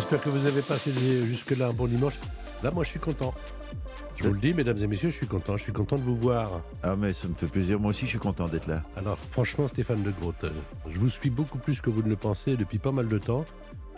J'espère 0.00 0.22
que 0.22 0.30
vous 0.30 0.46
avez 0.46 0.62
passé 0.62 0.90
jusque-là 1.26 1.68
un 1.68 1.72
bon 1.74 1.86
dimanche. 1.86 2.14
Là, 2.62 2.70
moi, 2.70 2.84
je 2.84 2.88
suis 2.88 2.98
content. 2.98 3.34
Je 4.16 4.24
vous 4.24 4.32
le 4.32 4.40
dis, 4.40 4.54
mesdames 4.54 4.78
et 4.78 4.86
messieurs, 4.86 5.10
je 5.10 5.14
suis 5.14 5.26
content. 5.26 5.58
Je 5.58 5.62
suis 5.64 5.74
content 5.74 5.96
de 5.96 6.02
vous 6.02 6.16
voir. 6.16 6.62
Ah, 6.82 6.96
mais 6.96 7.12
ça 7.12 7.28
me 7.28 7.34
fait 7.34 7.48
plaisir. 7.48 7.78
Moi 7.78 7.90
aussi, 7.90 8.06
je 8.06 8.12
suis 8.12 8.18
content 8.18 8.48
d'être 8.48 8.66
là. 8.66 8.82
Alors, 8.96 9.18
franchement, 9.30 9.68
Stéphane 9.68 10.02
de 10.02 10.10
Groot, 10.10 10.42
euh, 10.44 10.48
je 10.90 10.98
vous 10.98 11.10
suis 11.10 11.28
beaucoup 11.28 11.58
plus 11.58 11.82
que 11.82 11.90
vous 11.90 12.02
ne 12.02 12.08
le 12.08 12.16
pensez 12.16 12.56
depuis 12.56 12.78
pas 12.78 12.92
mal 12.92 13.08
de 13.08 13.18
temps. 13.18 13.44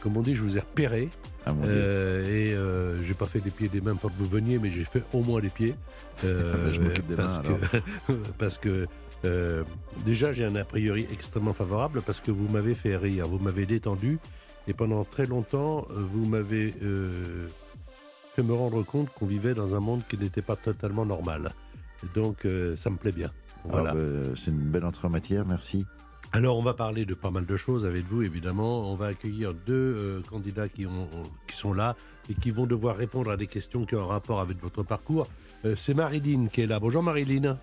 Comme 0.03 0.17
on 0.17 0.23
dit, 0.23 0.35
je 0.35 0.43
vous 0.43 0.57
ai 0.57 0.61
repéré. 0.61 1.09
Ah, 1.47 1.53
mon 1.53 1.63
Dieu. 1.63 1.71
Euh, 1.73 2.25
et 2.25 2.53
euh, 2.53 3.01
j'ai 3.05 3.15
pas 3.15 3.27
fait 3.27 3.39
des 3.39 3.51
pieds 3.51 3.67
et 3.67 3.71
des 3.71 3.81
mains 3.81 3.95
pour 3.95 4.11
que 4.11 4.19
vous 4.19 4.27
veniez, 4.27 4.59
mais 4.59 4.73
j'ai 4.73 4.85
fait 4.85 5.05
au 5.13 5.23
moins 5.23 5.41
les 5.41 5.51
pieds. 5.51 5.77
Euh, 6.25 6.73
Je 6.73 6.81
m'occupe 6.81 7.07
des 7.07 7.17
parce, 7.17 7.43
mains, 7.43 7.59
que, 8.07 8.13
parce 8.39 8.59
que 8.59 8.87
euh, 9.25 9.65
déjà, 10.05 10.33
j'ai 10.33 10.45
un 10.45 10.55
a 10.57 10.65
priori 10.65 11.07
extrêmement 11.13 11.53
favorable 11.53 12.03
parce 12.03 12.21
que 12.21 12.31
vous 12.31 12.49
m'avez 12.49 12.75
fait 12.75 12.97
rire, 12.97 13.27
vous 13.27 13.39
m'avez 13.39 13.67
détendu. 13.67 14.19
Et 14.69 14.73
pendant 14.75 15.05
très 15.05 15.27
longtemps, 15.27 15.87
euh, 15.91 15.95
vous 15.99 16.25
m'avez 16.25 16.75
euh, 16.83 17.49
fait 18.35 18.43
me 18.43 18.55
rendre 18.55 18.83
compte 18.83 19.11
qu'on 19.11 19.27
vivait 19.27 19.55
dans 19.55 19.75
un 19.75 19.81
monde 19.81 20.03
qui 20.09 20.17
n'était 20.17 20.43
pas 20.43 20.57
totalement 20.57 21.05
normal. 21.05 21.53
Donc, 22.15 22.45
euh, 22.45 22.77
ça 22.77 22.91
me 22.91 22.97
plaît 22.97 23.13
bien. 23.13 23.31
Voilà. 23.65 23.91
Ah, 23.91 23.95
bah, 23.95 24.35
c'est 24.35 24.51
une 24.51 24.71
belle 24.71 24.85
entrée 24.85 25.07
en 25.07 25.11
matière, 25.11 25.45
merci. 25.47 25.87
Alors, 26.33 26.57
on 26.57 26.63
va 26.63 26.73
parler 26.73 27.05
de 27.05 27.13
pas 27.15 27.31
mal 27.31 27.45
de 27.45 27.57
choses 27.59 27.85
avec 27.85 28.07
vous, 28.07 28.23
évidemment. 28.23 28.91
On 28.91 28.95
va 28.95 29.07
accueillir 29.09 29.53
deux 29.53 29.73
euh, 29.75 30.21
candidats 30.31 30.69
qui, 30.69 30.87
ont, 30.87 31.09
qui 31.47 31.57
sont 31.57 31.75
là 31.75 31.95
et 32.31 32.35
qui 32.35 32.51
vont 32.51 32.67
devoir 32.67 32.97
répondre 32.97 33.31
à 33.31 33.37
des 33.37 33.47
questions 33.47 33.85
qui 33.85 33.95
ont 33.97 34.03
un 34.03 34.07
rapport 34.07 34.41
avec 34.41 34.59
votre 34.63 34.83
parcours. 34.83 35.29
Euh, 35.65 35.77
c'est 35.77 35.93
Marilyn 35.93 36.47
qui 36.47 36.63
est 36.63 36.67
là. 36.67 36.81
Bonjour 36.81 37.03
Marilyn. 37.03 37.59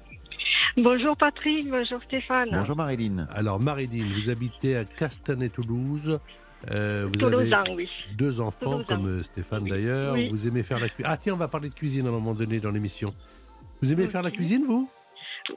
Bonjour 0.78 1.18
Patrick, 1.18 1.68
bonjour 1.70 2.00
Stéphane. 2.04 2.50
Bonjour 2.52 2.76
Marilyn. 2.76 3.28
Alors 3.34 3.60
Marilyn, 3.60 4.14
vous 4.16 4.30
habitez 4.30 4.78
à 4.78 4.86
Castanet-Toulouse. 4.86 6.20
Euh, 6.72 7.06
vous 7.08 7.16
Toulousain, 7.20 7.62
avez 7.62 7.74
oui. 7.76 7.90
deux 8.18 8.42
enfants, 8.42 8.72
Toulousain. 8.72 8.84
comme 8.86 9.08
euh, 9.08 9.24
Stéphane 9.24 9.66
d'ailleurs. 9.66 10.14
Oui. 10.14 10.30
Vous 10.30 10.48
aimez 10.48 10.64
faire 10.64 10.80
la 10.80 10.90
cuisine. 10.90 11.06
Ah 11.08 11.18
tiens, 11.18 11.34
on 11.34 11.38
va 11.38 11.48
parler 11.48 11.70
de 11.70 11.74
cuisine 11.74 12.06
à 12.06 12.10
un 12.10 12.14
moment 12.14 12.34
donné 12.34 12.60
dans 12.60 12.72
l'émission. 12.72 13.14
Vous 13.82 13.94
aimez 13.94 14.08
faire 14.08 14.22
la 14.22 14.32
cuisine, 14.32 14.66
vous? 14.66 14.90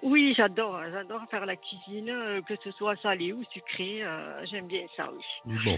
Oui, 0.03 0.33
j'adore, 0.37 0.81
j'adore 0.91 1.21
faire 1.31 1.45
la 1.45 1.57
cuisine, 1.57 2.09
euh, 2.09 2.41
que 2.49 2.55
ce 2.65 2.71
soit 2.73 2.95
salé 3.03 3.33
ou 3.33 3.43
sucré, 3.53 4.03
euh, 4.03 4.43
j'aime 4.51 4.67
bien 4.67 4.87
ça, 4.97 5.11
oui. 5.45 5.55
Bon. 5.65 5.77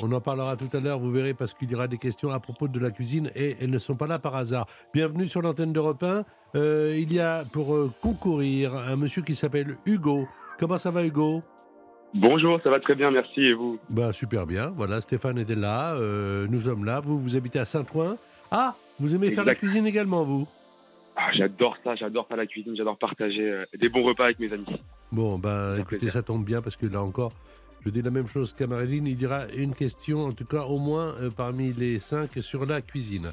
On 0.00 0.12
en 0.12 0.20
parlera 0.20 0.56
tout 0.56 0.68
à 0.76 0.78
l'heure, 0.78 1.00
vous 1.00 1.10
verrez, 1.10 1.34
parce 1.34 1.52
qu'il 1.52 1.68
y 1.70 1.74
aura 1.74 1.88
des 1.88 1.98
questions 1.98 2.30
à 2.30 2.38
propos 2.38 2.68
de 2.68 2.78
la 2.78 2.92
cuisine 2.92 3.32
et 3.34 3.56
elles 3.60 3.70
ne 3.70 3.78
sont 3.80 3.96
pas 3.96 4.06
là 4.06 4.20
par 4.20 4.36
hasard. 4.36 4.66
Bienvenue 4.94 5.26
sur 5.26 5.42
l'antenne 5.42 5.72
d'Europe 5.72 6.02
1. 6.04 6.24
Euh, 6.54 6.96
il 6.96 7.12
y 7.12 7.18
a 7.18 7.44
pour 7.52 7.74
concourir 8.00 8.76
un 8.76 8.94
monsieur 8.94 9.22
qui 9.22 9.34
s'appelle 9.34 9.76
Hugo. 9.86 10.28
Comment 10.60 10.78
ça 10.78 10.92
va, 10.92 11.02
Hugo? 11.04 11.42
Bonjour, 12.14 12.60
ça 12.62 12.70
va 12.70 12.80
très 12.80 12.94
bien, 12.94 13.10
merci. 13.10 13.40
Et 13.42 13.52
vous? 13.52 13.78
Bah 13.90 14.12
super 14.12 14.46
bien. 14.46 14.72
Voilà, 14.76 15.00
Stéphane 15.00 15.38
était 15.38 15.54
là, 15.54 15.94
euh, 15.94 16.46
nous 16.48 16.62
sommes 16.62 16.84
là. 16.84 17.00
Vous, 17.00 17.18
vous 17.18 17.36
habitez 17.36 17.58
à 17.58 17.64
Saint-Ouen? 17.64 18.16
Ah, 18.50 18.74
vous 18.98 19.14
aimez 19.14 19.30
faire 19.30 19.44
la 19.44 19.54
cuisine 19.54 19.86
également, 19.86 20.24
vous? 20.24 20.48
Ah, 21.16 21.30
J'adore 21.34 21.76
ça, 21.84 21.94
j'adore 21.96 22.26
faire 22.26 22.36
la 22.36 22.46
cuisine, 22.46 22.74
j'adore 22.76 22.96
partager 22.96 23.50
euh, 23.50 23.64
des 23.78 23.88
bons 23.88 24.02
repas 24.04 24.24
avec 24.24 24.38
mes 24.38 24.52
amis. 24.52 24.64
Bon, 25.12 25.38
fait 25.40 25.80
écoutez, 25.80 25.96
plaisir. 25.98 26.12
ça 26.12 26.22
tombe 26.22 26.44
bien 26.44 26.62
parce 26.62 26.76
que 26.76 26.86
là 26.86 27.02
encore, 27.02 27.32
je 27.84 27.90
dis 27.90 28.02
la 28.02 28.10
même 28.10 28.28
chose 28.28 28.52
qu'à 28.54 28.66
Marilyn. 28.66 29.04
Il 29.06 29.20
y 29.20 29.26
aura 29.26 29.46
une 29.54 29.74
question, 29.74 30.24
en 30.26 30.32
tout 30.32 30.44
cas 30.46 30.62
au 30.62 30.78
moins 30.78 31.14
euh, 31.20 31.30
parmi 31.30 31.72
les 31.72 31.98
cinq, 31.98 32.30
sur 32.40 32.64
la 32.66 32.80
cuisine. 32.80 33.32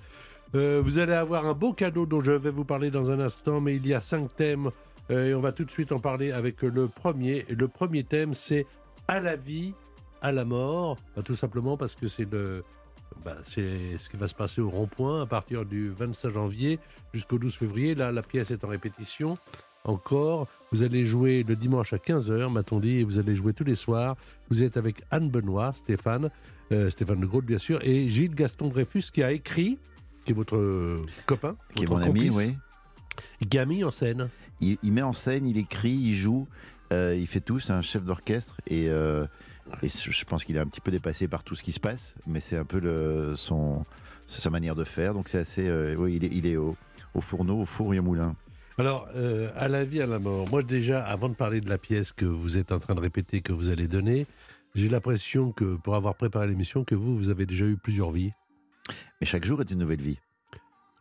Vous 0.54 1.00
allez 1.00 1.12
avoir 1.12 1.46
un 1.46 1.54
beau 1.54 1.74
cadeau 1.74 2.06
dont 2.06 2.22
je 2.22 2.32
vais 2.32 2.50
vous 2.50 2.64
parler 2.64 2.90
dans 2.90 3.12
un 3.12 3.20
instant, 3.20 3.60
mais 3.60 3.76
il 3.76 3.86
y 3.86 3.94
a 3.94 4.00
cinq 4.00 4.34
thèmes 4.38 4.70
et 5.10 5.34
on 5.34 5.40
va 5.42 5.52
tout 5.52 5.66
de 5.66 5.72
suite 5.72 5.92
en 5.92 6.00
parler 6.00 6.32
avec 6.32 6.62
le 6.62 6.88
premier. 6.88 7.46
Le 7.50 7.68
premier 7.68 8.04
thème, 8.04 8.34
c'est 8.34 8.66
à 9.08 9.20
la 9.20 9.36
vie, 9.36 9.74
à 10.22 10.32
la 10.32 10.46
mort, 10.46 10.98
Bah, 11.16 11.22
tout 11.24 11.36
simplement 11.36 11.78
parce 11.78 11.94
que 11.96 12.08
c'est 12.08 12.30
le. 12.32 12.64
bah, 13.24 13.36
c'est 13.44 13.98
ce 14.00 14.10
qui 14.10 14.18
va 14.18 14.28
se 14.28 14.36
passer 14.36 14.62
au 14.62 14.70
rond-point 14.70 15.22
à 15.22 15.26
partir 15.26 15.66
du 15.66 15.90
25 15.90 16.32
janvier 16.34 16.80
jusqu'au 17.14 17.38
12 17.38 17.54
février. 17.56 17.96
Là, 17.96 18.12
la 18.12 18.24
pièce 18.24 18.50
est 18.52 18.64
en 18.64 18.68
répétition 18.68 19.36
encore. 19.84 20.48
Vous 20.72 20.82
allez 20.82 21.06
jouer 21.06 21.44
le 21.48 21.56
dimanche 21.56 21.94
à 21.94 21.98
15h, 21.98 22.52
m'a-t-on 22.52 22.80
dit, 22.80 22.98
et 23.00 23.04
vous 23.04 23.20
allez 23.20 23.36
jouer 23.36 23.54
tous 23.54 23.64
les 23.64 23.76
soirs. 23.76 24.16
Vous 24.50 24.64
êtes 24.64 24.78
avec 24.78 25.04
Anne 25.12 25.30
Benoît, 25.30 25.74
Stéphane, 25.74 26.32
euh, 26.72 26.90
Stéphane 26.90 27.20
de 27.20 27.28
Groot, 27.28 27.46
bien 27.46 27.60
sûr, 27.60 27.80
et 27.84 28.10
Gilles 28.10 28.34
Gaston 28.34 28.70
Dreyfus 28.70 29.04
qui 29.14 29.22
a 29.22 29.32
écrit, 29.32 29.78
qui 30.26 30.32
est 30.32 30.36
votre 30.36 30.58
euh, 30.58 31.02
copain, 31.28 31.56
Qui 31.76 31.84
est 31.84 31.86
votre 31.86 32.02
mon 32.02 32.08
ami, 32.08 32.30
complice, 32.30 32.48
oui. 32.50 32.58
Mis 33.68 33.84
en 33.84 33.92
scène. 33.92 34.30
Il, 34.62 34.78
il 34.84 34.92
met 34.92 35.02
en 35.02 35.14
scène, 35.14 35.48
il 35.48 35.58
écrit, 35.58 35.92
il 35.92 36.16
joue, 36.16 36.48
euh, 36.94 37.16
il 37.18 37.28
fait 37.28 37.42
tout. 37.42 37.60
C'est 37.60 37.74
un 37.74 37.82
chef 37.82 38.04
d'orchestre 38.04 38.56
et, 38.68 38.90
euh, 38.90 39.26
et 39.82 39.90
je 39.90 40.26
pense 40.26 40.44
qu'il 40.44 40.56
est 40.56 40.60
un 40.60 40.68
petit 40.68 40.82
peu 40.82 40.92
dépassé 40.92 41.28
par 41.28 41.44
tout 41.44 41.56
ce 41.56 41.64
qui 41.64 41.72
se 41.72 41.80
passe, 41.80 42.16
mais 42.28 42.40
c'est 42.40 42.58
un 42.58 42.66
peu 42.66 42.80
le, 42.80 43.36
son, 43.36 43.86
sa 44.28 44.50
manière 44.50 44.76
de 44.76 44.84
faire. 44.84 45.14
Donc 45.14 45.30
c'est 45.30 45.40
assez. 45.40 45.68
euh, 45.68 45.96
oui, 45.96 46.16
il 46.16 46.26
est, 46.26 46.32
il 46.32 46.46
est 46.46 46.58
au, 46.58 46.76
au 47.14 47.22
fourneau, 47.22 47.60
au 47.62 47.66
four 47.66 47.94
et 47.94 48.00
au 48.00 48.04
moulin. 48.04 48.36
Alors, 48.78 49.08
à 49.56 49.70
la 49.70 49.86
vie, 49.86 50.02
à 50.02 50.06
la 50.06 50.20
mort, 50.20 50.50
moi 50.50 50.62
déjà, 50.62 51.02
avant 51.02 51.30
de 51.30 51.34
parler 51.34 51.62
de 51.62 51.70
la 51.70 51.78
pièce 51.78 52.12
que 52.12 52.26
vous 52.26 52.58
êtes 52.58 52.74
en 52.74 52.80
train 52.80 52.94
de 52.94 53.00
répéter, 53.00 53.40
que 53.40 53.54
vous 53.54 53.70
allez 53.70 53.88
donner, 53.88 54.28
j'ai 54.76 54.90
l'impression 54.90 55.54
que, 55.54 55.76
pour 55.78 55.96
avoir 55.96 56.16
préparé 56.16 56.48
l'émission, 56.48 56.84
que 56.84 56.94
vous, 56.94 57.16
vous 57.16 57.30
avez 57.30 57.46
déjà 57.46 57.64
eu 57.64 57.78
plusieurs 57.78 58.12
vies. 58.12 58.34
Mais 59.22 59.26
chaque 59.28 59.46
jour 59.46 59.62
est 59.62 59.72
une 59.72 59.80
nouvelle 59.80 60.02
vie. 60.02 60.20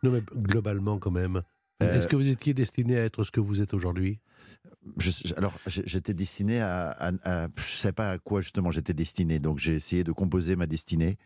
Non, 0.03 0.11
mais 0.11 0.21
globalement 0.33 0.99
quand 0.99 1.11
même. 1.11 1.41
Euh, 1.83 1.93
Est-ce 1.93 2.07
que 2.07 2.15
vous 2.15 2.29
étiez 2.29 2.53
destiné 2.53 2.97
à 2.97 3.03
être 3.03 3.23
ce 3.23 3.31
que 3.31 3.39
vous 3.41 3.61
êtes 3.61 3.73
aujourd'hui? 3.73 4.19
Je- 4.97 5.33
alors, 5.35 5.57
j'étais 5.67 6.13
destiné 6.13 6.61
à, 6.61 6.89
à, 6.91 7.11
à- 7.23 7.47
je 7.57 7.75
sais 7.75 7.91
pas 7.91 8.11
à 8.11 8.17
quoi 8.17 8.41
justement 8.41 8.71
j'étais 8.71 8.93
destiné. 8.93 9.39
Donc, 9.39 9.57
j'ai 9.59 9.73
essayé 9.73 10.03
de 10.03 10.11
composer 10.11 10.55
ma 10.55 10.67
destinée 10.67 11.17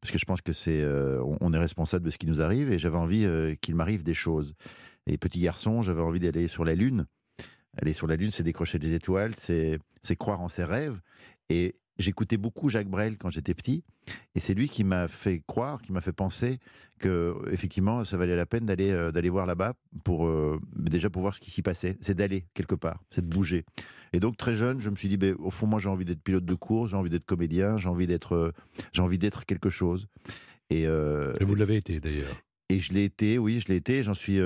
parce 0.00 0.10
que 0.10 0.18
je 0.18 0.24
pense 0.24 0.40
que 0.42 0.52
c'est, 0.52 0.82
euh, 0.82 1.22
on, 1.40 1.52
est 1.52 1.58
responsable 1.58 2.04
de 2.04 2.10
ce 2.10 2.18
qui 2.18 2.26
nous 2.26 2.42
arrive 2.42 2.70
et 2.72 2.78
j'avais 2.78 2.98
envie 2.98 3.24
euh, 3.24 3.54
qu'il 3.60 3.74
m'arrive 3.76 4.02
des 4.02 4.14
choses. 4.14 4.54
Et 5.06 5.16
petit 5.16 5.40
garçon, 5.40 5.82
j'avais 5.82 6.02
envie 6.02 6.20
d'aller 6.20 6.48
sur 6.48 6.64
la 6.64 6.74
lune. 6.74 7.06
Aller 7.80 7.92
sur 7.92 8.06
la 8.06 8.16
lune, 8.16 8.30
c'est 8.30 8.42
décrocher 8.42 8.78
des 8.78 8.92
étoiles, 8.94 9.34
c'est, 9.36 9.78
c'est 10.02 10.16
croire 10.16 10.40
en 10.40 10.48
ses 10.48 10.64
rêves. 10.64 11.00
Et 11.50 11.74
j'écoutais 11.98 12.36
beaucoup 12.36 12.68
Jacques 12.68 12.88
Brel 12.88 13.16
quand 13.16 13.30
j'étais 13.30 13.54
petit, 13.54 13.82
et 14.34 14.40
c'est 14.40 14.54
lui 14.54 14.68
qui 14.68 14.84
m'a 14.84 15.08
fait 15.08 15.42
croire, 15.46 15.80
qui 15.82 15.92
m'a 15.92 16.00
fait 16.00 16.12
penser 16.12 16.58
que 16.98 17.34
effectivement, 17.50 18.04
ça 18.04 18.16
valait 18.16 18.36
la 18.36 18.46
peine 18.46 18.66
d'aller 18.66 18.90
euh, 18.90 19.10
d'aller 19.10 19.30
voir 19.30 19.46
là-bas 19.46 19.74
pour 20.04 20.26
euh, 20.26 20.60
déjà 20.76 21.10
pour 21.10 21.22
voir 21.22 21.34
ce 21.34 21.40
qui 21.40 21.50
s'y 21.50 21.62
passait. 21.62 21.96
C'est 22.00 22.14
d'aller 22.14 22.44
quelque 22.54 22.74
part, 22.74 23.02
c'est 23.10 23.26
de 23.26 23.32
bouger. 23.32 23.64
Et 24.12 24.20
donc 24.20 24.36
très 24.36 24.54
jeune, 24.54 24.78
je 24.80 24.90
me 24.90 24.96
suis 24.96 25.08
dit, 25.08 25.16
ben, 25.16 25.34
au 25.38 25.50
fond, 25.50 25.66
moi, 25.66 25.80
j'ai 25.80 25.88
envie 25.88 26.04
d'être 26.04 26.22
pilote 26.22 26.44
de 26.44 26.54
course, 26.54 26.90
j'ai 26.90 26.96
envie 26.96 27.10
d'être 27.10 27.26
comédien, 27.26 27.78
j'ai 27.78 27.88
envie 27.88 28.06
d'être, 28.06 28.34
euh, 28.34 28.52
j'ai 28.92 29.02
envie 29.02 29.18
d'être 29.18 29.44
quelque 29.44 29.70
chose. 29.70 30.06
Et, 30.70 30.82
Et 30.82 31.44
vous 31.44 31.54
l'avez 31.54 31.76
été 31.76 32.00
d'ailleurs. 32.00 32.34
et 32.68 32.80
je 32.80 32.92
l'ai 32.92 33.04
été, 33.04 33.38
oui, 33.38 33.60
je 33.60 33.68
l'ai 33.68 33.76
été. 33.76 34.02
J'en 34.02 34.14
suis, 34.14 34.40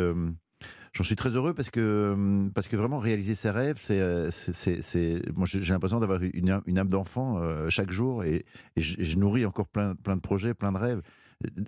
j'en 0.93 1.05
suis 1.05 1.17
très 1.17 1.31
heureux 1.31 1.55
parce 1.55 1.71
que, 1.71 1.81
euh, 1.81 2.49
parce 2.55 2.69
que 2.69 2.77
vraiment 2.77 2.99
réaliser 2.99 3.35
ses 3.35 3.51
rêves, 3.51 3.77
c'est, 3.79 4.01
euh, 4.01 4.31
c'est, 4.31 4.83
c'est- 4.83 5.23
moi 5.37 5.47
j'ai 5.47 5.61
l'impression 5.73 6.01
d'avoir 6.01 6.21
une, 6.23 6.61
une 6.67 6.79
âme 6.79 6.89
d'enfant 6.89 7.39
euh, 7.39 7.69
chaque 7.69 7.91
jour 7.91 8.25
et, 8.25 8.45
je, 8.77 9.17
nourris 9.17 9.45
encore 9.47 9.69
plein, 9.69 9.95
plein 9.95 10.17
de 10.17 10.21
projets, 10.21 10.55
plein 10.55 10.73
de 10.73 10.79
rêves. 10.79 11.03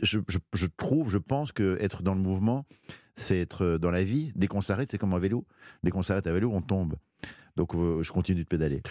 Je, 0.03 0.19
je- 0.55 0.67
trouve, 0.77 1.11
je 1.11 1.19
pense 1.19 1.53
que 1.53 1.77
être 1.81 2.03
dans 2.03 2.15
le 2.15 2.21
mouvement, 2.21 2.67
c'est 3.15 3.39
être 3.39 3.79
dans 3.79 3.91
la 3.91 4.03
vie. 4.03 4.33
Dès 4.35 4.47
qu'on 4.49 4.61
s'arrête, 4.63 4.91
c'est 4.91 4.99
comme 4.99 5.15
un 5.15 5.19
vélo. 5.19 5.47
Dès 5.85 5.91
qu'on 5.91 6.03
s'arrête 6.03 6.27
à 6.27 6.33
vélo, 6.33 6.51
on 6.53 6.63
tombe. 6.63 6.97
Donc 7.57 7.75
euh, 7.75 8.03
je 8.03 8.11
continue 8.13 8.43
de 8.43 8.49
pédaler. 8.49 8.83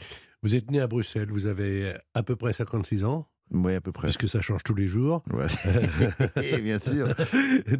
Vous 0.41 0.55
êtes 0.55 0.71
né 0.71 0.79
à 0.79 0.87
Bruxelles, 0.87 1.29
vous 1.31 1.47
avez 1.47 1.93
à 2.13 2.23
peu 2.23 2.35
près 2.37 2.53
56 2.53 3.03
ans, 3.03 3.27
Oui, 3.51 3.73
à 3.75 3.81
peu 3.81 3.91
près. 3.91 4.07
puisque 4.07 4.29
ça 4.29 4.41
change 4.41 4.63
tous 4.63 4.75
les 4.75 4.87
jours. 4.87 5.23
Ouais. 5.31 5.47
Et 6.43 6.61
bien 6.61 6.77
sûr. 6.79 7.07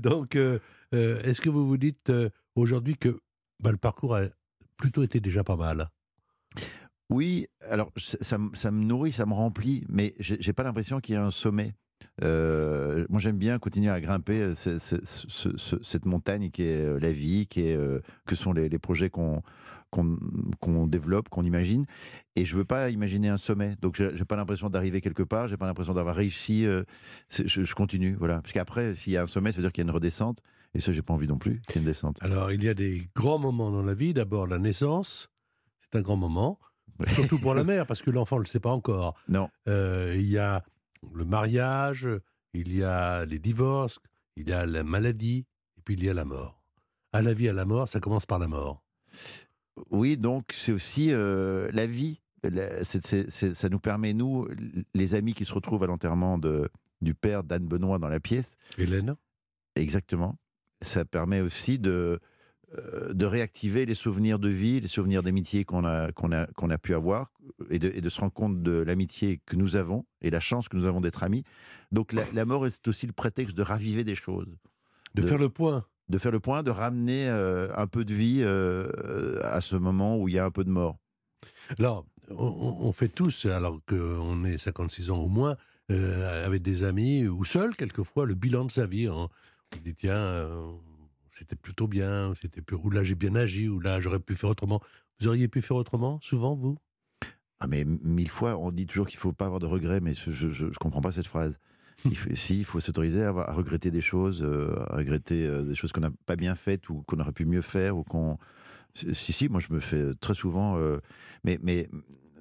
Donc, 0.02 0.36
euh, 0.36 0.60
euh, 0.94 1.22
est-ce 1.24 1.42
que 1.42 1.50
vous 1.50 1.68
vous 1.68 1.78
dites 1.78 2.10
euh, 2.10 2.30
aujourd'hui 2.56 2.98
que 2.98 3.20
bah, 3.60 3.72
le 3.72 3.78
parcours 3.78 4.16
a 4.16 4.24
plutôt 4.78 5.04
été 5.04 5.20
déjà 5.20 5.44
pas 5.44 5.56
mal? 5.56 5.90
Oui, 7.10 7.48
alors 7.70 7.92
ça, 7.98 8.38
ça 8.54 8.72
me- 8.72 8.84
nourrit, 8.84 9.12
ça 9.12 9.26
me 9.26 9.34
remplit, 9.34 9.84
mais 9.90 10.14
j'ai 10.20 10.54
pas 10.54 10.64
l'impression 10.64 11.00
qu'il 11.00 11.16
y 11.16 11.18
ait 11.18 11.22
un 11.22 11.32
sommet. 11.32 11.74
Moi, 12.22 13.20
j'aime 13.20 13.38
bien 13.38 13.58
continuer 13.60 13.90
à 13.90 14.00
grimper 14.00 14.54
ce- 14.56 14.80
ce- 14.80 15.04
ce- 15.04 15.58
ce- 15.58 15.84
cette 15.84 16.06
montagne 16.06 16.52
qui 16.52 16.64
est 16.64 17.00
la 17.00 17.12
vie, 17.12 17.48
qui 17.48 17.62
est, 17.62 17.80
que 18.26 18.36
sont 18.36 18.54
les, 18.54 18.70
les 18.70 18.80
projets 18.80 19.10
qu'on 19.10 19.42
qu'on 19.90 20.88
développe, 20.88 21.30
qu'on 21.30 21.44
imagine. 21.44 21.86
Et 22.36 22.46
je 22.46 22.56
veux 22.56 22.66
pas 22.66 22.90
imaginer 22.90 23.30
un 23.30 23.38
sommet. 23.38 23.76
Donc, 23.82 23.96
j'ai 23.96 24.26
pas 24.26 24.36
l'impression 24.36 24.70
d'arriver 24.70 25.02
quelque 25.02 25.24
part. 25.24 25.48
J'ai 25.48 25.58
pas 25.58 25.66
l'impression 25.66 25.94
d'avoir 25.94 26.16
réussi. 26.16 26.66
euh, 26.66 26.84
je 27.30 27.74
continue, 27.74 28.16
voilà. 28.16 28.42
Parce 28.42 28.54
qu'après, 28.54 28.96
s'il 28.96 29.14
y 29.14 29.18
a 29.18 29.24
un 29.24 29.28
sommet, 29.28 29.52
ça 29.52 29.58
veut 29.58 29.64
dire 29.64 29.72
qu'il 29.72 29.84
y 29.84 29.88
a 29.88 29.90
une 29.90 29.94
redescente. 29.96 30.40
Et 30.74 30.80
ça, 30.80 30.94
j'ai 30.94 31.02
pas 31.02 31.14
envie 31.14 31.28
non 31.28 31.38
plus 31.38 31.62
qu'il 31.62 31.76
y 31.76 31.78
ait 31.78 31.82
une 31.82 31.88
descente. 31.88 32.18
Alors, 32.22 32.52
il 32.52 32.64
y 32.64 32.70
a 32.70 32.74
des 32.74 33.10
grands 33.16 33.40
moments 33.40 33.72
dans 33.72 33.82
la 33.82 33.94
vie. 33.96 34.14
D'abord, 34.14 34.46
la 34.46 34.60
naissance, 34.60 35.32
c'est 35.80 35.98
un 35.98 36.02
grand 36.02 36.18
moment, 36.18 36.60
surtout 37.08 37.40
pour 37.40 37.56
la 37.56 37.64
mère, 37.64 37.88
parce 37.88 38.02
que 38.02 38.12
l'enfant 38.12 38.36
ne 38.36 38.42
le 38.42 38.48
sait 38.48 38.60
pas 38.60 38.70
encore. 38.70 39.16
Non. 39.28 39.50
Euh, 39.68 40.14
il 40.16 40.30
y 40.30 40.38
a 40.38 40.64
le 41.16 41.26
mariage, 41.26 42.08
il 42.54 42.76
y 42.76 42.84
a 42.84 43.26
les 43.26 43.40
divorces, 43.40 44.00
il 44.36 44.48
y 44.50 44.54
a 44.54 44.66
la 44.66 44.84
maladie, 44.84 45.48
et 45.78 45.82
puis 45.84 45.96
il 45.96 46.04
y 46.04 46.10
a 46.10 46.14
la 46.14 46.26
mort. 46.26 46.62
À 47.14 47.24
la 47.24 47.34
vie, 47.34 47.50
à 47.50 47.54
la 47.54 47.66
mort, 47.66 47.88
ça 47.88 48.00
commence 48.00 48.28
par 48.28 48.38
la 48.38 48.48
mort. 48.48 48.84
Oui, 49.92 50.18
donc 50.18 50.46
c'est 50.54 50.72
aussi 50.72 51.10
euh, 51.12 51.70
la 51.74 51.86
vie. 51.88 52.22
La- 52.44 52.84
c'est- 52.84 53.06
c'est- 53.06 53.30
c'est- 53.30 53.54
ça 53.54 53.68
nous 53.70 53.80
permet, 53.80 54.14
nous, 54.14 54.48
les 54.94 55.16
amis 55.16 55.34
qui 55.34 55.44
se 55.46 55.54
retrouvent 55.54 55.84
à 55.84 55.88
l'enterrement 55.88 56.38
de, 56.38 56.70
du 57.02 57.14
père 57.14 57.44
d'Anne 57.44 57.68
Benoît 57.68 58.00
dans 58.00 58.08
la 58.08 58.20
pièce, 58.20 58.56
Hélène 58.78 59.16
exactement, 59.76 60.38
ça 60.82 61.06
permet 61.06 61.42
aussi 61.42 61.80
de, 61.80 62.20
euh, 62.78 63.14
de 63.14 63.26
réactiver 63.26 63.86
les 63.86 63.96
souvenirs 63.96 64.40
de 64.40 64.50
vie, 64.50 64.80
les 64.80 64.88
souvenirs 64.88 65.24
d'amitié 65.24 65.66
qu'on 65.66 65.84
a, 65.86 66.12
qu'on 66.12 66.32
a, 66.32 66.46
qu'on 66.48 66.70
a 66.70 66.78
pu 66.78 66.94
avoir, 66.94 67.32
et 67.70 67.80
de, 67.80 67.92
et 67.94 68.02
de 68.02 68.10
se 68.10 68.20
rendre 68.22 68.34
compte 68.34 68.62
de 68.62 68.72
l'amitié 68.72 69.42
que 69.46 69.56
nous 69.56 69.76
avons, 69.76 70.06
et 70.22 70.30
la 70.30 70.40
chance 70.40 70.70
que 70.70 70.78
nous 70.78 70.86
avons 70.86 71.02
d'être 71.02 71.24
amis. 71.24 71.44
Donc 71.92 72.14
la, 72.14 72.24
la 72.34 72.46
mort 72.46 72.66
est 72.68 72.88
aussi 72.88 73.08
le 73.08 73.14
prétexte 73.14 73.56
de 73.56 73.64
raviver 73.64 74.04
des 74.04 74.16
choses 74.16 74.48
de 75.16 75.22
De- 75.22 75.28
faire 75.28 75.38
le 75.40 75.50
point. 75.50 75.86
De 76.10 76.18
faire 76.18 76.32
le 76.32 76.40
point, 76.40 76.64
de 76.64 76.72
ramener 76.72 77.28
euh, 77.30 77.70
un 77.76 77.88
peu 77.88 78.04
de 78.06 78.14
vie 78.14 78.40
euh, 78.42 79.40
à 79.44 79.62
ce 79.62 79.76
moment 79.76 80.18
où 80.18 80.28
il 80.28 80.36
y 80.36 80.40
a 80.40 80.46
un 80.46 80.52
peu 80.52 80.64
de 80.64 80.70
mort. 80.70 80.98
Alors, 81.78 82.06
on, 82.30 82.78
on 82.82 82.94
fait 82.94 83.10
tous, 83.10 83.46
alors 83.46 83.80
qu'on 83.88 84.44
est 84.44 84.58
56 84.58 85.10
ans 85.12 85.24
ou 85.24 85.28
moins, 85.28 85.58
euh, 85.92 86.46
avec 86.46 86.62
des 86.62 86.84
amis 86.84 87.28
ou 87.28 87.46
seul, 87.46 87.76
quelquefois, 87.76 88.26
le 88.26 88.36
bilan 88.36 88.66
de 88.66 88.72
sa 88.72 88.86
vie. 88.86 89.08
hein. 89.08 89.30
On 89.76 89.78
dit, 89.80 89.96
tiens, 89.96 90.16
euh, 90.16 90.72
c'était 91.38 91.56
plutôt 91.56 91.88
bien, 91.88 92.34
c'était 92.40 92.62
plus... 92.62 92.76
ou 92.78 92.90
là 92.90 93.04
j'ai 93.04 93.16
bien 93.16 93.36
agi, 93.36 93.68
ou 93.70 93.80
là 93.80 94.02
j'aurais 94.02 94.20
pu 94.20 94.36
faire 94.36 94.50
autrement. 94.50 94.82
Vous 95.20 95.28
auriez 95.28 95.48
pu 95.48 95.62
faire 95.62 95.78
autrement, 95.78 96.20
souvent, 96.22 96.56
vous? 96.56 96.78
Ah 97.60 97.68
mais 97.68 97.84
mille 97.86 98.30
fois, 98.30 98.58
on 98.58 98.72
dit 98.72 98.86
toujours 98.86 99.08
qu'il 99.08 99.20
faut 99.20 99.34
pas 99.34 99.46
avoir 99.46 99.60
de 99.60 99.66
regrets, 99.66 100.00
mais 100.00 100.14
je 100.14 100.32
je 100.32 100.66
comprends 100.80 101.02
pas 101.02 101.12
cette 101.12 101.28
phrase. 101.28 101.60
Il 102.06 102.38
si, 102.38 102.60
il 102.60 102.66
faut 102.66 102.80
s'autoriser 102.80 103.24
à, 103.24 103.32
regretter 103.32 103.92
des 103.92 104.02
choses, 104.02 104.42
euh, 104.44 104.74
à 104.90 104.98
regretter 104.98 105.46
euh, 105.46 105.64
des 105.64 105.76
choses 105.76 105.92
qu'on 105.92 106.02
n'a 106.02 106.12
pas 106.26 106.36
bien 106.36 106.56
faites 106.56 106.90
ou 106.90 107.04
qu'on 107.04 107.20
aurait 107.20 107.32
pu 107.32 107.46
mieux 107.46 107.62
faire 107.62 107.98
ou 107.98 108.04
qu'on. 108.04 108.38
Si, 108.94 109.34
si, 109.34 109.50
moi 109.50 109.60
je 109.60 109.74
me 109.74 109.80
fais 109.80 110.14
très 110.20 110.34
souvent. 110.34 110.78
euh, 110.78 110.98
mais 111.44 111.60
mais 111.62 111.90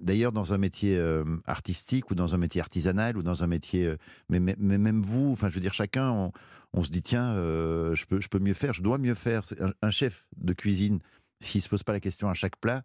d'ailleurs 0.00 0.32
dans 0.32 0.54
un 0.54 0.58
métier 0.58 0.96
euh, 0.96 1.24
artistique 1.46 2.10
ou 2.10 2.14
dans 2.14 2.34
un 2.34 2.38
métier 2.38 2.60
artisanal 2.60 3.16
ou 3.16 3.22
dans 3.22 3.42
un 3.42 3.46
métier. 3.46 3.86
euh, 3.86 3.96
mais, 4.28 4.40
mais, 4.40 4.56
même 4.56 5.02
vous, 5.02 5.30
enfin 5.32 5.48
je 5.48 5.54
veux 5.54 5.60
dire 5.60 5.74
chacun, 5.74 6.32
on, 6.72 6.82
se 6.82 6.90
dit 6.90 7.02
tiens, 7.02 7.32
euh, 7.34 7.94
je 7.94 8.06
peux 8.06 8.20
je 8.20 8.28
peux 8.28 8.38
mieux 8.38 8.54
faire, 8.54 8.72
je 8.72 8.82
dois 8.82 8.98
mieux 8.98 9.14
faire. 9.14 9.42
Un, 9.82 9.90
chef 9.90 10.24
de 10.36 10.52
cuisine, 10.52 11.00
s'il 11.40 11.62
se 11.62 11.68
pose 11.68 11.82
pas 11.82 11.92
la 11.92 12.00
question 12.00 12.28
à 12.28 12.34
chaque 12.34 12.56
plat, 12.56 12.82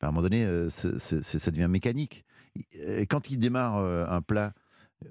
ben, 0.00 0.06
à 0.06 0.08
un 0.08 0.12
moment 0.12 0.22
donné, 0.22 0.44
euh, 0.44 0.68
ça 0.68 1.50
devient 1.50 1.68
mécanique. 1.68 2.24
Et 2.72 3.06
Quand 3.06 3.30
il 3.30 3.38
démarre 3.38 3.78
euh, 3.78 4.06
un 4.08 4.22
plat, 4.22 4.54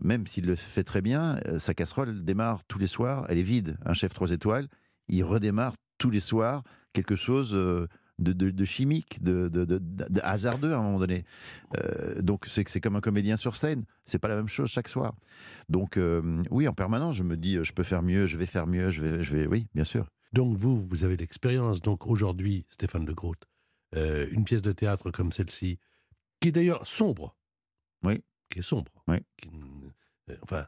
même 0.02 0.28
s'il 0.28 0.46
le 0.46 0.56
fait 0.56 0.84
très 0.84 1.02
bien, 1.02 1.40
euh, 1.48 1.60
sa 1.60 1.74
casserole 1.74 2.24
démarre 2.24 2.64
tous 2.68 2.80
les 2.80 2.88
soirs, 2.88 3.26
elle 3.30 3.38
est 3.38 3.44
vide. 3.44 3.78
Un 3.86 3.94
chef 3.94 4.14
trois 4.14 4.32
étoiles, 4.32 4.68
il 5.08 5.24
redémarre 5.24 5.74
tous 5.98 6.10
les 6.10 6.20
soirs 6.20 6.64
quelque 6.94 7.16
chose 7.16 7.52
euh, 7.54 7.88
de, 8.20 8.32
de- 8.34 8.52
de 8.52 8.66
chimique, 8.66 9.22
de, 9.24 9.48
de- 9.48 9.66
de- 9.66 9.80
de 9.80 10.22
hasardeux 10.24 10.74
à 10.74 10.78
un 10.78 10.84
moment 10.84 11.00
donné. 11.00 11.26
Euh, 11.78 12.22
donc 12.22 12.46
c'est 12.48 12.64
comme 12.80 12.96
un 12.96 13.02
comédien 13.02 13.38
sur 13.38 13.56
scène, 13.56 13.86
c'est 14.06 14.20
pas 14.20 14.28
la 14.28 14.36
même 14.36 14.48
chose 14.48 14.70
chaque 14.70 14.88
soir. 14.90 15.16
Donc 15.70 15.98
euh, 15.98 16.44
oui, 16.52 16.68
en 16.68 16.74
permanence, 16.74 17.16
je 17.16 17.24
me 17.24 17.36
dis, 17.38 17.58
je 17.64 17.74
peux 17.74 17.84
faire 17.84 18.04
mieux, 18.04 18.26
je 18.28 18.38
vais 18.38 18.46
faire 18.46 18.68
mieux, 18.68 18.92
je 18.92 19.02
vais, 19.02 19.24
je 19.24 19.36
vais, 19.36 19.48
oui, 19.48 19.68
bien 19.74 19.84
sûr. 19.84 20.08
Donc 20.34 20.58
vous, 20.58 20.86
vous 20.88 21.04
avez 21.04 21.18
l'expérience. 21.18 21.82
Donc 21.82 22.06
aujourd'hui, 22.08 22.66
Stéphane 22.70 23.06
de 23.06 23.14
Groot, 23.14 23.38
euh, 23.96 24.28
une 24.32 24.44
pièce 24.46 24.62
de 24.62 24.72
théâtre 24.72 25.10
comme 25.12 25.32
celle-ci, 25.32 25.80
qui 26.40 26.50
est 26.50 26.52
d'ailleurs 26.52 26.86
sombre. 26.88 27.36
Oui. 28.04 28.22
Qui 28.54 28.60
est 28.60 28.64
sombre. 28.64 28.92
Oui. 29.08 29.18
Qui- 29.38 29.50
euh, 30.30 30.36
enfin, 30.44 30.66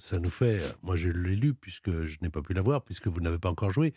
ça 0.00 0.18
nous 0.18 0.30
fait. 0.30 0.60
Moi, 0.82 0.96
je 0.96 1.08
l'ai 1.08 1.36
lu 1.36 1.54
puisque 1.54 2.02
je 2.04 2.18
n'ai 2.20 2.28
pas 2.28 2.42
pu 2.42 2.52
la 2.54 2.60
voir, 2.62 2.82
puisque 2.82 3.06
vous 3.06 3.20
n'avez 3.20 3.38
pas 3.38 3.50
encore 3.50 3.70
joué. 3.70 3.94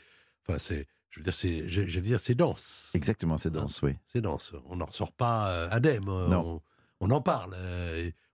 Enfin, 0.47 0.59
c'est. 0.59 0.87
Je 1.09 1.19
veux 1.19 1.23
dire, 1.23 1.33
c'est. 1.33 1.61
Veux 1.61 2.01
dire, 2.01 2.19
c'est 2.19 2.35
dense. 2.35 2.91
Exactement, 2.95 3.37
c'est 3.37 3.51
dense, 3.51 3.81
oui. 3.81 3.95
C'est 4.05 4.21
dense. 4.21 4.53
On 4.65 4.75
n'en 4.77 4.85
ressort 4.85 5.11
pas 5.13 5.49
euh, 5.49 5.67
indemne. 5.71 6.07
euh, 6.07 6.27
Non. 6.27 6.61
On, 7.01 7.07
on 7.07 7.11
en 7.11 7.21
parle. 7.21 7.55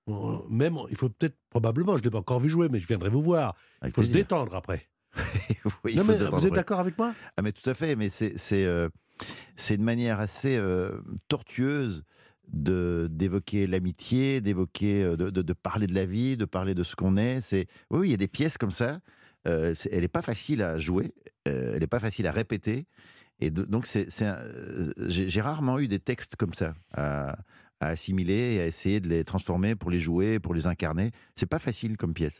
on- 0.05 0.43
même, 0.49 0.77
il 0.89 0.95
faut 0.97 1.09
peut-être, 1.09 1.35
probablement, 1.49 1.93
je 1.93 2.01
ne 2.01 2.03
l'ai 2.03 2.11
pas 2.11 2.19
encore 2.19 2.39
vu 2.39 2.49
jouer, 2.49 2.67
mais 2.69 2.79
je 2.79 2.87
viendrai 2.87 3.09
vous 3.09 3.21
voir. 3.23 3.55
Il 3.81 3.85
Avec 3.85 3.95
faut 3.95 4.03
se 4.03 4.11
détendre 4.11 4.53
après. 4.55 4.87
Oui, 5.83 5.93
il 5.93 5.97
non, 5.97 6.03
mais 6.03 6.17
vous 6.17 6.45
êtes 6.45 6.53
d'accord 6.53 6.79
avec 6.79 6.97
moi? 6.97 7.13
Ah 7.37 7.41
mais 7.41 7.51
tout 7.51 7.67
à 7.69 7.73
fait, 7.73 7.95
mais 7.95 8.09
c'est 8.09 8.37
c'est 8.37 8.65
euh, 8.65 8.89
c'est 9.55 9.75
une 9.75 9.83
manière 9.83 10.19
assez 10.19 10.55
euh, 10.57 10.99
tortueuse 11.27 12.03
d'évoquer 12.51 13.67
l'amitié, 13.67 14.41
d'évoquer 14.41 15.03
euh, 15.03 15.15
de, 15.17 15.29
de, 15.29 15.53
parler 15.53 15.87
de 15.87 15.93
la 15.95 16.05
vie, 16.05 16.37
de 16.37 16.45
parler 16.45 16.73
de 16.73 16.83
ce 16.83 16.95
qu'on 16.95 17.17
est. 17.17 17.41
C'est 17.41 17.67
oui, 17.89 18.07
il 18.07 18.11
y 18.11 18.13
a 18.13 18.17
des 18.17 18.27
pièces 18.27 18.57
comme 18.57 18.71
ça. 18.71 18.99
Euh, 19.47 19.73
c'est- 19.75 19.89
elle 19.91 20.01
n'est 20.01 20.07
pas 20.07 20.21
facile 20.21 20.61
à 20.61 20.79
jouer, 20.79 21.13
euh, 21.47 21.71
elle 21.73 21.79
n'est 21.79 21.87
pas 21.87 21.99
facile 21.99 22.27
à 22.27 22.31
répéter, 22.31 22.85
et 23.39 23.49
donc 23.51 23.87
euh, 23.95 24.91
j'ai 25.07 25.41
rarement 25.41 25.79
eu 25.79 25.87
des 25.87 25.99
textes 25.99 26.35
comme 26.35 26.53
ça 26.53 26.73
à, 26.93 27.37
à 27.79 27.87
assimiler 27.89 28.55
et 28.55 28.61
à 28.61 28.65
essayer 28.65 28.99
de 28.99 29.07
les 29.07 29.23
transformer 29.23 29.75
pour 29.75 29.91
les 29.91 29.99
jouer, 29.99 30.39
pour 30.39 30.53
les 30.53 30.67
incarner. 30.67 31.11
C'est 31.35 31.45
pas 31.45 31.59
facile 31.59 31.95
comme 31.97 32.13
pièce. 32.13 32.39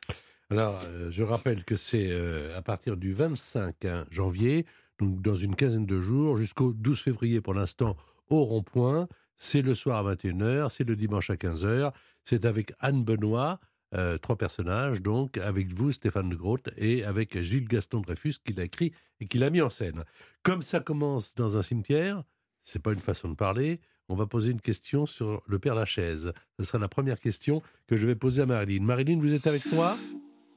Alors, 0.50 0.80
euh, 0.86 1.12
je 1.12 1.24
rappelle 1.24 1.64
que 1.66 1.76
c'est 1.76 2.10
à 2.56 2.62
partir 2.62 2.98
du 2.98 3.14
25 3.14 3.86
hein, 3.86 4.06
janvier, 4.10 4.66
donc 5.00 5.22
dans 5.22 5.36
une 5.36 5.56
quinzaine 5.56 5.86
de 5.86 6.02
jours, 6.02 6.38
jusqu'au 6.38 6.74
12 6.74 7.00
février 7.02 7.42
pour 7.42 7.54
l'instant, 7.54 7.96
au 8.30 8.44
rond-point. 8.44 9.08
C'est 9.38 9.62
le 9.62 9.76
soir 9.76 10.06
à 10.06 10.16
21h, 10.16 10.70
c'est 10.70 10.88
le 10.88 10.96
dimanche 10.96 11.30
à 11.30 11.36
15h. 11.36 11.92
C'est 12.24 12.46
avec 12.46 12.74
Anne 12.80 13.04
Benoît, 13.04 13.60
euh, 13.96 14.18
trois 14.18 14.38
personnages, 14.38 15.02
donc 15.02 15.38
avec 15.38 15.74
vous, 15.74 15.92
Stéphane 15.92 16.30
de 16.30 16.36
Groot, 16.36 16.70
et 16.78 17.04
avec 17.04 17.40
Gilles 17.42 17.68
Gaston 17.68 18.02
Dreyfus, 18.02 18.36
qui 18.44 18.54
l'a 18.54 18.66
écrit 18.66 18.92
et 19.20 19.28
qui 19.28 19.38
l'a 19.38 19.50
mis 19.50 19.62
en 19.62 19.70
scène. 19.70 20.04
Comme 20.44 20.62
ça 20.62 20.80
commence 20.80 21.36
dans 21.36 21.58
un 21.58 21.62
cimetière, 21.62 22.24
c'est 22.64 22.82
pas 22.82 22.92
une 22.92 23.00
façon 23.00 23.30
de 23.30 23.36
parler, 23.36 23.80
on 24.10 24.16
va 24.16 24.26
poser 24.26 24.52
une 24.52 24.62
question 24.62 25.06
sur 25.06 25.42
le 25.48 25.60
Père 25.60 25.76
Lachaise. 25.76 26.32
Ce 26.60 26.66
sera 26.66 26.80
la 26.80 26.88
première 26.88 27.20
question 27.20 27.62
que 27.88 27.98
je 27.98 28.08
vais 28.08 28.16
poser 28.16 28.42
à 28.42 28.46
Marilyn. 28.46 28.84
Marilyn, 28.84 29.20
vous 29.20 29.34
êtes 29.34 29.48
avec 29.48 29.72
moi? 29.74 29.98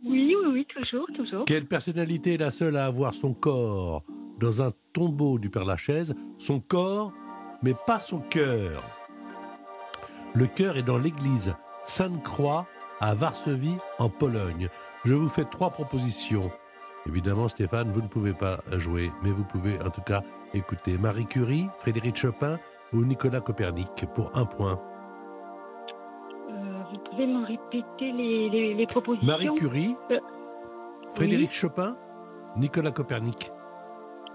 Oui, 0.05 0.35
oui, 0.41 0.51
oui, 0.53 0.67
toujours, 0.67 1.07
toujours. 1.15 1.45
quelle 1.45 1.67
personnalité 1.67 2.35
est 2.35 2.39
la 2.39 2.51
seule 2.51 2.77
à 2.77 2.87
avoir 2.87 3.13
son 3.13 3.35
corps 3.35 4.05
dans 4.39 4.63
un 4.63 4.73
tombeau 4.93 5.39
du 5.39 5.51
Père 5.51 5.65
Lachaise? 5.65 6.15
Son 6.39 6.61
corps, 6.61 7.13
mais 7.63 7.75
pas 7.87 7.99
son 7.99 8.19
cœur. 8.21 8.83
Le 10.35 10.47
cœur 10.47 10.77
est 10.77 10.83
dans 10.83 10.99
l'église 10.99 11.55
Sainte-Croix 11.85 12.67
à 13.01 13.15
Varsovie, 13.15 13.79
en 13.99 14.09
Pologne. 14.09 14.69
Je 15.05 15.15
vous 15.15 15.29
fais 15.29 15.45
trois 15.45 15.71
propositions. 15.71 16.51
Évidemment, 17.07 17.49
Stéphane, 17.49 17.91
vous 17.93 18.03
ne 18.03 18.09
pouvez 18.09 18.35
pas 18.35 18.61
jouer, 18.73 19.11
mais 19.23 19.31
vous 19.31 19.45
pouvez 19.45 19.81
en 19.81 19.91
tout 19.91 20.03
cas 20.03 20.23
écouter 20.53 20.99
Marie 20.99 21.27
Curie, 21.27 21.67
Frédéric 21.79 22.17
Chopin 22.17 22.59
ou 22.93 23.05
Nicolas 23.05 23.41
Copernic 23.41 24.05
pour 24.15 24.31
un 24.35 24.45
point. 24.45 24.79
Euh, 26.51 26.83
vous 26.93 26.99
pouvez 27.11 27.27
me 27.27 27.47
répéter 27.47 28.13
les, 28.13 28.51
les, 28.51 28.75
les 28.75 28.87
propositions? 28.87 29.27
Marie 29.27 29.55
Curie, 29.55 29.97
Euh, 30.11 30.19
Frédéric 31.15 31.51
Chopin, 31.53 31.97
Nicolas 32.57 32.91
Copernic. 32.93 33.51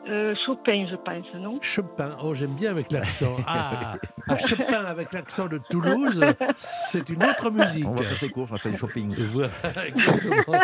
Euh, 0.08 0.36
Chopin, 0.46 0.86
je 0.90 0.96
pense, 0.98 1.26
non? 1.36 1.58
Chopin, 1.62 2.16
oh 2.22 2.34
j'aime 2.36 2.54
bien 2.56 2.72
avec 2.72 2.92
l'accent. 2.92 3.36
Ah, 3.48 3.96
ah, 4.28 4.38
Chopin 4.38 4.86
avec 4.86 5.14
l'accent 5.14 5.48
de 5.48 5.60
Toulouse, 5.70 6.24
c'est 6.56 7.10
une 7.10 7.24
autre 7.24 7.50
musique. 7.50 7.86
On 7.88 7.94
va 7.94 8.04
faire 8.04 8.18
ses 8.18 8.30
courses, 8.30 8.50
on 8.52 8.54
va 8.54 8.60
faire 8.60 8.72
du 8.72 8.78
shopping. 8.78 9.16
Voilà, 9.34 9.88
exactement. 9.88 10.60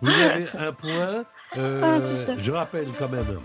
Vous 0.00 0.10
avez 0.10 0.46
un 0.58 0.72
point. 0.72 1.24
Euh, 1.56 1.80
Ah, 2.28 2.34
je 2.38 2.50
rappelle 2.52 2.86
quand 2.98 3.08
même. 3.08 3.40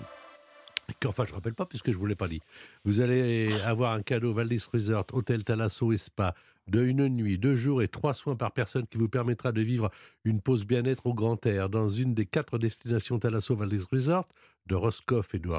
Enfin, 1.06 1.26
je 1.26 1.34
rappelle 1.34 1.54
pas 1.54 1.66
puisque 1.66 1.92
je 1.92 1.98
vous 1.98 2.06
l'ai 2.06 2.16
pas 2.16 2.28
dit. 2.28 2.42
Vous 2.86 3.02
allez 3.02 3.60
avoir 3.66 3.94
un 3.94 4.02
cadeau 4.02 4.34
Valdis 4.34 4.66
Resort, 4.72 5.06
Hôtel 5.12 5.44
Thalasso 5.44 5.92
et 5.92 5.98
Spa 5.98 6.34
de 6.68 6.84
une 6.84 7.08
nuit, 7.08 7.38
deux 7.38 7.56
jours 7.56 7.82
et 7.82 7.88
trois 7.88 8.14
soins 8.14 8.36
par 8.36 8.52
personne 8.52 8.88
qui 8.88 8.98
vous 8.98 9.10
permettra 9.10 9.52
de 9.52 9.62
vivre 9.62 9.90
une 10.24 10.42
pause 10.42 10.66
bien-être 10.66 11.06
au 11.06 11.14
grand 11.14 11.44
air 11.46 11.70
dans 11.70 11.88
une 11.88 12.14
des 12.14 12.26
quatre 12.26 12.58
destinations 12.58 13.20
Thalasso 13.20 13.56
Valdis 13.56 13.86
Resort 13.92 14.28
de 14.68 14.76
Roscoff 14.76 15.34
et 15.34 15.40
de 15.40 15.50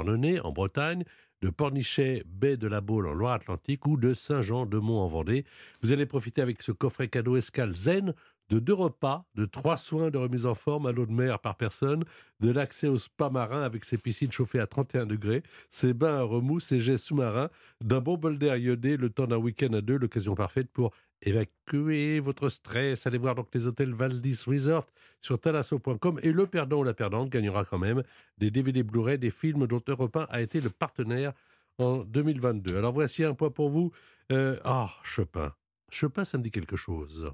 en 0.41 0.53
Bretagne, 0.53 1.05
de 1.41 1.51
Pornichet, 1.51 2.23
baie 2.27 2.57
de 2.57 2.67
la 2.67 2.81
Baule 2.81 3.07
en 3.07 3.15
Loire-Atlantique 3.15 3.87
ou 3.87 3.97
de 3.97 4.13
Saint-Jean-de-Mont 4.13 5.01
en 5.01 5.07
Vendée. 5.07 5.45
Vous 5.83 5.93
allez 5.93 6.07
profiter 6.07 6.43
avec 6.43 6.63
ce 6.63 6.73
coffret 6.73 7.09
cadeau 7.09 7.37
escale 7.37 7.75
zen 7.75 8.13
de 8.51 8.59
deux 8.59 8.75
repas, 8.75 9.25
de 9.35 9.45
trois 9.45 9.77
soins 9.77 10.11
de 10.11 10.19
remise 10.19 10.47
en 10.47 10.55
forme 10.55 10.87
à 10.87 10.93
l'eau 10.93 11.07
de 11.07 11.13
mer 11.13 11.39
par 11.39 11.57
personne, 11.57 12.05
de 12.41 12.51
l'accès 12.51 12.89
au 12.89 12.97
spa 12.97 13.29
marin 13.31 13.63
avec 13.63 13.85
ses 13.85 13.99
piscines 13.99 14.33
chauffées 14.33 14.61
à 14.61 14.67
31 14.67 15.07
degrés, 15.07 15.43
ses 15.71 15.93
bains 15.93 16.19
à 16.19 16.23
remous, 16.23 16.61
ses 16.61 16.81
jets 16.81 16.97
sous-marins, 16.97 17.51
d'un 17.83 18.01
bon 18.01 18.17
bol 18.17 18.39
d'air 18.39 18.57
iodé 18.57 18.97
le 18.97 19.11
temps 19.11 19.27
d'un 19.27 19.37
week-end 19.37 19.73
à 19.75 19.81
deux, 19.81 19.99
l'occasion 19.99 20.35
parfaite 20.35 20.71
pour 20.73 20.93
évacuer 21.23 22.21
votre 22.21 22.49
stress. 22.49 23.07
Allez 23.07 23.19
voir 23.19 23.35
donc 23.35 23.49
les 23.53 23.67
hôtels 23.67 23.93
Valdis 23.93 24.45
Resort 24.47 24.87
sur 25.21 25.39
talasso.com 25.39 26.21
et 26.23 26.33
le 26.33 26.47
perdant 26.47 26.79
ou 26.79 26.85
la 26.85 26.95
perdante 26.95 27.29
gagnera 27.29 27.65
quand 27.65 27.79
même 27.79 28.03
des 28.39 28.51
DVD 28.51 28.83
Blu-ray 28.83 29.19
des 29.19 29.31
films 29.31 29.67
dont 29.67 29.83
Europe 29.87 30.17
1 30.17 30.27
a 30.31 30.41
été 30.41 30.61
le 30.61 30.71
partenaire 30.71 31.33
en 31.79 31.99
2022. 31.99 32.77
Alors 32.79 32.93
voici 32.93 33.25
un 33.25 33.35
point 33.35 33.51
pour 33.51 33.69
vous. 33.69 33.93
Euh, 34.31 34.59
ah, 34.65 34.91
Chopin. 35.03 35.53
Chopin, 35.91 36.25
ça 36.25 36.39
me 36.39 36.43
dit 36.43 36.51
quelque 36.51 36.77
chose. 36.77 37.33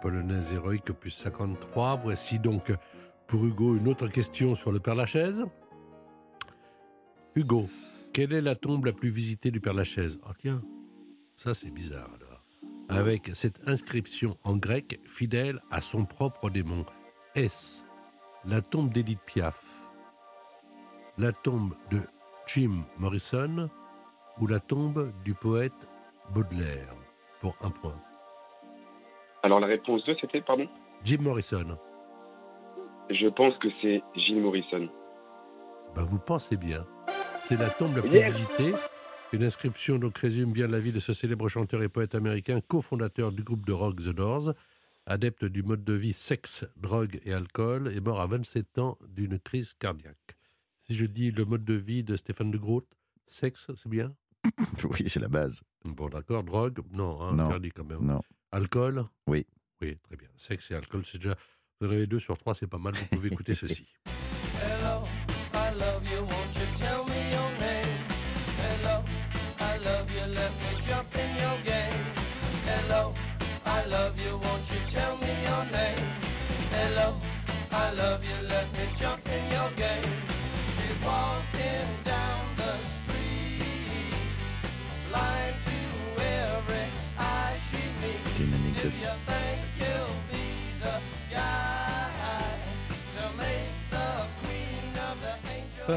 Polonaise 0.00 0.52
héroïque 0.52 0.90
opus 0.90 1.14
53. 1.14 1.96
Voici 1.96 2.38
donc 2.38 2.72
pour 3.26 3.44
Hugo 3.44 3.76
une 3.76 3.88
autre 3.88 4.08
question 4.08 4.54
sur 4.54 4.72
le 4.72 4.80
Père 4.80 4.94
Lachaise. 4.94 5.44
Hugo, 7.34 7.68
quelle 8.12 8.32
est 8.32 8.40
la 8.40 8.54
tombe 8.54 8.86
la 8.86 8.92
plus 8.92 9.10
visitée 9.10 9.50
du 9.50 9.60
Père 9.60 9.74
Lachaise? 9.74 10.18
Ah 10.24 10.32
tiens, 10.38 10.62
ça 11.36 11.54
c'est 11.54 11.70
bizarre 11.70 12.10
alors. 12.16 12.44
Avec 12.88 13.30
cette 13.34 13.60
inscription 13.68 14.36
en 14.42 14.56
grec, 14.56 15.00
fidèle 15.04 15.60
à 15.70 15.80
son 15.80 16.04
propre 16.04 16.50
démon. 16.50 16.84
Est-ce 17.36 17.84
la 18.44 18.62
tombe 18.62 18.92
d'Edith 18.92 19.20
Piaf, 19.26 19.62
la 21.18 21.32
tombe 21.32 21.74
de 21.90 22.00
Jim 22.48 22.84
Morrison 22.98 23.70
ou 24.40 24.46
la 24.46 24.58
tombe 24.58 25.12
du 25.24 25.34
poète 25.34 25.72
Baudelaire? 26.34 26.96
Pour 27.40 27.56
un 27.62 27.70
point. 27.70 27.96
Alors 29.42 29.60
la 29.60 29.66
réponse 29.66 30.04
2, 30.04 30.16
c'était, 30.20 30.40
pardon? 30.40 30.68
Jim 31.04 31.18
Morrison. 31.20 31.78
Je 33.10 33.26
pense 33.28 33.56
que 33.58 33.68
c'est 33.80 34.02
Gilles 34.14 34.40
Morrison. 34.40 34.88
Ben, 35.94 36.02
vous 36.04 36.18
pensez 36.18 36.56
bien. 36.56 36.86
C'est 37.28 37.56
la 37.58 37.70
tombe 37.70 37.96
la 37.96 38.02
plus 38.02 38.10
Yes. 38.12 38.36
visitée. 38.36 38.74
Une 39.32 39.42
inscription 39.44 39.98
donc 39.98 40.18
résume 40.18 40.52
bien 40.52 40.66
la 40.66 40.78
vie 40.78 40.92
de 40.92 41.00
ce 41.00 41.12
célèbre 41.12 41.48
chanteur 41.48 41.82
et 41.82 41.88
poète 41.88 42.14
américain, 42.14 42.60
cofondateur 42.60 43.32
du 43.32 43.42
groupe 43.42 43.64
de 43.64 43.72
rock 43.72 43.96
The 43.96 44.10
Doors, 44.14 44.52
adepte 45.06 45.44
du 45.44 45.62
mode 45.62 45.84
de 45.84 45.92
vie 45.94 46.12
sexe, 46.12 46.64
drogue 46.76 47.20
et 47.24 47.32
alcool, 47.32 47.92
et 47.94 48.00
mort 48.00 48.20
à 48.20 48.26
27 48.26 48.78
ans 48.78 48.98
d'une 49.08 49.38
crise 49.38 49.72
cardiaque. 49.74 50.36
Si 50.82 50.94
je 50.94 51.06
dis 51.06 51.30
le 51.30 51.44
mode 51.44 51.64
de 51.64 51.74
vie 51.74 52.02
de 52.02 52.16
Stéphane 52.16 52.50
de 52.50 52.58
Groot, 52.58 52.86
sexe, 53.26 53.70
c'est 53.74 53.88
bien? 53.88 54.12
Oui, 54.90 55.08
c'est 55.08 55.20
la 55.20 55.28
base. 55.28 55.62
Bon, 55.84 56.08
d'accord. 56.08 56.42
Drogue 56.42 56.80
Non, 56.92 57.20
hein, 57.20 57.32
Non. 57.34 57.48
quand 57.74 57.84
même. 57.84 58.02
Non. 58.04 58.20
Alcool? 58.52 59.04
Oui. 59.26 59.46
Oui, 59.80 59.96
très 60.02 60.16
bien. 60.16 60.28
Sexe 60.36 60.70
et 60.70 60.74
alcool, 60.74 61.04
c'est 61.04 61.18
déjà. 61.18 61.36
Vous 61.80 61.88
en 61.88 61.90
avez 61.90 62.06
deux 62.06 62.20
sur 62.20 62.36
trois, 62.36 62.54
c'est 62.54 62.66
pas 62.66 62.78
mal. 62.78 62.94
Vous 62.94 63.06
pouvez 63.06 63.28
écouter 63.28 63.54
ceci. 63.54 63.86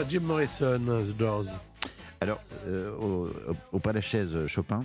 Jim 0.10 0.22
Morrison, 0.22 0.80
The 0.80 1.18
Doors. 1.18 1.46
Alors, 2.22 2.42
euh, 2.68 2.96
au, 2.96 3.30
au, 3.72 3.82
la 3.92 4.02
chaise 4.02 4.48
Chopin, 4.48 4.84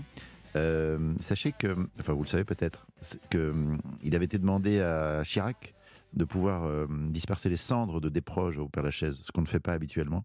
euh, 0.56 1.14
sachez 1.20 1.52
que, 1.52 1.76
enfin 1.98 2.12
vous 2.12 2.22
le 2.22 2.28
savez 2.28 2.44
peut-être, 2.44 2.86
que 3.30 3.50
hum, 3.50 3.78
avait 4.12 4.24
été 4.24 4.38
demandé 4.38 4.80
à 4.80 5.22
Chirac 5.24 5.74
de 6.14 6.24
pouvoir 6.24 6.64
euh, 6.64 6.86
disperser 7.08 7.48
les 7.48 7.56
cendres 7.56 8.00
de 8.00 8.08
Desproges 8.08 8.58
au 8.58 8.68
Père 8.68 8.82
Lachaise, 8.82 9.20
ce 9.22 9.32
qu'on 9.32 9.42
ne 9.42 9.46
fait 9.46 9.60
pas 9.60 9.72
habituellement. 9.72 10.24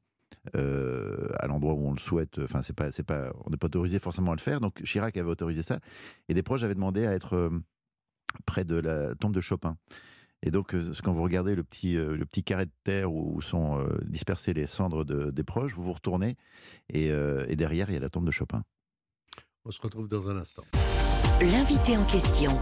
à 0.53 1.47
l'endroit 1.47 1.73
où 1.73 1.87
on 1.87 1.93
le 1.93 1.99
souhaite, 1.99 2.39
enfin 2.39 2.61
c'est 2.63 2.75
pas, 2.75 2.91
c'est 2.91 3.03
pas, 3.03 3.31
on 3.45 3.49
n'est 3.49 3.57
pas 3.57 3.67
autorisé 3.67 3.99
forcément 3.99 4.31
à 4.31 4.35
le 4.35 4.41
faire. 4.41 4.59
Donc 4.59 4.81
Chirac 4.83 5.15
avait 5.17 5.29
autorisé 5.29 5.63
ça, 5.63 5.79
et 6.29 6.33
Desproges 6.33 6.63
avait 6.63 6.75
demandé 6.75 7.05
à 7.05 7.13
être 7.13 7.51
près 8.45 8.65
de 8.65 8.75
la 8.75 9.15
tombe 9.15 9.33
de 9.33 9.41
Chopin. 9.41 9.77
Et 10.45 10.51
donc, 10.51 10.75
euh, 10.75 10.91
quand 11.03 11.13
vous 11.13 11.23
regardez 11.23 11.55
le 11.55 11.63
petit, 11.63 11.95
euh, 11.97 12.15
le 12.17 12.25
petit 12.25 12.43
carré 12.43 12.65
de 12.65 12.71
terre 12.83 13.11
où 13.11 13.41
sont 13.41 13.79
euh, 13.79 13.97
dispersées 14.05 14.53
les 14.53 14.67
cendres 14.67 15.05
de, 15.05 15.31
des 15.31 15.43
proches, 15.43 15.73
vous 15.73 15.83
vous 15.83 15.93
retournez 15.93 16.35
et, 16.89 17.07
et 17.07 17.55
derrière, 17.55 17.89
il 17.89 17.93
y 17.93 17.97
a 17.97 18.01
la 18.01 18.09
tombe 18.09 18.25
de 18.25 18.31
Chopin. 18.31 18.63
On 19.65 19.71
se 19.71 19.81
retrouve 19.81 20.09
dans 20.09 20.29
un 20.29 20.37
instant. 20.37 20.63
L'invité 21.41 21.97
en 21.97 22.05
question, 22.05 22.59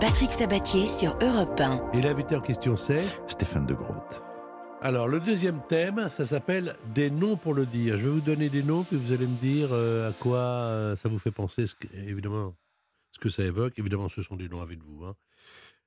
Patrick 0.00 0.30
Sabatier 0.30 0.86
sur 0.86 1.18
Europe 1.20 1.60
1. 1.60 1.90
Et 1.94 2.00
l'invité 2.00 2.36
en 2.36 2.40
question, 2.40 2.76
c'est 2.76 3.02
Stéphane 3.26 3.66
de 3.66 3.74
Groot. 3.74 4.22
Alors, 4.80 5.08
le 5.08 5.18
deuxième 5.20 5.60
thème, 5.68 6.08
ça 6.10 6.24
s'appelle 6.24 6.76
Des 6.94 7.10
noms 7.10 7.36
pour 7.36 7.54
le 7.54 7.66
dire. 7.66 7.96
Je 7.96 8.04
vais 8.04 8.10
vous 8.10 8.20
donner 8.20 8.48
des 8.48 8.62
noms, 8.62 8.84
puis 8.84 8.96
vous 8.96 9.12
allez 9.12 9.26
me 9.26 9.36
dire 9.40 9.68
euh, 9.72 10.10
à 10.10 10.12
quoi 10.12 10.38
euh, 10.38 10.96
ça 10.96 11.08
vous 11.08 11.18
fait 11.18 11.30
penser, 11.32 11.66
ce 11.66 11.74
que- 11.74 11.88
évidemment, 11.94 12.54
ce 13.10 13.18
que 13.18 13.28
ça 13.28 13.42
évoque. 13.42 13.78
Évidemment, 13.78 14.08
ce 14.08 14.22
sont 14.22 14.36
des 14.36 14.48
noms 14.48 14.60
avec 14.62 14.80
vous. 14.84 15.04
hein. 15.04 15.14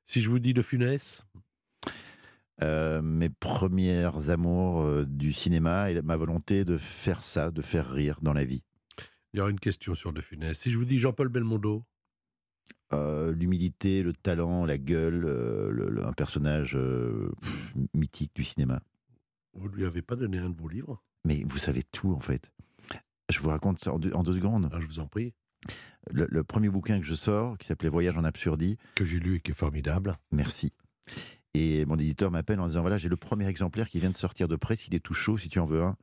Si 0.10 0.24
je 0.24 0.30
vous 0.32 0.39
dis 0.39 0.56
De 0.56 0.63
Funès, 0.63 1.24
Euh, 2.63 3.01
mes 3.04 3.30
premières 3.30 4.32
amours 4.32 4.82
euh, 4.82 5.06
du 5.06 5.32
cinéma 5.34 5.92
et 5.92 6.01
ma 6.01 6.18
volonté 6.18 6.66
de 6.66 6.78
faire 6.78 7.22
ça, 7.24 7.51
de 7.51 7.62
faire 7.62 7.88
rire 7.89 8.18
dans 8.24 8.34
la 8.34 8.44
vie. 8.44 8.63
il 9.34 9.38
y 9.38 9.39
aura 9.39 9.51
une 9.51 9.60
question 9.60 9.94
sur 9.94 10.12
De 10.12 10.20
Funès. 10.20 10.58
Si 10.60 10.72
je 10.72 10.78
vous 10.80 10.84
dis 10.86 10.98
Jean-Paul 10.98 11.30
Belmondo, 11.30 11.86
Euh, 12.92 13.32
L'humilité, 13.32 14.01
le 14.01 14.13
talent, 14.13 14.66
la 14.66 14.80
gueule, 14.80 15.20
le- 15.20 15.89
le- 15.92 16.04
un 16.08 16.12
personnage 16.13 16.72
pff, 16.74 17.74
mythique 17.94 18.34
du 18.34 18.44
cinéma. 18.44 18.82
vous 19.54 19.70
ne 19.70 19.75
lui 19.75 19.86
avez 19.86 20.01
pas 20.01 20.16
donné 20.16 20.39
un 20.39 20.50
de 20.50 20.58
vos 20.60 20.68
livres? 20.68 21.04
Mais 21.25 21.44
vous 21.48 21.60
savez 21.60 21.84
tout 21.84 22.13
en 22.13 22.20
fait. 22.20 22.51
Je 23.30 23.39
vous 23.42 23.50
raconte 23.50 23.78
ça 23.80 23.94
en 23.94 24.00
deux, 24.00 24.12
en 24.13 24.24
deux 24.24 24.34
secondes. 24.34 24.70
Ah, 24.74 24.80
Je 24.82 24.88
vous 24.88 25.00
en 25.00 25.06
prie. 25.08 25.36
Le, 26.12 26.28
le 26.30 26.44
premier 26.44 26.70
bouquin 26.70 27.00
que 27.00 27.06
je 27.06 27.13
sors, 27.16 27.58
qui 27.58 27.68
s'appelait 27.68 27.89
Voyage 27.89 28.18
en 28.18 28.24
absurdie, 28.24 28.78
Que 28.96 29.06
j'ai 29.06 29.20
lu 29.20 29.36
et 29.36 29.39
qui 29.42 29.51
est 29.51 29.54
formidable. 29.54 30.18
merci. 30.32 30.74
Et 31.56 31.86
mon 31.86 31.96
éditeur 31.96 32.29
m'appelle 32.29 32.60
en 32.60 32.68
disant 32.68 32.82
voilà, 32.82 32.98
j'ai 32.98 33.10
le 33.10 33.15
premier 33.15 33.48
exemplaire 33.48 33.89
qui 33.89 34.00
vient 34.00 34.12
de 34.12 34.15
sortir 34.15 34.48
de 34.48 34.56
presse, 34.56 34.88
il 34.88 34.94
est 34.94 35.00
tout 35.00 35.15
chaud 35.15 35.38
si 35.38 35.50
tu 35.50 35.60
en 35.60 35.65
veux 35.65 35.82
un, 35.82 35.96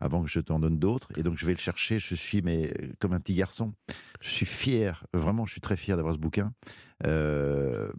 avant 0.00 0.22
que 0.22 0.28
je 0.30 0.38
t'en 0.38 0.60
donne 0.60 0.78
d'autres. 0.78 1.08
Et 1.16 1.22
donc 1.22 1.36
je 1.36 1.44
vais 1.44 1.52
le 1.52 1.58
chercher, 1.58 1.98
je 1.98 2.14
suis 2.14 2.40
mais 2.42 2.72
euh, 2.80 2.92
comme 3.00 3.12
un 3.12 3.20
petit 3.20 3.34
garçon. 3.34 3.72
Je 4.20 4.30
suis 4.30 4.46
fier, 4.46 5.04
vraiment, 5.12 5.44
je 5.44 5.52
suis 5.52 5.60
très 5.60 5.76
fier 5.76 5.96
d'avoir 5.96 6.14
ce 6.14 6.18
bouquin. 6.18 6.52
Euh, 7.04 7.90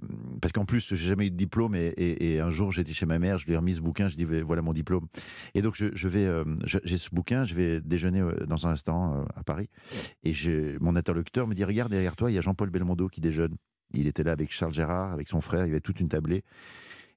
parce 0.41 0.51
qu'en 0.53 0.65
plus, 0.65 0.95
j'ai 0.95 1.07
jamais 1.09 1.27
eu 1.27 1.31
de 1.31 1.35
diplôme 1.35 1.75
et, 1.75 2.39
un 2.39 2.49
jour 2.49 2.71
j'étais 2.71 2.93
chez 2.93 3.05
ma 3.05 3.19
mère, 3.19 3.37
je 3.37 3.45
lui 3.45 3.53
ai 3.53 3.57
remis 3.57 3.75
ce 3.75 3.81
bouquin, 3.81 4.07
je 4.07 4.15
dis 4.15 4.25
voilà 4.25 4.61
mon 4.61 4.73
diplôme. 4.73 5.07
Et 5.55 5.61
donc 5.61 5.75
je, 5.75 5.87
je 5.93 6.07
vais, 6.07 6.25
euh, 6.25 6.43
j'ai 6.65 6.97
ce 6.97 7.09
bouquin, 7.11 7.45
je 7.45 7.53
vais 7.55 7.81
déjeuner 7.81 8.23
dans 8.47 8.67
un 8.67 8.73
euh, 8.73 9.25
à 9.35 9.43
Paris 9.43 9.69
et 10.23 10.33
mon 10.79 10.95
interlocuteur 10.95 11.47
me 11.47 11.53
dit 11.53 11.63
regarde 11.63 11.91
derrière 11.91 12.15
toi, 12.15 12.31
il 12.31 12.35
y 12.35 12.37
a 12.37 12.41
Jean-Paul 12.41 12.69
Belmondo 12.69 13.07
qui 13.07 13.21
déjeune. 13.21 13.55
Il 13.93 14.07
était 14.07 14.23
là 14.23 14.31
avec 14.31 14.51
Charles 14.51 14.73
Gérard, 14.73 15.11
avec 15.11 15.27
son 15.27 15.39
frère, 15.39 15.65
il 15.65 15.69
y 15.69 15.71
avait 15.71 15.79
toute 15.79 15.99
une 15.99 16.07
tablée. 16.07 16.43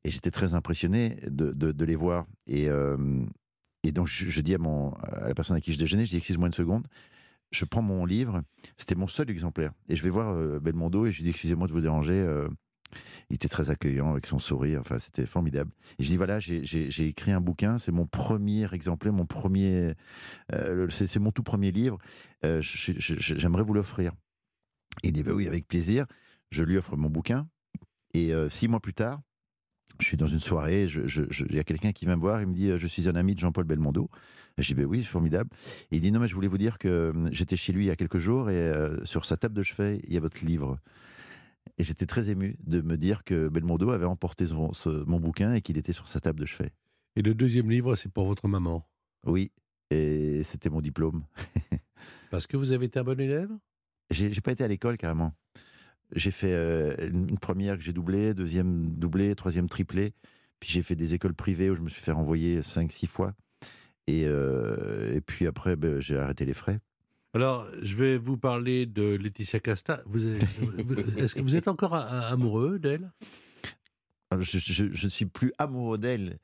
Et 0.07 0.11
j'étais 0.11 0.31
très 0.31 0.55
impressionné 0.55 1.19
de, 1.27 1.51
de- 1.51 1.85
les 1.85 1.97
voir. 1.97 2.27
Et, 2.47 2.69
euh, 2.69 3.25
et 3.83 3.91
donc, 3.91 4.07
je, 4.07 4.41
dis 4.41 4.55
à, 4.55 4.59
mon, 4.59 4.93
à 4.93 5.27
la 5.27 5.35
personne 5.35 5.57
à 5.57 5.61
qui 5.61 5.73
je 5.73 5.79
déjeunais, 5.79 6.05
je 6.05 6.11
dis, 6.11 6.17
excuse-moi 6.19 6.47
une 6.47 6.55
seconde, 6.55 6.87
je 7.51 7.65
prends 7.65 7.83
mon 7.83 8.05
livre, 8.07 8.43
c'était 8.77 8.95
mon 8.95 9.09
seul 9.09 9.29
exemplaire. 9.31 9.73
Et 9.89 9.97
je 9.97 10.05
vais 10.05 10.11
voir 10.11 10.29
euh, 10.33 10.61
Belmondo 10.61 11.07
et 11.07 11.11
je 11.11 11.17
lui 11.17 11.25
dis, 11.25 11.31
excusez-moi 11.31 11.67
de 11.67 11.73
vous 11.73 11.81
déranger. 11.81 12.15
euh, 12.15 12.49
il 13.31 13.35
était 13.35 13.49
très 13.49 13.69
accueillant 13.69 14.13
avec 14.13 14.27
son 14.27 14.39
sourire, 14.39 14.79
enfin, 14.81 15.01
c'était 15.01 15.27
formidable. 15.27 15.73
Et 15.99 16.05
je 16.05 16.09
dis, 16.09 16.17
voilà, 16.17 16.39
j'ai- 16.39 17.09
écrit 17.09 17.33
un 17.33 17.41
bouquin, 17.41 17.79
c'est 17.79 17.91
mon 17.91 18.07
premier 18.07 18.73
exemplaire, 18.73 19.13
mon 19.13 19.27
premier, 19.27 19.95
c'est 20.89 21.19
mon 21.19 21.33
tout 21.33 21.43
premier 21.43 21.73
livre. 21.73 21.99
J'aimerais 22.61 23.65
vous 23.65 23.75
l'offrir. 23.75 24.13
Il 25.03 25.13
dit, 25.13 25.25
bah 25.25 25.33
oui, 25.35 25.49
avec 25.49 25.67
plaisir. 25.67 26.07
Je 26.53 26.63
lui 26.63 26.77
offre 26.77 26.97
mon 26.97 27.11
bouquin. 27.11 27.49
Et 28.15 28.33
six 28.49 28.69
mois 28.69 28.79
plus 28.81 28.95
tard, 28.95 29.21
je 30.00 30.07
suis 30.07 30.17
dans 30.17 30.26
une 30.26 30.41
soirée, 30.41 30.87
il 30.87 31.55
y 31.55 31.59
a 31.59 31.65
quelqu'un 31.65 31.93
qui 31.93 32.05
vient 32.07 32.17
me 32.17 32.21
voir, 32.21 32.41
il 32.41 32.47
me 32.49 32.55
dit, 32.55 32.71
euh, 32.71 32.79
je 32.79 32.87
suis 32.87 33.09
un 33.09 33.15
ami 33.17 33.35
de 33.35 33.41
Jean-Paul 33.41 33.65
Belmondo. 33.65 34.11
Et 34.59 34.62
Je 34.62 34.69
dis, 34.69 34.75
ben 34.75 34.87
oui, 34.87 35.05
formidable. 35.05 35.50
Et 35.91 35.97
il 35.97 36.00
dit, 36.00 36.11
non, 36.12 36.21
mais 36.21 36.29
je 36.29 36.35
voulais 36.35 36.49
vous 36.49 36.59
dire 36.59 36.79
que 36.79 36.88
euh, 36.88 37.12
j'étais 37.33 37.57
chez 37.57 37.73
lui 37.73 37.85
il 37.85 37.88
y 37.88 37.91
a 37.91 37.97
quelques 37.97 38.19
jours 38.19 38.49
et 38.50 38.55
euh, 38.55 39.05
sur 39.05 39.25
sa 39.25 39.37
table 39.37 39.55
de 39.55 39.62
chevet, 39.62 40.00
il 40.07 40.15
y 40.15 40.17
a 40.17 40.21
votre 40.21 40.45
livre. 40.45 40.79
Et 41.79 41.85
j'étais 41.85 42.07
très 42.07 42.31
ému 42.31 42.57
de 42.67 42.81
me 42.81 42.97
dire 42.97 43.23
que 43.25 43.49
Belmondo 43.49 43.91
avait 43.91 44.07
emporté 44.07 44.47
son- 44.47 44.73
ce- 44.73 45.05
mon 45.05 45.21
bouquin 45.21 45.53
et 45.55 45.61
qu'il 45.61 45.76
était 45.76 45.93
sur 45.93 46.09
sa 46.09 46.21
table 46.21 46.41
de 46.41 46.47
chevet. 46.47 46.73
Et 47.17 47.23
le 47.23 47.35
deuxième 47.35 47.71
livre, 47.71 47.97
c'est 47.97 48.11
pour 48.11 48.26
votre 48.26 48.49
maman. 48.49 48.87
Oui, 49.26 49.50
et 49.91 50.43
c'était 50.45 50.71
mon 50.71 50.81
diplôme. 50.81 51.25
Parce 52.31 52.47
que 52.47 52.57
vous 52.57 52.73
avez 52.73 52.87
été 52.87 52.99
un 52.99 53.05
bon 53.05 53.19
élève? 53.21 53.50
J'ai 54.11 54.33
j'ai 54.33 54.41
pas 54.41 54.53
été 54.53 54.62
à 54.65 54.69
l'école 54.69 54.97
carrément. 54.97 55.35
J'ai 56.15 56.31
fait 56.31 56.53
euh, 56.53 56.95
une 57.11 57.39
première 57.39 57.77
que 57.77 57.83
j'ai 57.83 57.93
doublée, 57.93 58.33
deuxième 58.35 58.91
doublée, 58.97 59.35
troisième 59.35 59.69
triplée. 59.69 60.13
Puis 60.61 60.71
j'ai 60.71 60.83
fait 60.83 60.95
des 60.95 61.15
écoles 61.15 61.35
privées 61.35 61.69
où 61.71 61.75
je 61.77 61.81
me 61.83 61.89
suis 61.89 62.01
fait 62.01 62.13
renvoyer 62.13 62.61
5-6 62.61 63.07
fois. 63.09 63.35
Et, 64.07 64.23
euh, 64.27 65.15
et 65.15 65.21
puis 65.21 65.47
après, 65.47 65.75
ben, 65.77 66.01
j'ai 66.01 66.17
arrêté 66.17 66.45
les 66.45 66.55
frais. 66.55 66.79
Alors, 67.35 67.67
je 67.83 67.97
vais 67.97 68.17
vous 68.17 68.39
parler 68.39 68.87
de 68.87 69.17
Laetitia 69.17 69.61
Casta. 69.61 70.01
Vous 70.07 70.21
vous- 70.21 71.19
Est-ce 71.19 71.35
que 71.35 71.43
vous 71.43 71.57
êtes 71.57 71.69
encore 71.69 71.95
amoureux 71.95 72.79
d'elle? 72.79 73.11
Je, 74.41 74.59
je 74.93 75.09
suis 75.09 75.27
plus 75.27 75.53
amoureux 75.59 75.99
d'elle, 75.99 76.39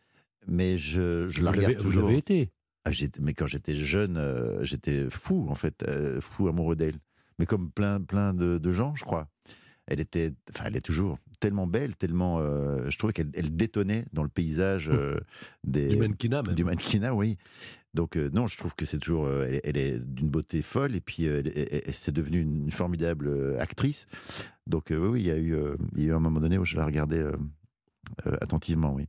mais 0.46 0.78
je, 0.78 1.28
je 1.30 1.42
la 1.42 1.50
Vous 1.52 1.56
regarde 1.56 1.76
Vous 1.78 1.82
toujours. 1.84 2.08
l'avez 2.08 2.18
été. 2.18 2.50
Ah, 2.84 2.90
mais 3.20 3.32
quand 3.32 3.46
j'étais 3.46 3.74
jeune, 3.74 4.16
euh, 4.16 4.64
j'étais 4.64 5.08
fou, 5.08 5.46
en 5.48 5.54
fait, 5.54 5.82
euh, 5.84 6.20
fou 6.20 6.48
amoureux 6.48 6.76
d'elle. 6.76 6.96
Mais 7.38 7.46
comme 7.46 7.70
plein, 7.70 8.00
plein 8.00 8.34
de, 8.34 8.58
de 8.58 8.72
gens, 8.72 8.94
je 8.94 9.04
crois. 9.04 9.28
Elle 9.86 9.98
était, 10.00 10.32
enfin, 10.50 10.66
elle 10.68 10.76
est 10.76 10.80
toujours 10.80 11.18
tellement 11.40 11.66
belle, 11.66 11.96
tellement. 11.96 12.38
euh, 12.38 12.88
je 12.88 12.96
trouvais 12.98 13.12
qu'elle 13.12 13.30
elle 13.34 13.56
détonnait 13.56 14.04
dans 14.12 14.22
le 14.22 14.28
paysage 14.28 14.88
euh, 14.88 15.18
des, 15.64 15.88
Du 15.88 15.96
mannequinat 15.96 16.42
même. 16.42 16.54
du 16.54 16.62
mannequinat, 16.64 17.14
oui. 17.14 17.36
Donc, 17.92 18.16
euh, 18.16 18.30
non, 18.32 18.46
je 18.46 18.56
trouve 18.56 18.74
que 18.76 18.84
c'est 18.84 18.98
toujours. 18.98 19.28
elle, 19.28 19.60
elle 19.64 19.76
est 19.76 19.98
d'une 19.98 20.28
beauté 20.30 20.62
folle, 20.62 20.94
et 20.94 21.00
puis 21.00 21.26
c'est 21.90 22.12
devenue 22.14 22.40
une 22.40 22.70
formidable 22.70 23.56
actrice. 23.58 24.06
Donc, 24.68 24.86
oui, 24.90 24.96
oui, 24.96 25.20
il 25.22 25.26
y, 25.26 25.30
a 25.32 25.36
eu, 25.36 25.56
il 25.96 26.02
y 26.02 26.06
a 26.06 26.08
eu 26.10 26.14
un 26.14 26.20
moment 26.20 26.40
donné 26.40 26.58
où 26.58 26.64
je 26.64 26.76
la 26.76 26.86
regardais 26.86 27.24
attentivement, 28.40 28.94
oui. 28.94 29.08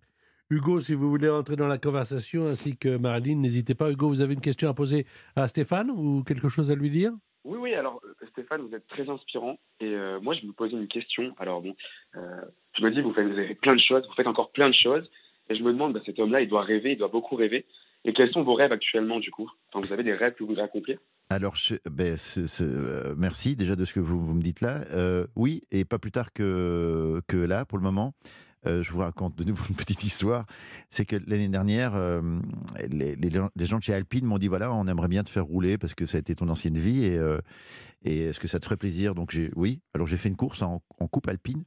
Hugo, 0.50 0.82
si 0.82 0.94
vous 0.94 1.10
voulez 1.10 1.30
entrer 1.30 1.56
dans 1.56 1.68
la 1.68 1.78
conversation, 1.78 2.48
ainsi 2.48 2.76
que 2.78 2.98
Marilyn, 2.98 3.38
n'hésitez 3.38 3.74
pas. 3.76 3.92
Hugo, 3.92 4.10
vous 4.10 4.22
avez 4.22 4.34
une 4.34 4.42
question 4.42 4.70
à 4.70 4.74
poser 4.74 5.06
à 5.36 5.48
Stéphane 5.48 5.90
ou 5.92 6.24
quelque 6.24 6.50
chose 6.50 6.70
à 6.72 6.76
lui 6.76 6.90
dire? 6.90 7.12
Oui, 7.44 7.58
oui, 7.60 7.74
alors 7.74 8.00
euh, 8.06 8.26
Stéphane, 8.32 8.62
vous 8.62 8.76
êtes 8.76 8.88
très 8.88 9.10
inspirant. 9.10 9.58
Et 9.80 9.94
euh, 9.94 10.20
moi, 10.22 10.34
je 10.36 10.46
me 10.46 10.54
posais 10.54 10.74
une 10.76 10.88
question. 10.88 11.34
Alors 11.38 11.62
bon, 11.62 11.76
euh, 12.16 12.42
je 12.78 12.84
me 12.84 12.92
dis, 12.92 13.02
vous 13.02 13.14
faites, 13.14 13.28
vous 13.28 13.38
avez 13.38 13.56
plein 13.56 13.76
de 13.76 13.82
choses, 13.82 14.06
vous 14.08 14.14
faites 14.14 14.28
encore 14.28 14.52
plein 14.52 14.70
de 14.70 14.76
choses. 14.76 15.10
Et 15.50 15.56
je 15.56 15.64
me 15.64 15.74
demande, 15.74 15.94
bah, 15.94 16.00
cet 16.06 16.20
homme-là, 16.20 16.42
il 16.42 16.48
doit 16.48 16.64
rêver, 16.64 16.94
il 16.94 16.98
doit 16.98 17.10
beaucoup 17.10 17.36
rêver. 17.36 17.66
Et 18.06 18.14
quels 18.14 18.32
sont 18.32 18.44
vos 18.44 18.54
rêves 18.54 18.72
actuellement, 18.72 19.20
du 19.20 19.32
coup? 19.32 19.50
Enfin, 19.74 19.86
Vous 19.86 19.94
avez 19.94 20.04
des 20.04 20.14
rêves 20.14 20.34
que 20.34 20.44
vous 20.44 20.50
voudrez 20.50 20.64
accomplir? 20.64 21.00
Alors, 21.30 21.56
ben, 21.90 22.18
euh, 22.62 23.16
merci 23.18 23.56
déjà 23.56 23.76
de 23.76 23.86
ce 23.86 23.94
que 23.94 24.00
vous, 24.00 24.20
vous 24.20 24.34
me 24.34 24.42
dites 24.42 24.62
là. 24.62 24.84
Oui, 25.36 25.64
et 25.72 25.86
pas 25.86 26.00
plus 26.00 26.12
tard 26.12 26.34
que, 26.34 27.22
que 27.28 27.38
là, 27.38 27.66
pour 27.66 27.78
le 27.78 27.84
moment. 27.84 28.14
Euh, 28.66 28.82
je 28.84 28.92
vous 28.92 29.00
raconte 29.00 29.36
de 29.36 29.44
nouveau 29.44 29.66
une 29.70 29.76
petite 29.76 30.04
histoire. 30.04 30.46
C'est 30.90 31.06
que 31.06 31.18
l'année 31.28 31.48
dernière, 31.48 31.96
euh, 31.96 32.22
les, 32.90 33.30
gens- 33.30 33.50
de 33.56 33.82
chez 33.82 33.94
Alpine 33.94 34.26
m'ont 34.26 34.38
dit 34.38 34.48
voilà, 34.48 34.74
on 34.74 34.88
aimerait 34.88 35.08
bien 35.08 35.24
te 35.24 35.30
faire 35.30 35.46
rouler 35.46 35.78
parce 35.78 35.94
que 35.94 36.06
ça 36.06 36.18
a 36.18 36.20
été 36.20 36.36
ton 36.36 36.50
ancienne 36.50 36.78
vie 36.78 37.06
et, 37.06 37.18
euh, 37.18 37.40
est-ce 38.04 38.40
que 38.40 38.48
ça 38.48 38.60
te 38.60 38.66
ferait 38.66 38.78
plaisir? 38.78 39.16
Donc 39.16 39.32
j'ai 39.32 39.50
oui. 39.56 39.80
Alors 39.94 40.08
j'ai 40.08 40.18
fait 40.18 40.30
une 40.30 40.36
course 40.36 40.62
en, 40.62 40.82
coupe 41.12 41.28
alpine 41.28 41.64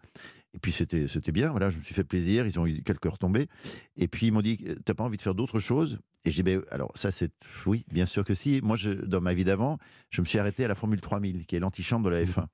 et 0.53 0.59
puis 0.59 0.71
c'était 0.71 1.09
c'était 1.09 1.33
bien. 1.33 1.51
Voilà, 1.51 1.71
je 1.71 1.79
me 1.79 1.83
suis 1.83 1.95
fait 1.95 2.05
plaisir. 2.05 2.47
Ils 2.47 2.59
ont 2.59 2.67
eu 2.67 2.83
quelques 2.83 3.11
retombées 3.11 3.49
et 3.97 4.07
puis 4.07 4.27
ils 4.27 4.33
m'ont 4.33 4.43
dit 4.43 4.63
t'as 4.85 4.93
pas 4.93 5.05
envie 5.05 5.17
de 5.17 5.23
faire 5.23 5.35
d'autres 5.35 5.61
choses? 5.61 5.99
Et 6.25 6.31
j'ai 6.31 6.43
dit 6.43 6.51
ben, 6.51 6.63
alors 6.71 6.93
ça 6.95 7.11
c'est 7.11 7.31
oui, 7.65 7.87
bien 7.91 8.05
sûr 8.05 8.23
que 8.23 8.35
si. 8.35 8.61
Moi, 8.63 8.77
dans 9.07 9.23
ma 9.23 9.33
vie 9.33 9.45
d'avant, 9.45 9.79
je 10.11 10.21
me 10.21 10.27
suis 10.27 10.39
arrêté 10.39 10.65
à 10.67 10.69
la 10.69 10.75
Formule 10.75 11.01
3000 11.01 11.47
qui 11.47 11.57
est 11.57 11.61
l'antichambre 11.61 12.05
de 12.05 12.11
la 12.11 12.23
F1 12.23 12.45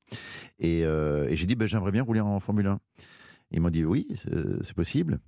et, 0.61 0.85
j'ai 1.37 1.47
dit 1.47 1.57
ben, 1.57 1.67
j'aimerais 1.67 1.93
bien 1.93 2.05
rouler 2.05 2.21
en 2.21 2.39
Formule 2.39 2.69
1. 2.69 2.81
Ils 3.53 3.61
m'ont 3.61 3.71
dit 3.71 3.85
oui, 3.85 4.07
c'est 4.15 4.63
c'est 4.63 4.75
possible. 4.75 5.19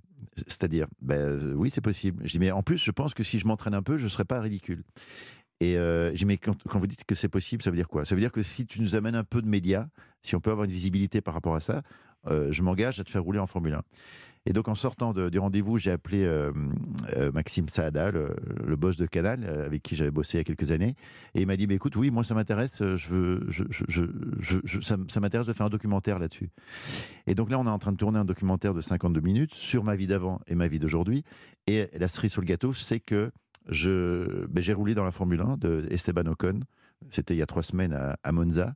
C'est-à-dire, 0.47 0.87
ben, 1.01 1.19
euh, 1.19 1.53
oui, 1.53 1.69
c'est 1.69 1.81
possible. 1.81 2.21
Je 2.25 2.31
dis, 2.31 2.39
mais 2.39 2.51
en 2.51 2.63
plus, 2.63 2.77
je 2.77 2.91
pense 2.91 3.13
que 3.13 3.23
si 3.23 3.39
je 3.39 3.47
m'entraîne 3.47 3.73
un 3.73 3.81
peu, 3.81 3.97
je 3.97 4.03
ne 4.03 4.09
serai 4.09 4.25
pas 4.25 4.41
ridicule. 4.41 4.83
Et 5.61 5.77
euh, 5.77 6.13
j'ai 6.13 6.25
mais 6.25 6.37
quand, 6.37 6.61
quand 6.63 6.79
vous 6.79 6.87
dites 6.87 7.05
que 7.05 7.15
c'est 7.15 7.29
possible, 7.29 7.63
ça 7.63 7.69
veut 7.69 7.77
dire 7.77 7.87
quoi? 7.87 8.03
Ça 8.03 8.15
veut 8.15 8.21
dire 8.21 8.31
que 8.31 8.41
si 8.41 8.65
tu 8.65 8.81
nous 8.81 8.95
amènes 8.95 9.15
un 9.15 9.23
peu 9.23 9.41
de 9.41 9.47
médias, 9.47 9.87
si 10.21 10.35
on 10.35 10.41
peut 10.41 10.51
avoir 10.51 10.65
une 10.65 10.71
visibilité 10.71 11.21
par 11.21 11.33
rapport 11.33 11.55
à 11.55 11.61
ça, 11.61 11.83
euh, 12.27 12.51
je 12.51 12.61
m'engage 12.61 12.99
à 12.99 13.03
te 13.03 13.09
faire 13.09 13.23
rouler 13.23 13.39
en 13.39 13.47
Formule 13.47 13.75
1. 13.75 13.81
Et 14.47 14.53
donc, 14.53 14.67
en 14.67 14.75
sortant 14.75 15.11
du 15.13 15.39
rendez-vous, 15.39 15.79
j'ai 15.79 15.91
appelé 15.91 16.23
euh, 16.23 16.51
euh, 17.17 17.31
Maxime 17.31 17.67
Saada, 17.67 18.11
le, 18.11 18.75
boss 18.75 18.95
de 18.95 19.07
Canal, 19.07 19.43
euh, 19.43 19.65
avec 19.65 19.81
qui 19.81 19.95
j'avais 19.95 20.11
bossé 20.11 20.37
il 20.37 20.39
y 20.39 20.41
a 20.41 20.43
quelques 20.43 20.71
années. 20.71 20.95
Et 21.33 21.41
il 21.41 21.47
m'a 21.47 21.57
dit, 21.57 21.65
bah, 21.65 21.73
écoute, 21.73 21.95
oui, 21.95 22.11
moi, 22.11 22.23
ça 22.23 22.35
m'intéresse, 22.35 22.83
je 22.83 23.09
veux, 23.09 23.47
ça, 24.81 25.19
m'intéresse 25.19 25.47
de 25.47 25.53
faire 25.53 25.65
un 25.65 25.69
documentaire 25.69 26.19
là-dessus. 26.19 26.49
Et 27.25 27.33
donc 27.33 27.49
là, 27.49 27.57
on 27.59 27.65
est 27.65 27.69
en 27.69 27.79
train 27.79 27.91
de 27.91 27.97
tourner 27.97 28.19
un 28.19 28.25
documentaire 28.25 28.75
de 28.75 28.81
52 28.81 29.19
minutes 29.21 29.53
sur 29.53 29.83
ma 29.83 29.95
vie 29.95 30.07
d'avant 30.07 30.39
et 30.47 30.53
ma 30.53 30.67
vie 30.67 30.79
d'aujourd'hui. 30.79 31.23
Et 31.65 31.89
la 31.97 32.07
cerise 32.07 32.31
sur 32.31 32.41
le 32.41 32.45
gâteau, 32.45 32.73
c'est 32.73 32.99
que 32.99 33.31
ben, 33.67 34.61
j'ai 34.61 34.73
roulé 34.73 34.93
dans 34.93 35.03
la 35.03 35.11
Formule 35.11 35.41
1 35.41 35.57
de 35.57 35.87
Esteban 35.89 36.27
Ocon. 36.27 36.59
C'était 37.09 37.33
il 37.35 37.37
y 37.37 37.41
a 37.41 37.45
trois 37.45 37.63
semaines 37.63 37.93
à, 38.23 38.31
Monza. 38.31 38.73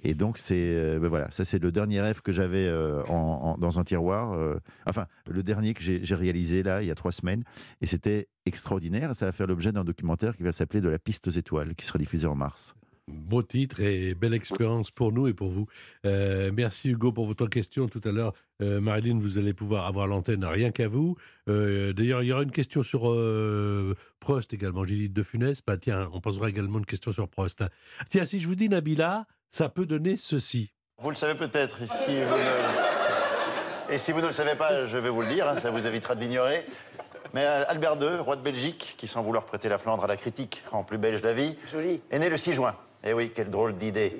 Et 0.00 0.14
donc, 0.14 0.38
c'est, 0.38 0.54
euh, 0.76 0.98
ben 1.00 1.08
voilà, 1.08 1.30
ça, 1.30 1.44
c'est 1.44 1.58
le 1.58 1.72
dernier 1.72 2.00
rêve 2.00 2.20
que 2.20 2.32
j'avais 2.32 2.66
euh, 2.66 3.02
en- 3.06 3.56
dans 3.58 3.78
un 3.78 3.84
tiroir. 3.84 4.32
euh, 4.32 4.58
enfin, 4.86 5.06
le 5.26 5.42
dernier 5.42 5.74
que 5.74 5.82
j'ai, 5.82 6.04
j'ai 6.04 6.14
réalisé 6.14 6.62
là, 6.62 6.82
il 6.82 6.86
y 6.88 6.90
a 6.90 6.94
trois 6.94 7.12
semaines. 7.12 7.42
Et 7.80 7.86
c'était 7.86 8.28
extraordinaire. 8.46 9.14
Ça 9.16 9.26
va 9.26 9.32
faire 9.32 9.46
l'objet 9.46 9.72
d'un 9.72 9.84
documentaire 9.84 10.36
qui 10.36 10.42
va 10.42 10.52
s'appeler 10.52 10.80
De 10.80 10.88
la 10.88 10.98
piste 10.98 11.26
aux 11.26 11.30
étoiles, 11.30 11.74
qui 11.74 11.86
sera 11.86 11.98
diffusé 11.98 12.26
en 12.26 12.34
mars. 12.34 12.74
Beau 13.06 13.42
titre 13.42 13.80
et 13.80 14.14
belle 14.14 14.32
expérience 14.32 14.90
pour 14.90 15.12
nous 15.12 15.28
et 15.28 15.34
pour 15.34 15.50
vous. 15.50 15.66
Euh, 16.06 16.50
merci 16.54 16.88
Hugo 16.88 17.12
pour 17.12 17.26
votre 17.26 17.46
question 17.46 17.86
tout 17.86 18.00
à 18.04 18.12
l'heure. 18.12 18.32
Euh, 18.62 18.80
Marilyn, 18.80 19.18
vous 19.18 19.38
allez 19.38 19.52
pouvoir 19.52 19.86
avoir 19.86 20.06
l'antenne 20.06 20.44
rien 20.44 20.70
qu'à 20.70 20.88
vous. 20.88 21.16
Euh, 21.48 21.92
D'ailleurs, 21.92 22.22
il 22.22 22.26
y 22.28 22.32
aura 22.32 22.42
une 22.42 22.50
question 22.50 22.82
sur 22.82 23.10
euh, 23.10 23.94
Prost 24.20 24.54
également. 24.54 24.84
J'ai 24.84 24.96
dit 24.96 25.08
de 25.10 25.22
Funès. 25.22 25.60
Bah, 25.66 25.76
tiens, 25.76 26.08
on 26.12 26.20
posera 26.20 26.48
également 26.48 26.78
une 26.78 26.86
question 26.86 27.12
sur 27.12 27.28
Prost. 27.28 27.62
Tiens, 28.08 28.24
si 28.24 28.38
je 28.38 28.48
vous 28.48 28.54
dis 28.54 28.70
Nabila, 28.70 29.26
ça 29.50 29.68
peut 29.68 29.84
donner 29.84 30.16
ceci. 30.16 30.72
Vous 30.98 31.10
le 31.10 31.16
savez 31.16 31.34
peut-être, 31.34 31.82
et 31.82 31.86
si 31.86 32.12
vous 32.12 32.36
ne... 32.36 33.92
et 33.92 33.98
si 33.98 34.12
vous 34.12 34.20
ne 34.20 34.26
le 34.28 34.32
savez 34.32 34.54
pas, 34.54 34.86
je 34.86 34.96
vais 34.96 35.10
vous 35.10 35.20
le 35.20 35.28
dire, 35.28 35.46
hein, 35.48 35.56
ça 35.56 35.70
vous 35.70 35.86
évitera 35.86 36.14
de 36.14 36.20
l'ignorer. 36.20 36.64
Mais 37.34 37.44
Albert 37.44 38.00
II, 38.00 38.18
roi 38.18 38.36
de 38.36 38.42
Belgique, 38.42 38.94
qui 38.96 39.08
sans 39.08 39.20
vouloir 39.20 39.44
prêter 39.44 39.68
la 39.68 39.76
Flandre 39.76 40.04
à 40.04 40.06
la 40.06 40.16
critique, 40.16 40.62
rend 40.70 40.84
plus 40.84 40.98
belge 40.98 41.20
la 41.22 41.34
vie, 41.34 41.56
est 42.10 42.18
né 42.18 42.28
le 42.30 42.36
6 42.36 42.52
juin. 42.52 42.76
Eh 43.06 43.12
oui, 43.12 43.32
quelle 43.34 43.50
drôle 43.50 43.74
d'idée. 43.76 44.16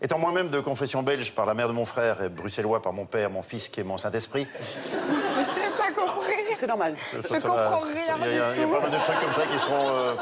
Étant 0.00 0.18
moi-même 0.18 0.48
de 0.48 0.58
confession 0.60 1.02
belge 1.02 1.32
par 1.32 1.44
la 1.44 1.52
mère 1.54 1.68
de 1.68 1.74
mon 1.74 1.84
frère 1.84 2.22
et 2.22 2.28
bruxellois 2.30 2.80
par 2.80 2.92
mon 2.94 3.04
père, 3.04 3.28
mon 3.30 3.42
fils 3.42 3.68
qui 3.68 3.80
est 3.80 3.84
mon 3.84 3.98
Saint-Esprit, 3.98 4.46
pas 5.78 5.92
compris. 5.94 6.32
C'est 6.54 6.66
normal. 6.66 6.96
Je 7.12 7.18
va- 7.28 7.40
comprends 7.40 7.80
rien 7.80 8.16
il 8.24 8.32
y 8.34 8.38
a- 8.40 8.52
il 8.54 8.62
y 8.62 8.66
pas 8.72 8.80
mal 8.80 8.90
de 8.90 8.96
trucs 9.04 9.20
comme 9.20 9.32
ça 9.32 9.42
qui 9.52 9.58
seront. 9.58 9.88
euh, 9.90 10.14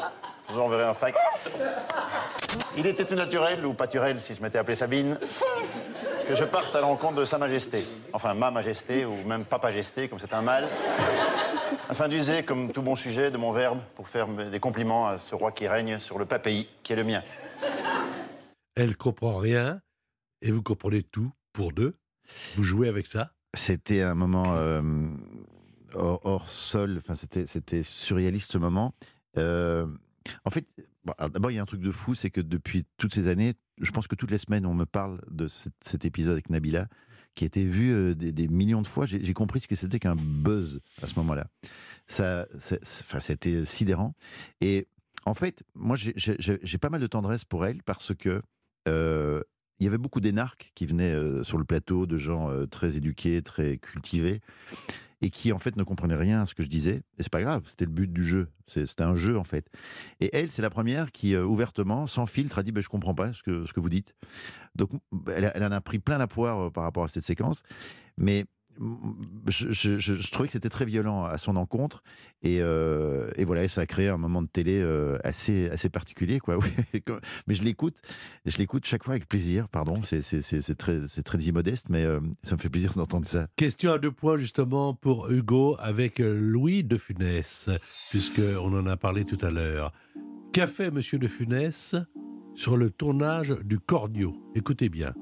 je 0.48 0.54
vous 0.54 0.61
enverrai 0.61 0.83
un 0.85 0.94
fax. 0.94 1.18
Il 2.76 2.87
était 2.87 3.04
tout 3.04 3.14
naturel, 3.14 3.64
ou 3.64 3.72
paturel 3.74 4.20
si 4.20 4.35
je 4.35 4.42
m'étais 4.42 4.59
appelé 4.59 4.74
Sabine, 4.74 5.16
que 6.28 6.35
je 6.35 6.44
parte 6.44 6.74
à 6.74 6.80
l'encontre 6.80 7.14
de 7.14 7.24
Sa 7.24 7.38
Majesté. 7.38 7.85
Enfin, 8.12 8.35
Ma 8.35 8.50
Majesté, 8.50 9.04
ou 9.04 9.14
même 9.26 9.44
Papa 9.44 9.68
Majesté, 9.68 10.09
comme 10.09 10.18
c'est 10.18 10.35
un 10.35 10.42
mâle. 10.42 10.66
Afin 11.88 12.09
d'user, 12.09 12.42
comme 12.42 12.72
tout 12.72 12.83
bon 12.83 12.96
sujet, 12.96 13.30
de 13.30 13.37
mon 13.37 13.52
verbe 13.52 13.78
pour 13.94 14.09
faire 14.09 14.26
des 14.26 14.59
compliments 14.59 15.07
à 15.07 15.18
ce 15.18 15.35
roi 15.37 15.52
qui 15.52 15.68
règne 15.68 15.98
sur 16.00 16.18
le 16.18 16.24
pays 16.24 16.68
qui 16.83 16.92
est 16.92 16.96
le 16.96 17.04
mien. 17.04 17.22
Elle 18.76 18.96
comprend 18.96 19.37
rien 19.38 19.80
et 20.42 20.50
vous 20.50 20.62
comprenez 20.62 21.02
tout 21.02 21.32
pour 21.52 21.72
deux. 21.72 21.96
Vous 22.56 22.64
jouez 22.64 22.88
avec 22.88 23.06
ça? 23.06 23.32
C'était 23.54 24.02
un 24.02 24.14
moment 24.14 24.54
euh, 24.54 24.82
hors, 25.94 26.48
sol, 26.48 26.96
enfin, 26.98 27.14
c'était, 27.14 27.46
c'était 27.46 27.82
surréaliste 27.82 28.50
ce 28.50 28.58
moment. 28.58 28.94
Euh, 29.37 29.87
en 30.44 30.50
fait, 30.50 30.66
d'abord, 31.04 31.50
il 31.50 31.54
y 31.54 31.58
a 31.58 31.62
un 31.62 31.66
truc 31.66 31.80
de 31.80 31.90
fou, 31.90 32.14
c'est 32.14 32.30
que 32.30 32.40
depuis 32.40 32.87
toutes 32.96 33.14
ces 33.14 33.28
années, 33.28 33.54
je 33.80 33.90
pense 33.90 34.06
que 34.08 34.14
toutes 34.14 34.30
les 34.30 34.38
semaines, 34.38 34.66
on 34.66 34.74
me 34.74 34.87
parle 34.87 35.20
de 35.30 35.46
cet, 35.46 36.04
épisode 36.04 36.32
avec 36.32 36.50
Nabila, 36.50 36.88
qui 37.34 37.44
a 37.44 37.46
été 37.46 37.64
vu 37.64 37.92
euh, 37.92 38.14
des, 38.14 38.48
millions 38.48 38.82
de 38.82 38.87
fois. 38.87 39.06
J'ai, 39.06 39.34
compris 39.34 39.60
ce 39.60 39.68
que 39.68 39.76
c'était 39.76 39.98
qu'un 39.98 40.16
buzz 40.16 40.80
à 41.02 41.06
ce 41.06 41.14
moment-là. 41.16 41.46
Ça, 42.06 42.46
c'était 42.58 43.64
sidérant. 43.64 44.14
Et 44.60 44.88
en 45.26 45.34
fait, 45.34 45.62
moi, 45.74 45.96
j'ai, 45.96 46.78
pas 46.78 46.90
mal 46.90 47.00
de 47.00 47.06
tendresse 47.06 47.44
pour 47.44 47.66
elle 47.66 47.82
parce 47.82 48.14
que 48.14 48.42
il 48.87 49.85
y 49.85 49.87
avait 49.87 49.99
beaucoup 49.99 50.20
d'énarques 50.20 50.73
qui 50.75 50.87
venaient 50.87 51.14
sur 51.42 51.59
le 51.59 51.64
plateau, 51.64 52.07
de 52.07 52.16
gens 52.16 52.51
très 52.68 52.97
éduqués, 52.97 53.42
très 53.42 53.79
cultivés. 53.79 54.40
et 55.25 55.31
qui 55.31 55.53
en 55.53 55.59
fait 55.59 55.77
ne 55.77 55.83
comprenait 55.83 56.16
rien 56.16 56.42
à 56.42 56.47
ce 56.47 56.55
que 56.55 56.62
je 56.62 56.68
disais. 56.68 57.03
Et 57.18 57.23
c'est 57.23 57.31
pas 57.31 57.40
grave, 57.40 57.62
c'était 57.66 57.87
le 57.87 57.90
but 57.90 58.12
du 58.12 58.27
jeu. 58.27 58.49
C'était 58.68 59.03
un 59.03 59.16
jeu 59.16 59.38
en 59.38 59.44
fait. 59.44 59.68
Et 60.20 60.31
elle, 60.37 60.51
c'est 60.51 60.62
la 60.62 60.70
première 60.70 61.12
qui 61.12 61.37
ouvertement, 61.37 62.07
sans 62.07 62.27
filtre, 62.27 62.59
a 62.59 62.62
dit 62.62 62.73
ben, 62.73 62.83
je 62.83 62.88
comprends 62.88 63.14
pas 63.14 63.33
ce 63.33 63.42
que 63.42 63.66
ce 63.66 63.73
que 63.73 63.81
vous 63.81 63.88
dites. 63.88 64.14
Donc 64.75 64.90
elle, 65.35 65.51
elle 65.55 65.64
en 65.64 65.73
a 65.73 65.81
pris 65.81 65.99
plein 65.99 66.18
la 66.18 66.27
poire 66.27 66.70
par 66.73 66.85
rapport 66.85 67.05
à 67.05 67.09
cette 67.09 67.25
séquence, 67.25 67.62
mais 68.18 68.44
je, 69.48 69.70
je- 69.70 70.30
trouvais 70.32 70.48
que 70.48 70.52
c'était 70.52 70.68
très 70.68 70.84
violent 70.84 71.24
à 71.24 71.38
son 71.38 71.56
encontre 71.56 72.02
et, 72.42 72.58
euh, 72.60 73.30
voilà 73.44 73.64
et 73.64 73.68
ça 73.68 73.82
a 73.82 73.87
créé 73.87 74.08
un 74.08 74.16
moment 74.16 74.42
de 74.42 74.48
télé 74.48 74.80
euh, 74.80 75.18
assez 75.24 75.68
assez 75.70 75.88
particulier 75.88 76.38
quoi 76.40 76.58
mais 77.46 77.54
je 77.54 77.62
l'écoute 77.62 77.96
je 78.46 78.58
l'écoute 78.58 78.84
chaque 78.87 79.04
fois 79.04 79.14
avec 79.14 79.28
plaisir 79.28 79.68
pardon 79.68 80.00
c'est 80.02 80.22
très 80.76 81.00
c'est 81.08 81.46
immodeste 81.46 81.87
mais 81.88 82.04
euh, 82.04 82.20
ça 82.42 82.56
me 82.56 82.60
fait 82.60 82.68
plaisir 82.70 82.94
d'entendre 82.94 83.26
ça 83.26 83.46
Question 83.56 83.92
à 83.92 83.98
deux 83.98 84.12
points 84.12 84.38
justement 84.38 84.94
pour 84.94 85.30
Hugo 85.30 85.76
avec 85.78 86.18
Louis 86.18 86.84
de 86.84 86.96
Funès, 86.96 87.68
puisqu'on 88.10 88.72
en 88.76 88.87
a 88.87 88.96
parlé 88.96 89.24
tout 89.24 89.38
à 89.44 89.50
l'heure. 89.50 89.92
Qu'a 90.52 90.66
fait 90.66 90.90
Monsieur 90.90 91.18
de 91.18 91.28
Funès 91.28 91.94
sur 92.54 92.76
le 92.76 92.90
tournage 92.90 93.54
du 93.64 93.78
Cordio? 93.78 94.34
Écoutez 94.54 94.88
bien. 94.88 95.12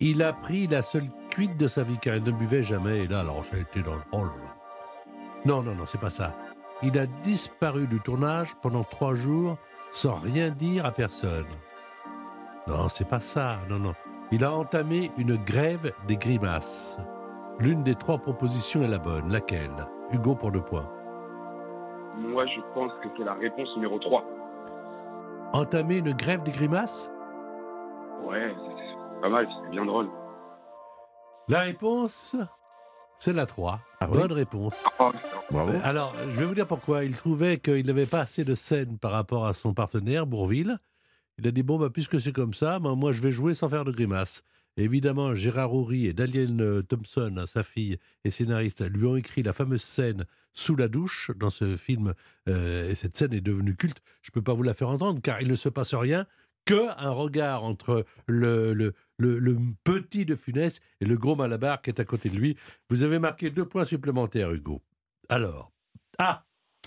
Il 0.00 0.22
a 0.22 0.32
pris 0.32 0.66
la 0.66 0.82
seule 0.82 1.08
cuite 1.34 1.56
de 1.56 1.66
sa 1.66 1.82
vie 1.82 1.98
car 1.98 2.14
il 2.14 2.22
ne 2.22 2.30
buvait 2.30 2.62
jamais. 2.62 3.00
Et 3.00 3.06
là, 3.08 3.20
alors 3.20 3.44
ça 3.44 3.56
a 3.56 3.60
été 3.60 3.82
dans 3.82 3.96
le... 3.96 4.02
Oh 4.12 4.18
là 4.18 4.24
là. 4.24 5.12
Non, 5.44 5.62
non, 5.62 5.74
non, 5.74 5.84
c'est 5.84 6.00
pas 6.00 6.10
ça. 6.10 6.32
Il 6.82 6.96
a 6.96 7.06
disparu 7.06 7.86
du 7.88 7.98
tournage 7.98 8.54
pendant 8.62 8.84
trois 8.84 9.14
jours 9.14 9.56
sans 9.92 10.14
rien 10.14 10.50
dire 10.50 10.86
à 10.86 10.92
personne. 10.92 11.46
Non, 12.68 12.88
c'est 12.88 13.08
pas 13.08 13.20
ça. 13.20 13.58
Non, 13.68 13.80
non. 13.80 13.94
Il 14.30 14.44
a 14.44 14.52
entamé 14.52 15.10
une 15.18 15.36
grève 15.36 15.92
des 16.06 16.16
grimaces. 16.16 16.98
L'une 17.58 17.82
des 17.82 17.96
trois 17.96 18.18
propositions 18.18 18.82
est 18.82 18.88
la 18.88 18.98
bonne. 18.98 19.30
Laquelle? 19.30 19.88
Hugo 20.12 20.36
pour 20.36 20.52
deux 20.52 20.62
points. 20.62 20.88
Moi, 22.16 22.46
je 22.46 22.60
pense 22.74 22.92
que 23.02 23.08
c'est 23.16 23.24
la 23.24 23.34
réponse 23.34 23.68
numéro 23.76 23.98
3. 23.98 24.24
Entamer 25.52 25.96
une 25.96 26.12
grève 26.12 26.44
des 26.44 26.52
grimaces? 26.52 27.10
Ouais, 28.22 28.54
c'est 28.54 29.20
pas 29.20 29.28
mal, 29.28 29.48
c'est 29.64 29.70
bien 29.70 29.84
drôle. 29.84 30.08
La 31.48 31.60
réponse, 31.60 32.34
c'est 33.18 33.32
la 33.32 33.46
3. 33.46 33.80
Ah 34.00 34.08
oui 34.10 34.18
Bonne 34.18 34.32
réponse. 34.32 34.82
Bravo 35.50 35.72
Alors, 35.82 36.14
je 36.16 36.40
vais 36.40 36.44
vous 36.46 36.54
dire 36.54 36.66
pourquoi. 36.66 37.04
Il 37.04 37.14
trouvait 37.14 37.58
qu'il 37.58 37.84
n'avait 37.86 38.06
pas 38.06 38.20
assez 38.20 38.44
de 38.44 38.54
scènes 38.54 38.98
par 38.98 39.12
rapport 39.12 39.46
à 39.46 39.52
son 39.52 39.74
partenaire, 39.74 40.26
Bourville. 40.26 40.78
Il 41.38 41.46
a 41.46 41.50
dit, 41.50 41.62
bon, 41.62 41.78
bah, 41.78 41.90
puisque 41.92 42.20
c'est 42.20 42.32
comme 42.32 42.54
ça, 42.54 42.78
bah, 42.78 42.94
moi, 42.94 43.12
je 43.12 43.20
vais 43.20 43.32
jouer 43.32 43.52
sans 43.54 43.68
faire 43.68 43.84
de 43.84 43.92
grimaces. 43.92 44.42
Évidemment, 44.76 45.34
Gérard 45.34 45.72
Houry 45.74 46.06
et 46.06 46.12
Daniel 46.12 46.60
euh, 46.60 46.82
Thompson, 46.82 47.44
sa 47.46 47.62
fille 47.62 47.98
et 48.24 48.30
scénariste, 48.30 48.82
lui 48.88 49.06
ont 49.06 49.16
écrit 49.16 49.42
la 49.42 49.52
fameuse 49.52 49.82
scène 49.82 50.24
sous 50.52 50.74
la 50.76 50.88
douche 50.88 51.30
dans 51.36 51.50
ce 51.50 51.76
film. 51.76 52.14
euh, 52.48 52.90
et 52.90 52.94
cette 52.94 53.16
scène 53.16 53.32
est 53.34 53.40
devenue 53.40 53.76
culte. 53.76 54.02
Je 54.22 54.30
ne 54.30 54.32
peux 54.32 54.42
pas 54.42 54.54
vous 54.54 54.62
la 54.64 54.74
faire 54.74 54.88
entendre 54.88 55.20
car 55.22 55.40
il 55.40 55.48
ne 55.48 55.54
se 55.54 55.68
passe 55.68 55.94
rien 55.94 56.26
que 56.64 56.88
un 56.98 57.10
regard 57.10 57.64
entre 57.64 58.04
le, 58.26 58.72
le, 58.72 58.94
le, 59.18 59.38
le 59.38 59.58
petit 59.84 60.24
de 60.24 60.34
Funès 60.34 60.80
et 61.00 61.04
le 61.04 61.16
gros 61.16 61.36
Malabar 61.36 61.82
qui 61.82 61.90
est 61.90 62.00
à 62.00 62.04
côté 62.04 62.28
de 62.28 62.36
lui. 62.36 62.56
Vous 62.90 63.02
avez 63.02 63.18
marqué 63.18 63.50
deux 63.50 63.66
points 63.66 63.84
supplémentaires, 63.84 64.52
Hugo. 64.52 64.82
Alors, 65.28 65.72
ah, 66.18 66.44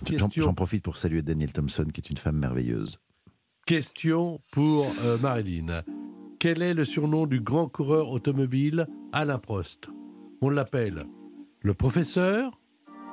j'en 0.09 0.53
profite 0.53 0.83
pour 0.83 0.97
saluer 0.97 1.21
Daniel 1.21 1.51
Thompson 1.51 1.85
qui 1.93 2.01
est 2.01 2.09
une 2.09 2.17
femme 2.17 2.37
merveilleuse 2.37 2.99
question 3.67 4.39
pour 4.51 4.87
euh, 5.03 5.17
Marilyn. 5.17 5.83
Quel 6.39 6.61
est 6.61 6.73
le 6.73 6.85
surnom 6.85 7.27
du 7.27 7.41
grand 7.41 7.67
coureur 7.67 8.09
automobile 8.09 8.87
Alain 9.11 9.39
Prost? 9.39 9.89
On 10.41 10.49
l'appelle 10.49 11.05
le 11.61 11.73
professeur, 11.73 12.61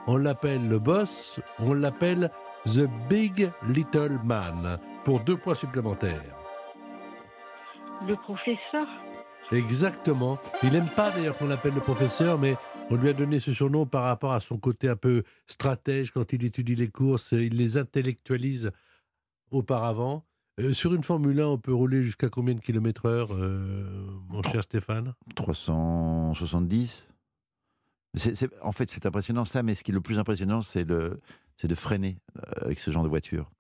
on 0.06 0.16
l'appelle 0.16 0.68
le 0.68 0.78
boss, 0.78 1.40
on 1.58 1.74
l'appelle 1.74 2.30
The 2.66 2.88
Big 3.10 3.50
Little 3.68 4.20
Man, 4.24 4.78
pour 5.04 5.20
deux 5.20 5.36
points 5.36 5.56
supplémentaires. 5.56 6.43
Le 8.06 8.16
professeur 8.16 8.86
Exactement. 9.52 10.38
Il 10.62 10.70
n'aime 10.70 10.88
pas 10.88 11.10
d'ailleurs 11.10 11.36
qu'on 11.36 11.46
l'appelle 11.48 11.74
le 11.74 11.80
professeur, 11.80 12.38
mais 12.38 12.56
on 12.90 12.96
lui 12.96 13.08
a 13.08 13.12
donné 13.12 13.38
ce 13.40 13.52
surnom 13.52 13.84
par 13.86 14.04
rapport 14.04 14.32
à 14.32 14.40
son 14.40 14.58
côté 14.58 14.88
un 14.88 14.96
peu 14.96 15.22
stratège 15.46 16.10
quand 16.10 16.32
il 16.32 16.44
étudie 16.44 16.74
les 16.74 16.88
courses. 16.88 17.32
Il 17.32 17.56
les 17.56 17.76
intellectualise 17.76 18.70
auparavant. 19.50 20.24
Euh, 20.60 20.72
sur 20.72 20.94
une 20.94 21.02
Formule 21.02 21.40
1, 21.40 21.46
on 21.46 21.58
peut 21.58 21.74
rouler 21.74 22.02
jusqu'à 22.02 22.28
combien 22.28 22.54
de 22.54 22.60
kilomètres 22.60 23.06
heure, 23.06 23.30
euh, 23.32 24.06
mon 24.28 24.42
cher 24.42 24.62
Stéphane? 24.62 25.14
370 25.34 27.10
C'est- 28.16 28.36
c'est- 28.36 28.50
en 28.62 28.70
fait 28.70 28.88
c'est 28.90 29.06
impressionnant 29.06 29.44
ça 29.44 29.64
mais 29.64 29.74
ce 29.74 29.82
qui 29.82 29.90
est 29.90 29.94
le 29.94 30.00
plus 30.00 30.20
impressionnant 30.20 30.62
c'est 30.62 30.84
de 30.84 31.18
freiner 31.74 32.18
euh, 32.38 32.42
avec 32.66 32.78
ce 32.78 32.92
genre 32.92 33.02
de 33.02 33.08
voiture 33.08 33.50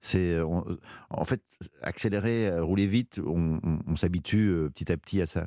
c'est 0.00 0.34
euh, 0.34 0.44
euh, 0.46 0.76
en 1.10 1.24
fait 1.24 1.42
accélérer 1.82 2.48
euh, 2.48 2.62
rouler 2.62 2.86
vite 2.86 3.20
on, 3.24 3.58
on- 3.62 3.78
on 3.86 3.96
s'habitue 3.96 4.52
petit 4.74 4.90
à 4.92 4.96
petit 4.96 5.20
à 5.22 5.26
ça 5.26 5.46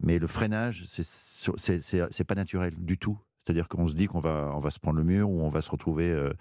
mais 0.00 0.18
le 0.18 0.26
freinage 0.26 0.84
c'est 0.86 2.24
pas 2.24 2.34
naturel 2.34 2.74
du 2.76 2.98
tout 2.98 3.18
c'est-à-dire 3.44 3.68
qu'on 3.68 3.86
se 3.86 3.94
dit 3.94 4.06
qu'on 4.06 4.20
va 4.20 4.50
on 4.54 4.60
va 4.60 4.70
se 4.70 4.80
prendre 4.80 4.98
le 4.98 5.04
mur 5.04 5.30
ou 5.30 5.40
on 5.42 5.50
va 5.50 5.62
se 5.62 5.70
retrouver 5.70 6.10
euh, 6.10 6.32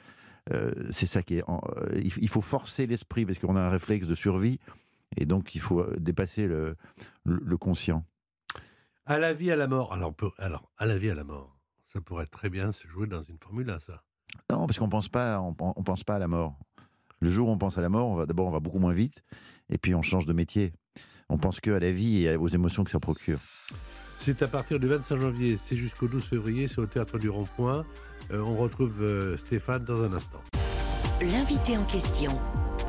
euh, 0.51 0.73
c'est 0.91 1.05
ça 1.05 1.21
qui 1.23 1.37
est 1.37 1.43
en- 1.47 1.61
euh, 1.77 1.99
il 2.01 2.29
faut 2.29 2.41
forcer 2.41 2.85
l'esprit 2.87 3.25
parce 3.25 3.39
qu'on 3.39 3.55
a 3.55 3.61
un 3.61 3.69
réflexe 3.69 4.07
de 4.07 4.15
survie 4.15 4.59
et 5.17 5.25
donc 5.25 5.53
il 5.55 5.61
faut 5.61 5.85
dépasser 5.97 6.47
le, 6.47 6.75
le, 7.25 7.39
le 7.43 7.57
conscient 7.57 8.03
À 9.05 9.19
la 9.19 9.33
vie, 9.33 9.51
à 9.51 9.55
la 9.55 9.67
mort. 9.67 9.93
Alors, 9.93 10.13
alors, 10.37 10.71
à 10.77 10.85
la 10.85 10.97
vie, 10.97 11.09
à 11.09 11.13
la 11.13 11.23
mort. 11.25 11.55
Ça 11.91 11.99
pourrait 12.01 12.25
très 12.25 12.49
bien 12.49 12.71
se 12.71 12.87
jouer 12.87 13.05
dans 13.05 13.21
une 13.21 13.37
Formule 13.37 13.69
1, 13.69 13.79
ça. 13.79 14.01
Non, 14.49 14.65
parce 14.65 14.79
qu'on 14.79 14.89
pense 14.89 15.09
pas, 15.09 15.39
on 15.41 15.53
pense 15.53 16.03
pas 16.03 16.15
à 16.15 16.19
la 16.19 16.27
mort. 16.27 16.57
Le 17.23 17.29
jour 17.29 17.47
où 17.47 17.51
on 17.51 17.57
pense 17.57 17.77
à 17.77 17.81
la 17.81 17.87
mort, 17.87 18.09
on 18.09 18.15
va 18.15 18.25
d'abord 18.25 18.47
on 18.47 18.51
va 18.51 18.59
beaucoup 18.59 18.79
moins 18.79 18.91
vite, 18.91 19.23
et 19.69 19.77
puis 19.77 19.95
on 19.95 20.01
change 20.01 20.25
de 20.25 20.33
métier. 20.33 20.73
On 21.29 21.37
pense 21.37 21.61
que 21.61 21.71
à 21.71 21.79
la 21.79 21.89
vie 21.89 22.25
et 22.25 22.35
aux 22.35 22.49
émotions 22.49 22.83
que 22.83 22.91
ça 22.91 22.99
procure. 22.99 23.39
C'est 24.17 24.41
à 24.41 24.47
partir 24.49 24.77
du 24.77 24.89
25 24.89 25.21
janvier, 25.21 25.55
c'est 25.55 25.77
jusqu'au 25.77 26.07
12 26.07 26.21
février, 26.21 26.67
c'est 26.67 26.79
au 26.79 26.85
Théâtre 26.85 27.19
du 27.19 27.29
Rond-Point. 27.29 27.85
Euh, 28.31 28.41
on 28.41 28.57
retrouve 28.57 29.01
euh, 29.01 29.37
Stéphane 29.37 29.85
dans 29.85 30.03
un 30.03 30.11
instant. 30.11 30.41
L'invité 31.21 31.77
en 31.77 31.85
question. 31.85 32.37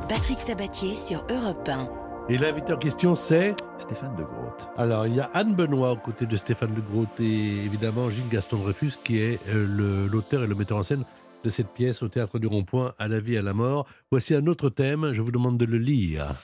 Patrick 0.08 0.40
Sabatier 0.40 0.96
sur 0.96 1.24
Europe 1.30 1.68
1. 1.68 1.88
Et 2.28 2.36
l'invité 2.36 2.72
en 2.72 2.78
question, 2.78 3.14
c'est 3.14 3.54
Stéphane 3.78 4.16
de 4.16 4.24
Grotte. 4.24 4.68
Alors, 4.76 5.06
il 5.06 5.14
y 5.14 5.20
a 5.20 5.30
Anne 5.32 5.54
Benoît 5.54 5.92
aux 5.92 5.96
côtés 5.96 6.26
de 6.26 6.34
Stéphane 6.34 6.74
de 6.74 6.80
Groot 6.80 7.20
et 7.20 7.64
évidemment 7.64 8.10
Gilles 8.10 8.28
Gaston 8.28 8.56
Dreyfus 8.56 8.94
qui 9.04 9.20
est 9.20 9.38
euh, 9.48 10.08
l'auteur 10.10 10.42
et 10.42 10.48
le 10.48 10.56
metteur 10.56 10.78
en 10.78 10.82
scène 10.82 11.04
de 11.44 11.50
cette 11.50 11.68
pièce 11.68 12.02
au 12.02 12.08
Théâtre 12.08 12.38
du 12.38 12.46
Rond-Point, 12.46 12.94
à 12.98 13.06
la 13.06 13.20
vie, 13.20 13.36
à 13.36 13.42
la 13.42 13.52
mort. 13.52 13.86
Voici 14.10 14.34
un 14.34 14.46
autre 14.46 14.70
thème, 14.70 15.12
je 15.12 15.20
vous 15.20 15.30
demande 15.30 15.58
de 15.58 15.66
le 15.66 15.76
lire. 15.76 16.34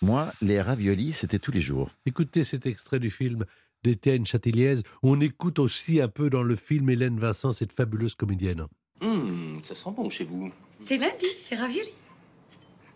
Moi, 0.00 0.32
les 0.40 0.60
raviolis, 0.60 1.12
c'était 1.12 1.38
tous 1.38 1.52
les 1.52 1.60
jours. 1.60 1.90
Écoutez 2.06 2.44
cet 2.44 2.64
extrait 2.66 2.98
du 2.98 3.10
film 3.10 3.44
d'Étienne 3.82 4.24
Châtiliez, 4.24 4.76
où 5.02 5.10
on 5.10 5.20
écoute 5.20 5.58
aussi 5.58 6.00
un 6.00 6.08
peu 6.08 6.30
dans 6.30 6.42
le 6.42 6.56
film 6.56 6.88
Hélène 6.88 7.20
Vincent, 7.20 7.52
cette 7.52 7.72
fabuleuse 7.72 8.14
comédienne. 8.14 8.66
Hum, 9.02 9.60
ça 9.62 9.74
sent 9.74 9.90
bon 9.94 10.08
chez 10.08 10.24
vous. 10.24 10.50
C'est 10.86 10.96
lundi, 10.96 11.26
c'est 11.42 11.56
ravioli. 11.56 11.90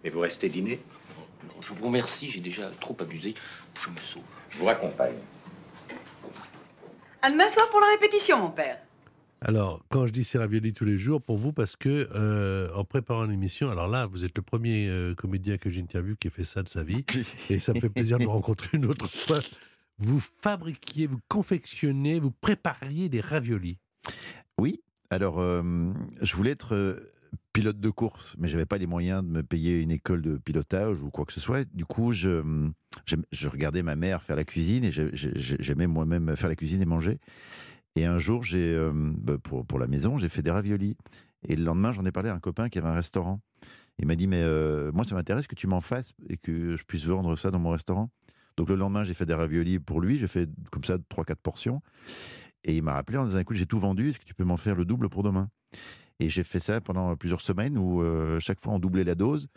Et 0.04 0.10
vous 0.10 0.20
restez 0.20 0.48
dîner 0.48 0.80
Non, 1.44 1.60
je 1.60 1.74
vous 1.74 1.84
remercie, 1.86 2.30
j'ai 2.30 2.40
déjà 2.40 2.70
trop 2.80 2.96
abusé. 2.98 3.34
Je 3.74 3.90
me 3.90 4.00
sauve. 4.00 4.22
Je 4.48 4.58
vous 4.58 4.64
raccompagne. 4.64 5.16
À 7.20 7.30
demain 7.30 7.48
soir 7.48 7.68
pour 7.68 7.80
la 7.80 7.88
répétition, 7.88 8.38
mon 8.38 8.50
père. 8.50 8.78
Alors, 9.40 9.84
quand 9.88 10.06
je 10.06 10.12
dis 10.12 10.24
c'est 10.24 10.38
ravioli 10.38 10.72
tous 10.72 10.84
les 10.84 10.98
jours, 10.98 11.22
pour 11.22 11.36
vous, 11.38 11.52
parce 11.52 11.76
que 11.76 12.08
euh, 12.14 12.72
en 12.74 12.84
préparant 12.84 13.24
l'émission, 13.24 13.70
alors 13.70 13.86
là, 13.86 14.06
vous 14.06 14.24
êtes 14.24 14.36
le 14.36 14.42
premier 14.42 14.88
euh, 14.88 15.14
comédien 15.14 15.58
que 15.58 15.70
j'interviewe 15.70 16.16
qui 16.16 16.26
a 16.28 16.30
fait 16.30 16.44
ça 16.44 16.62
de 16.62 16.68
sa 16.68 16.82
vie, 16.82 17.04
et 17.48 17.58
ça 17.60 17.72
me 17.72 17.80
fait 17.80 17.88
plaisir 17.88 18.18
de 18.18 18.24
vous 18.24 18.30
rencontrer 18.32 18.76
une 18.76 18.86
autre 18.86 19.08
fois. 19.08 19.38
Vous 19.98 20.20
fabriquiez, 20.20 21.06
vous 21.06 21.20
confectionnez, 21.28 22.18
vous 22.18 22.30
prépariez 22.32 23.08
des 23.08 23.20
raviolis. 23.20 23.78
Oui. 24.58 24.80
Alors, 25.10 25.38
euh, 25.40 25.62
je 26.20 26.36
voulais 26.36 26.50
être 26.50 27.00
pilote 27.52 27.80
de 27.80 27.90
course, 27.90 28.34
mais 28.38 28.48
j'avais 28.48 28.66
pas 28.66 28.78
les 28.78 28.86
moyens 28.86 29.22
de 29.24 29.28
me 29.28 29.42
payer 29.42 29.80
une 29.80 29.90
école 29.90 30.22
de 30.22 30.36
pilotage 30.36 31.02
ou 31.02 31.10
quoi 31.10 31.24
que 31.24 31.32
ce 31.32 31.40
soit. 31.40 31.64
Du 31.74 31.84
coup, 31.84 32.12
je, 32.12 32.42
regardais 33.46 33.82
ma 33.82 33.96
mère 33.96 34.22
faire 34.22 34.36
la 34.36 34.44
cuisine 34.44 34.84
et 34.84 34.92
j'ai- 34.92 35.10
j'ai- 35.14 35.32
j'aimais 35.58 35.86
moi-même 35.86 36.36
faire 36.36 36.48
la 36.48 36.56
cuisine 36.56 36.82
et 36.82 36.86
manger. 36.86 37.18
Et 37.98 38.04
un 38.04 38.18
jour, 38.18 38.44
j'ai, 38.44 38.74
euh, 38.74 38.92
bah, 38.94 39.38
pour, 39.42 39.66
pour 39.66 39.80
la 39.80 39.88
maison, 39.88 40.18
j'ai 40.18 40.28
fait 40.28 40.40
des 40.40 40.52
raviolis. 40.52 40.96
Et 41.48 41.56
le 41.56 41.64
lendemain, 41.64 41.90
j'en 41.90 42.04
ai 42.04 42.12
parlé 42.12 42.28
à 42.28 42.34
un 42.34 42.38
copain 42.38 42.68
qui 42.68 42.78
avait 42.78 42.86
un 42.86 42.94
restaurant. 42.94 43.40
Il 43.98 44.06
m'a 44.06 44.14
dit, 44.14 44.28
mais 44.28 44.40
euh, 44.40 44.92
moi, 44.92 45.02
ça 45.02 45.16
m'intéresse 45.16 45.48
que 45.48 45.56
tu 45.56 45.66
m'en 45.66 45.80
fasses 45.80 46.12
et 46.28 46.36
que 46.36 46.76
je 46.76 46.84
puisse 46.84 47.04
vendre 47.06 47.34
ça 47.34 47.50
dans 47.50 47.58
mon 47.58 47.70
restaurant. 47.70 48.08
Donc 48.56 48.68
le 48.68 48.76
lendemain, 48.76 49.02
j'ai 49.02 49.14
fait 49.14 49.26
des 49.26 49.34
raviolis 49.34 49.80
pour 49.80 50.00
lui. 50.00 50.16
J'ai 50.16 50.28
fait 50.28 50.48
comme 50.70 50.84
ça 50.84 50.96
3-4 50.96 51.34
portions. 51.42 51.82
Et 52.62 52.76
il 52.76 52.84
m'a 52.84 52.94
rappelé 52.94 53.18
en 53.18 53.26
disant, 53.26 53.40
écoute, 53.40 53.56
j'ai 53.56 53.66
tout 53.66 53.78
vendu. 53.80 54.10
Est-ce 54.10 54.20
que 54.20 54.24
tu 54.24 54.34
peux 54.34 54.44
m'en 54.44 54.56
faire 54.56 54.76
le 54.76 54.84
double 54.84 55.08
pour 55.08 55.24
demain? 55.24 55.50
Et 56.20 56.28
j'ai 56.28 56.44
fait 56.44 56.60
ça 56.60 56.80
pendant 56.80 57.16
plusieurs 57.16 57.40
semaines 57.40 57.76
où 57.76 58.00
euh, 58.00 58.38
chaque 58.38 58.60
fois 58.60 58.74
on 58.74 58.78
doublait 58.78 59.02
la 59.02 59.16
dose. 59.16 59.48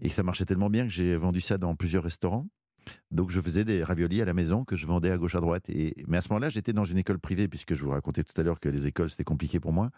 Et 0.00 0.10
ça 0.10 0.22
marchait 0.22 0.44
tellement 0.44 0.68
bien 0.68 0.84
que 0.84 0.92
j'ai 0.92 1.16
vendu 1.16 1.40
ça 1.40 1.56
dans 1.56 1.74
plusieurs 1.74 2.04
restaurants. 2.04 2.46
Donc 3.10 3.30
je 3.30 3.40
faisais 3.40 3.64
des 3.64 3.82
raviolis 3.82 4.22
à 4.22 4.24
la 4.24 4.34
maison 4.34 4.64
que 4.64 4.76
je 4.76 4.86
vendais 4.86 5.10
à 5.10 5.18
gauche 5.18 5.34
à 5.34 5.40
droite. 5.40 5.68
Et, 5.70 5.94
mais 6.06 6.16
à 6.16 6.20
ce 6.20 6.28
moment-là, 6.30 6.48
j'étais 6.50 6.72
dans 6.72 6.84
une 6.84 6.98
école 6.98 7.18
privée, 7.18 7.48
puisque 7.48 7.74
je 7.74 7.82
vous 7.82 7.90
racontais 7.90 8.24
tout 8.24 8.38
à 8.40 8.42
l'heure 8.42 8.60
que 8.60 8.68
les 8.68 8.86
écoles, 8.86 9.10
c'était 9.10 9.24
compliqué 9.24 9.60
pour 9.60 9.72
moi. 9.72 9.90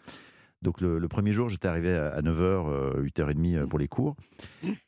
Donc 0.61 0.79
le, 0.79 0.99
premier 1.07 1.31
jour, 1.31 1.49
j'étais 1.49 1.67
arrivé 1.67 1.95
à, 1.95 2.09
à 2.09 2.21
9h, 2.21 3.01
8h30 3.01 3.55
euh, 3.55 3.67
pour 3.67 3.79
les 3.79 3.87
cours. 3.87 4.15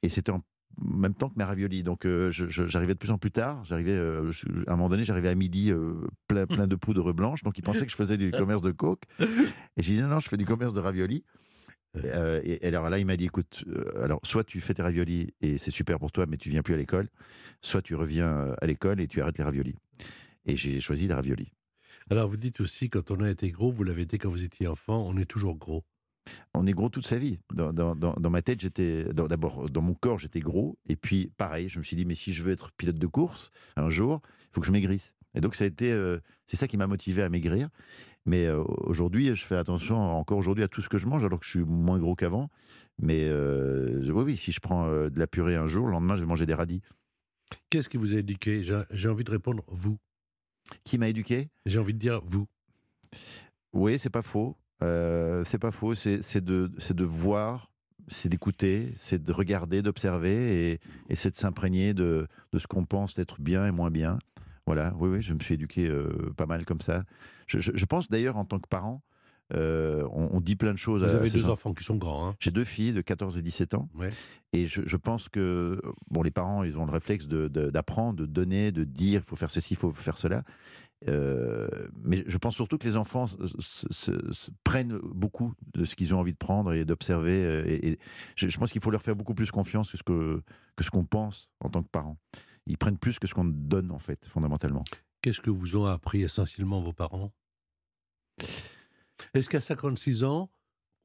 Et 0.04 0.10
c'était 0.10 0.32
en 0.32 0.44
même 0.82 1.13
temps 1.13 1.30
que 1.30 1.38
mes 1.38 1.44
raviolis. 1.44 1.84
Donc 1.84 2.06
euh, 2.06 2.32
j'arrivais 2.32 2.94
de 2.94 3.00
plus 3.00 3.12
en 3.12 3.18
plus 3.18 3.32
tard. 3.32 3.63
J'arrivais, 3.66 3.92
euh, 3.92 4.32
à 4.68 4.74
un 4.74 4.76
moment 4.76 4.89
donné, 4.89 5.04
j'arrivais 5.04 5.30
à 5.30 5.36
midi 5.36 5.72
euh, 5.72 5.94
plein, 6.28 6.46
plein 6.46 6.68
de 6.68 6.76
poudre 6.76 7.13
blanche. 7.13 7.44
Donc 7.44 7.58
ils 7.58 7.62
pensaient 7.62 7.86
que 7.86 7.92
je 7.92 7.96
faisais 7.96 8.18
du 8.18 8.32
commerce 8.32 8.62
de 8.62 8.72
coke. 8.72 9.04
Et 9.20 9.84
j'ai 9.84 9.96
dit 9.96 10.02
non, 10.02 10.08
non, 10.08 10.20
je 10.20 10.30
fais 10.30 10.38
du 10.38 10.46
commerce 10.46 10.74
de 10.74 10.80
raviolis. 10.80 11.24
Euh, 11.97 12.41
et, 12.43 12.65
alors 12.65 12.89
là, 12.89 12.97
il 12.99 13.06
m'a 13.06 13.15
dit, 13.17 13.25
écoute, 13.25 13.63
euh, 13.67 14.03
alors 14.03 14.19
soit 14.23 14.43
tu 14.43 14.60
fais 14.62 14.73
tes 14.73 14.82
raviolis 14.82 15.34
et 15.41 15.58
c'est 15.58 15.71
super 15.71 15.99
pour 15.99 16.12
toi, 16.12 16.25
mais 16.27 16.38
tu 16.38 16.49
viens 16.49 16.63
plus 16.63 16.73
à 16.73 16.77
l'école, 16.77 17.08
soit 17.62 17.82
tu 17.82 17.95
reviens 17.95 18.27
euh, 18.27 18.56
à 18.62 18.65
l'école 18.65 18.99
et 18.99 19.08
tu 19.08 19.21
arrêtes 19.21 19.38
les 19.38 19.43
raviolis. 19.43 19.75
Et 20.45 20.58
j'ai 20.58 20.79
choisi 20.79 21.08
les 21.08 21.13
raviolis. 21.13 21.51
Alors 22.10 22.27
vous 22.29 22.38
dites 22.38 22.60
aussi, 22.62 22.89
quand 22.89 23.12
on 23.12 23.21
a 23.21 23.29
été 23.29 23.49
gros, 23.51 23.71
vous 23.71 23.84
l'avez 23.84 24.01
été 24.01 24.17
quand 24.17 24.29
vous 24.29 24.43
étiez 24.43 24.67
enfant, 24.67 25.06
on 25.08 25.17
est 25.17 25.25
toujours 25.25 25.56
gros. 25.56 25.84
On 26.53 26.65
est 26.65 26.71
gros 26.73 26.89
toute 26.89 27.06
sa 27.06 27.17
vie. 27.17 27.39
Dans, 27.53 27.73
dans- 27.73 27.95
dans- 27.95 28.13
dans 28.13 28.29
ma 28.29 28.41
tête, 28.41 28.62
j'étais. 28.62 29.06
D'abord, 29.13 29.69
dans 29.69 29.82
mon 29.82 29.93
corps, 29.93 30.19
j'étais 30.19 30.39
gros. 30.39 30.77
Et 30.88 30.95
puis, 30.95 31.32
pareil, 31.38 31.67
je 31.69 31.79
me 31.79 31.84
suis 31.84 31.97
dit, 31.97 32.06
mais 32.06 32.15
si 32.15 32.32
je 32.34 32.43
veux 32.43 32.51
être 32.53 32.71
pilote 32.71 32.97
de 32.97 33.08
course, 33.08 33.51
un 33.75 33.89
jour, 33.89 34.21
il 34.25 34.47
faut 34.53 34.62
que 34.62 34.67
je 34.67 34.71
maigrisse. 34.71 35.13
Et 35.36 35.41
donc, 35.41 35.53
ça 35.56 35.65
a 35.65 35.67
été. 35.67 35.91
euh, 35.91 36.19
c'est 36.45 36.56
ça 36.56 36.67
qui 36.67 36.77
m'a 36.77 36.88
motivé 36.88 37.23
à 37.23 37.29
maigrir. 37.29 37.67
Mais 38.26 38.48
euh, 38.48 38.64
aujourd'hui, 38.64 39.36
je 39.36 39.44
fais 39.46 39.56
attention 39.56 39.98
encore 39.98 40.38
aujourd'hui 40.38 40.64
à 40.64 40.68
tout 40.68 40.82
ce 40.82 40.90
que 40.90 40.98
je 40.98 41.08
mange, 41.08 41.26
alors 41.26 41.40
que 41.40 41.46
je 41.46 41.52
suis 41.52 41.64
moins 41.66 42.00
gros 42.00 42.16
qu'avant. 42.16 42.50
Mais 43.00 43.28
euh, 43.28 44.02
oui, 44.12 44.24
oui, 44.24 44.38
si 44.38 44.52
je 44.52 44.60
prends 44.60 44.88
euh, 44.88 45.10
de 45.10 45.20
la 45.20 45.28
purée 45.28 45.56
un 45.56 45.68
jour, 45.68 45.88
le 45.88 45.92
lendemain, 45.92 46.16
je 46.16 46.22
vais 46.22 46.28
manger 46.28 46.46
des 46.46 46.54
radis. 46.54 46.82
Qu'est-ce 47.70 47.90
qui 47.90 47.98
vous 47.98 48.14
a 48.16 48.20
éduqué? 48.20 48.64
J'ai 48.92 49.10
envie 49.10 49.24
de 49.24 49.32
répondre 49.32 49.64
vous. 49.68 49.98
Qui 50.84 50.98
m'a 50.98 51.10
éduqué? 51.10 51.50
J'ai 51.66 51.80
envie 51.80 51.94
de 51.94 52.00
dire 52.00 52.22
vous. 52.26 52.48
Oui, 53.74 54.00
c'est 54.00 54.10
pas 54.10 54.22
faux. 54.22 54.56
Euh, 54.82 55.44
c'est 55.46 55.60
pas 55.60 55.72
faux. 55.72 55.94
C'est 55.94 56.44
de, 56.44 57.04
voir, 57.04 57.72
c'est 58.08 58.30
d'écouter, 58.30 58.94
c'est 58.96 59.22
de 59.22 59.32
regarder, 59.32 59.82
d'observer 59.82 60.72
et, 60.72 60.80
et 61.10 61.16
c'est 61.16 61.32
de 61.32 61.36
s'imprégner 61.36 61.94
de, 61.94 62.28
de 62.54 62.60
ce 62.60 62.68
qu'on 62.68 62.86
pense 62.86 63.20
être 63.20 63.42
bien 63.42 63.66
et 63.66 63.72
moins 63.72 63.92
bien. 63.92 64.18
Voilà, 64.65 64.93
oui, 64.97 65.10
oui, 65.10 65.21
je 65.21 65.34
me 65.34 65.39
suis 65.39 65.56
éduqué 65.56 65.89
euh, 65.89 66.32
pas 66.38 66.45
mal 66.45 66.65
comme 66.65 66.82
ça. 66.82 67.04
Je, 67.47 67.60
je- 67.60 67.71
je 67.76 67.86
pense 67.86 68.10
d'ailleurs 68.10 68.38
en 68.38 68.45
tant 68.45 68.60
que 68.60 68.67
parent, 68.67 69.02
euh, 69.54 70.08
on, 70.12 70.30
on 70.32 70.39
dit 70.41 70.56
plein 70.56 70.71
de 70.71 70.78
choses. 70.78 71.04
Vous 71.04 71.10
à 71.13 71.17
avez 71.17 71.30
deux 71.30 71.47
en- 71.49 71.52
enfants 71.52 71.73
qui 71.73 71.84
sont 71.84 71.97
grands. 71.97 72.30
Hein 72.30 72.36
J'ai 72.39 72.49
deux 72.52 72.63
filles 72.63 72.93
de 72.93 73.02
14 73.02 73.38
et 73.38 73.41
17 73.41 73.73
ans. 73.73 73.89
Ouais. 73.93 74.08
Et 74.54 74.67
je, 74.67 74.82
je 74.86 74.97
pense 74.97 75.28
que 75.28 75.82
bon, 76.10 76.21
les 76.23 76.32
parents, 76.32 76.63
ils 76.63 76.78
ont 76.78 76.86
le 76.86 76.91
réflexe 76.93 77.28
de- 77.28 77.49
de- 77.49 77.69
d'apprendre, 77.69 78.19
de, 78.21 78.26
donner, 78.26 78.71
de 78.71 78.84
dire, 78.86 79.21
il 79.26 79.28
faut 79.28 79.36
faire 79.36 79.52
ceci, 79.52 79.73
il 79.73 79.78
faut 79.78 79.91
faire 79.91 80.15
cela. 80.17 80.43
Euh, 81.10 81.67
mais 82.02 82.23
je 82.28 82.38
pense 82.38 82.56
surtout 82.56 82.78
que 82.78 82.86
les 82.88 82.95
enfants 82.95 83.28
se- 83.28 83.36
se- 83.60 83.88
se- 83.91 84.32
se 84.32 84.52
prennent 84.63 84.97
beaucoup 84.99 85.54
de 85.73 85.84
ce 85.84 85.95
qu'ils 85.95 86.13
ont 86.13 86.19
envie 86.19 86.32
de 86.32 86.38
prendre 86.38 86.71
et 86.71 86.86
d'observer. 86.86 87.63
Et, 87.67 87.89
et 87.89 87.99
je, 88.38 88.47
je 88.47 88.58
pense 88.58 88.71
qu'il 88.71 88.82
faut 88.82 88.91
leur 88.91 89.02
faire 89.02 89.15
beaucoup 89.17 89.34
plus 89.36 89.52
confiance 89.52 89.91
que 89.91 89.97
ce 89.97 90.04
que, 90.04 90.41
que 90.78 90.84
ce 90.86 90.89
qu'on 90.89 91.04
pense 91.04 91.49
en 91.60 91.69
tant 91.69 91.84
que 91.84 91.89
parents. 91.89 92.17
Ils 92.65 92.78
prennent 92.78 92.97
plus 92.97 93.19
que 93.19 93.28
ce 93.28 93.34
qu'on 93.34 93.45
donne, 93.45 93.91
en 93.91 93.99
fait, 93.99 94.26
fondamentalement. 94.26 94.84
Qu'est-ce 95.21 95.41
que 95.41 95.49
vous 95.49 95.76
ont 95.78 95.86
appris 95.86 96.21
essentiellement 96.23 96.82
vos 96.82 96.93
parents? 96.93 97.32
Est-ce 99.34 99.49
qu'à 99.49 99.62
56 99.62 100.23
ans, 100.23 100.49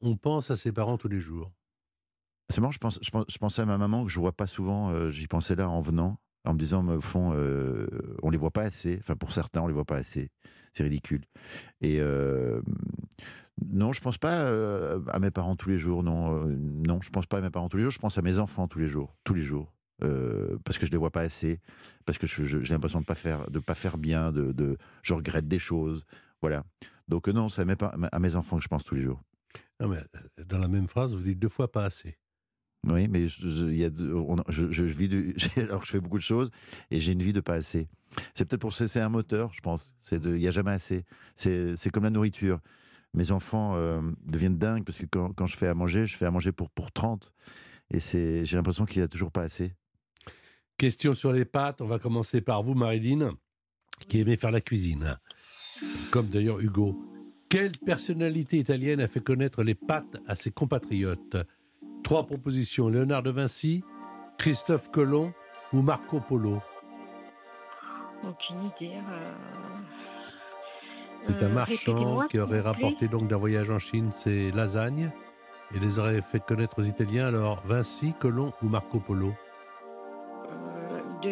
on 0.01 0.17
pense 0.17 0.51
à 0.51 0.57
ses 0.57 0.73
parents 0.73 0.99
tous 0.99 1.09
les 1.09 1.21
jours? 1.21 1.53
C'est 2.51 2.61
marrant, 2.61 2.71
je, 2.73 2.79
pense, 2.79 2.99
je, 3.03 3.11
pense- 3.11 3.27
je 3.29 3.39
pensais 3.39 3.63
à 3.63 3.67
ma 3.67 3.79
maman 3.79 4.05
que 4.05 4.11
je 4.11 4.19
vois 4.19 4.33
pas 4.33 4.47
souvent. 4.47 4.91
euh, 4.91 5.11
J'y 5.11 5.27
pensais 5.27 5.55
là 5.55 5.69
en 5.69 5.81
venant, 5.81 6.19
en 6.45 6.55
me 6.55 6.59
disant, 6.59 6.83
mais 6.83 6.95
au 6.95 7.01
fond, 7.01 7.33
euh, 7.35 7.87
on 8.23 8.31
les 8.31 8.39
voit 8.39 8.51
pas 8.51 8.63
assez. 8.63 8.97
Enfin, 9.01 9.17
pour 9.17 9.33
certains, 9.33 9.61
on 9.63 9.67
les 9.67 9.75
voit 9.75 9.85
pas 9.85 9.97
assez. 9.97 10.31
C'est 10.73 10.83
ridicule. 10.85 11.25
Et 11.81 11.99
euh, 12.01 12.63
non, 13.67 13.93
je 13.93 14.01
pense 14.01 14.19
pas 14.19 14.33
euh, 14.45 15.03
à 15.09 15.19
mes 15.19 15.31
parents 15.31 15.57
tous 15.57 15.69
les 15.69 15.79
jours. 15.79 16.03
Non, 16.03 16.47
non, 16.47 17.01
je 17.03 17.11
pense 17.11 17.27
pas 17.27 17.39
à 17.39 17.41
mes 17.41 17.51
parents 17.51 17.69
tous 17.69 17.77
les 17.77 17.83
jours. 17.83 17.93
Je 17.93 17.99
pense 17.99 18.17
à 18.17 18.23
mes 18.23 18.39
enfants 18.39 18.67
tous 18.69 18.79
les 18.79 18.89
jours, 18.89 19.15
tous 19.25 19.35
les 19.35 19.43
jours. 19.43 19.75
Euh, 20.05 20.57
parce 20.65 20.79
que 20.79 20.87
je 20.87 20.93
les 20.93 20.97
vois 20.97 21.11
pas 21.11 21.23
assez, 21.23 21.61
parce 22.07 22.19
que 22.19 22.27
j'ai 22.27 22.61
l'impression 22.73 23.01
de 23.01 23.05
pas 23.07 23.17
faire, 23.17 23.51
de 23.51 23.59
pas 23.59 23.75
faire 23.75 23.99
bien, 23.99 24.31
de, 24.31 24.53
de, 24.53 24.79
je 25.03 25.13
regrette 25.13 25.49
des 25.49 25.59
choses, 25.59 26.05
voilà. 26.41 26.65
Donc 27.09 27.29
euh, 27.29 27.33
non, 27.33 27.49
c'est 27.49 27.63
à 27.63 27.65
mes, 27.65 27.75
pa- 27.75 27.95
à 28.13 28.19
mes 28.21 28.37
enfants 28.37 28.59
que 28.59 28.63
je 28.63 28.69
pense 28.69 28.85
tous 28.85 28.95
les 28.95 29.03
jours. 29.03 29.21
Non, 29.81 29.89
mais 29.89 29.99
euh, 29.99 30.45
Dans 30.45 30.59
la 30.59 30.69
même 30.69 30.87
phrase, 30.87 31.15
vous 31.17 31.23
dites 31.23 31.39
deux 31.41 31.49
fois 31.49 31.73
pas 31.73 31.85
assez. 31.85 32.17
Oui, 32.87 33.09
mais 33.09 33.27
je, 33.27 33.71
y 33.73 33.83
a 33.83 33.91
de- 33.91 34.13
on- 34.13 34.37
je, 34.49 34.71
je 34.71 34.85
vis 34.85 35.11
alors 35.59 35.81
que 35.81 35.87
je 35.87 35.91
fais 35.93 36.01
beaucoup 36.01 36.19
de 36.19 36.23
choses 36.23 36.51
et 36.93 37.01
j'ai 37.01 37.13
une 37.13 37.23
vie 37.23 37.33
de 37.33 37.41
pas 37.41 37.55
assez. 37.55 37.89
C'est 38.35 38.45
peut-être 38.45 38.61
pour 38.61 38.73
c'est 38.73 39.01
un 39.01 39.09
moteur, 39.09 39.53
je 39.53 39.61
pense. 39.61 39.93
C'est 40.03 40.25
il 40.25 40.41
y 40.41 40.47
a 40.49 40.53
jamais 40.53 40.71
assez. 40.71 41.05
C'est 41.35 41.75
c'est 41.77 41.91
comme 41.91 42.05
la 42.05 42.11
nourriture. 42.11 42.61
Mes 43.15 43.33
enfants 43.33 43.75
euh, 43.77 44.01
deviennent 44.25 44.59
dingues 44.59 44.85
parce 44.85 44.99
que 44.99 45.07
quand, 45.07 45.33
quand 45.33 45.47
je 45.47 45.57
fais 45.57 45.67
à 45.67 45.75
manger, 45.75 46.07
je 46.07 46.17
fais 46.17 46.27
à 46.27 46.31
manger 46.31 46.53
pour 46.53 46.71
pour 46.71 46.93
30 46.93 47.33
et 47.91 48.01
c'est 48.01 48.45
j'ai 48.45 48.57
l'impression 48.57 48.87
qu'il 48.87 49.01
y 49.01 49.05
a 49.05 49.09
toujours 49.09 49.33
pas 49.33 49.43
assez. 49.43 49.75
Question 50.79 51.15
sur 51.15 51.33
les 51.33 51.45
pâtes. 51.45 51.81
On 51.81 51.87
va 51.87 51.99
commencer 51.99 52.41
par 52.41 52.63
vous, 52.63 52.75
Marilyn, 52.75 53.33
qui 54.09 54.21
aimait 54.21 54.37
faire 54.37 54.53
la 54.53 54.61
cuisine. 54.61 55.19
Comme 56.13 56.27
d'ailleurs 56.29 56.61
Hugo. 56.61 56.97
Quelle 57.49 57.77
personnalité 57.79 58.59
italienne 58.59 59.01
a 59.01 59.09
fait 59.09 59.21
connaître 59.21 59.63
les 59.65 59.75
pâtes 59.75 60.17
à 60.29 60.37
ses 60.37 60.51
compatriotes? 60.53 61.37
Trois 62.05 62.27
propositions. 62.27 62.89
Léonard 62.89 63.25
de 63.25 63.31
Vinci, 63.31 63.83
Christophe 64.39 64.91
Colomb 64.91 65.33
ou 65.73 65.83
Marco 65.83 66.21
Polo? 66.21 66.63
Aucune 68.23 68.67
idée. 68.67 68.95
euh. 68.97 69.35
C'est 71.27 71.43
un 71.43 71.47
Euh, 71.47 71.55
marchand 71.55 72.29
qui 72.29 72.39
aurait 72.39 72.61
rapporté 72.61 73.09
donc 73.09 73.29
d'un 73.29 73.37
voyage 73.37 73.71
en 73.71 73.81
Chine 73.81 74.13
ses 74.13 74.53
lasagnes 74.53 75.11
et 75.75 75.81
les 75.81 75.99
aurait 75.99 76.23
fait 76.23 76.41
connaître 76.41 76.79
aux 76.79 76.85
Italiens. 76.85 77.27
Alors, 77.27 77.61
Vinci, 77.67 78.15
Colomb 78.21 78.53
ou 78.63 78.69
Marco 78.69 79.01
Polo? 79.01 79.29
Euh, 79.29 79.48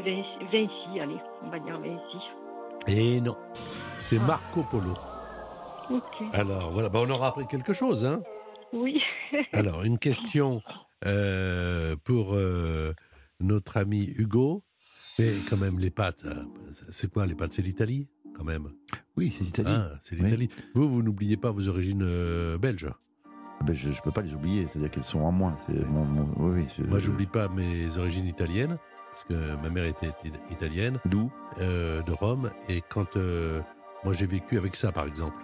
de 0.02 0.46
Vinci, 0.52 1.00
allez, 1.00 1.16
on 1.42 1.50
va 1.50 1.58
dire 1.58 1.78
Vinci. 1.80 2.18
Et 2.86 3.20
non, 3.20 3.36
c'est 4.00 4.18
Ah. 4.20 4.26
Marco 4.26 4.62
Polo. 4.70 4.94
Ok. 5.90 6.22
Alors, 6.32 6.70
voilà, 6.72 6.88
bah, 6.88 7.00
on 7.02 7.10
aura 7.10 7.28
appris 7.28 7.46
quelque 7.46 7.72
chose, 7.72 8.04
hein 8.04 8.20
Oui. 8.72 9.00
Alors, 9.52 9.82
une 9.84 9.98
question 9.98 10.60
euh, 11.04 11.96
pour 12.04 12.34
euh, 12.34 12.92
notre 13.40 13.76
ami 13.76 14.04
Hugo. 14.16 14.62
Mais 15.18 15.30
quand 15.48 15.56
même, 15.56 15.78
les 15.78 15.90
pâtes, 15.90 16.24
euh, 16.26 16.44
c'est 16.90 17.10
quoi 17.10 17.26
les 17.26 17.34
pâtes 17.34 17.54
C'est 17.54 17.62
l'Italie, 17.62 18.08
quand 18.34 18.44
même? 18.44 18.68
Oui, 19.16 19.30
c'est 19.36 19.44
l'Italie. 19.44 19.72
Ah, 19.72 19.92
c'est 20.02 20.14
Oui. 20.16 20.22
l'Italie. 20.24 20.48
Vous, 20.74 20.88
vous 20.90 21.02
n'oubliez 21.02 21.36
pas 21.36 21.50
vos 21.50 21.68
origines 21.68 22.02
euh, 22.04 22.58
belges? 22.58 22.90
Ben, 23.64 23.72
je 23.72 23.88
ne 23.88 23.94
peux 24.04 24.10
pas 24.10 24.20
les 24.20 24.34
oublier, 24.34 24.66
c'est-à-dire 24.66 24.90
qu'elles 24.90 25.04
sont 25.04 25.20
en 25.20 25.32
moi. 25.32 25.54
C'est 25.66 25.72
mon, 25.88 26.04
mon- 26.04 26.28
oui, 26.36 26.62
oui, 26.62 26.66
je- 26.76 26.82
Moi, 26.84 26.98
j'oublie 26.98 27.26
pas 27.26 27.48
mes 27.48 27.96
origines 27.96 28.26
italiennes, 28.26 28.76
parce 29.16 29.24
que 29.28 29.56
ma 29.62 29.68
mère 29.70 29.84
était 29.86 30.12
it- 30.24 30.34
italienne, 30.50 30.98
D'où? 31.06 31.30
Euh, 31.60 32.02
de 32.02 32.12
Rome. 32.12 32.50
Et 32.68 32.82
quand 32.82 33.16
euh, 33.16 33.60
moi 34.04 34.12
j'ai 34.12 34.26
vécu 34.26 34.58
avec 34.58 34.76
ça, 34.76 34.92
par 34.92 35.06
exemple. 35.06 35.38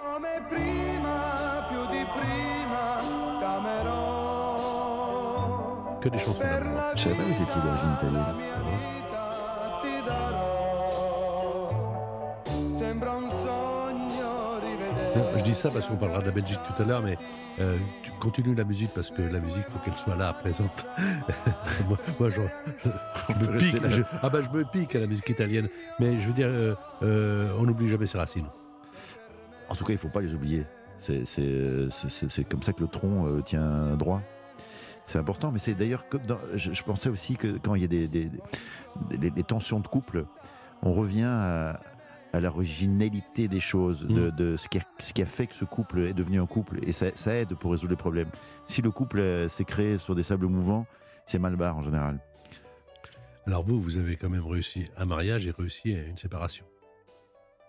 Come 0.00 0.26
prima, 0.48 1.66
più 1.68 1.80
di 1.90 2.04
prima, 2.04 2.98
t'amerò. 3.40 3.96
Que 6.00 6.08
des 6.08 6.18
chansons 6.18 6.38
d'amour. 6.40 6.80
Je 6.94 7.00
savais 7.02 7.16
pas 7.16 7.22
que 7.24 7.30
étiez 7.30 7.44
d'origine 7.62 7.92
italienne. 7.98 8.36
Je 15.36 15.42
dis 15.42 15.54
ça 15.54 15.70
parce 15.70 15.86
qu'on 15.86 15.96
parlera 15.96 16.20
de 16.20 16.26
la 16.26 16.30
Belgique 16.32 16.58
tout 16.66 16.82
à 16.82 16.86
l'heure, 16.86 17.02
mais 17.02 17.16
euh, 17.60 17.76
tu 18.02 18.10
continues 18.20 18.54
la 18.54 18.64
musique 18.64 18.90
parce 18.94 19.10
que 19.10 19.22
la 19.22 19.40
musique, 19.40 19.64
faut 19.68 19.78
qu'elle 19.84 19.96
soit 19.96 20.16
là, 20.16 20.32
présente. 20.32 20.86
moi, 21.88 21.98
moi, 22.18 22.30
je, 22.30 22.40
je- 22.84 22.88
je 23.28 23.34
peut 23.46 23.52
me 23.52 23.58
pique. 23.58 23.82
là. 23.82 23.90
je- 23.90 24.02
ah 24.22 24.30
je 24.32 24.50
me 24.56 24.64
pique 24.64 24.94
à 24.96 25.00
la 25.00 25.06
musique 25.06 25.28
italienne. 25.28 25.68
Mais 25.98 26.18
je 26.18 26.26
veux 26.26 26.32
dire, 26.32 26.48
euh, 26.48 26.74
euh, 27.02 27.48
on 27.58 27.62
n'oublie 27.64 27.88
jamais 27.88 28.06
ses 28.06 28.18
racines. 28.18 28.46
En 29.68 29.74
tout 29.74 29.84
cas, 29.84 29.92
il 29.92 29.98
faut 29.98 30.08
pas 30.08 30.20
les 30.20 30.34
oublier. 30.34 30.64
C'est- 30.98 31.24
comme 32.48 32.62
ça 32.62 32.72
que 32.72 32.80
le 32.80 32.88
tronc 32.88 33.26
euh, 33.26 33.40
tient 33.42 33.96
droit. 33.96 34.22
C'est 35.04 35.18
important, 35.18 35.52
mais 35.52 35.58
c'est 35.58 35.74
d'ailleurs 35.74 36.08
comme 36.08 36.22
dans- 36.26 36.38
je, 36.56 36.82
pensais 36.82 37.08
aussi 37.08 37.36
que 37.36 37.58
quand 37.58 37.74
il 37.76 37.82
y 37.82 37.84
a 37.84 37.88
des, 37.88 38.08
des- 38.08 38.28
des- 39.08 39.18
des- 39.18 39.30
des 39.30 39.42
tensions 39.44 39.78
de 39.78 39.86
couple, 39.86 40.24
on 40.82 40.92
revient 40.92 41.28
à, 41.30 41.80
à 42.36 42.40
l'originalité 42.40 43.48
des 43.48 43.60
choses, 43.60 44.02
de, 44.06 44.30
de 44.30 44.56
ce, 44.56 44.68
qui 44.68 44.78
a, 44.78 44.82
ce 44.98 45.12
qui 45.12 45.22
a 45.22 45.26
fait 45.26 45.46
que 45.46 45.54
ce 45.54 45.64
couple 45.64 46.00
est 46.00 46.12
devenu 46.12 46.40
un 46.40 46.46
couple, 46.46 46.78
et 46.86 46.92
ça, 46.92 47.06
ça 47.14 47.34
aide 47.34 47.54
pour 47.54 47.72
résoudre 47.72 47.90
les 47.90 47.96
problèmes. 47.96 48.28
Si 48.66 48.82
le 48.82 48.90
couple 48.90 49.20
euh, 49.20 49.48
s'est 49.48 49.64
créé 49.64 49.98
sur 49.98 50.14
des 50.14 50.22
sables 50.22 50.46
mouvants, 50.46 50.86
c'est 51.26 51.38
mal 51.38 51.56
barre 51.56 51.76
en 51.78 51.82
général. 51.82 52.20
Alors 53.46 53.62
vous, 53.64 53.80
vous 53.80 53.96
avez 53.96 54.16
quand 54.16 54.28
même 54.28 54.46
réussi 54.46 54.84
un 54.96 55.06
mariage 55.06 55.46
et 55.46 55.50
réussi 55.50 55.92
une 55.92 56.16
séparation. 56.16 56.66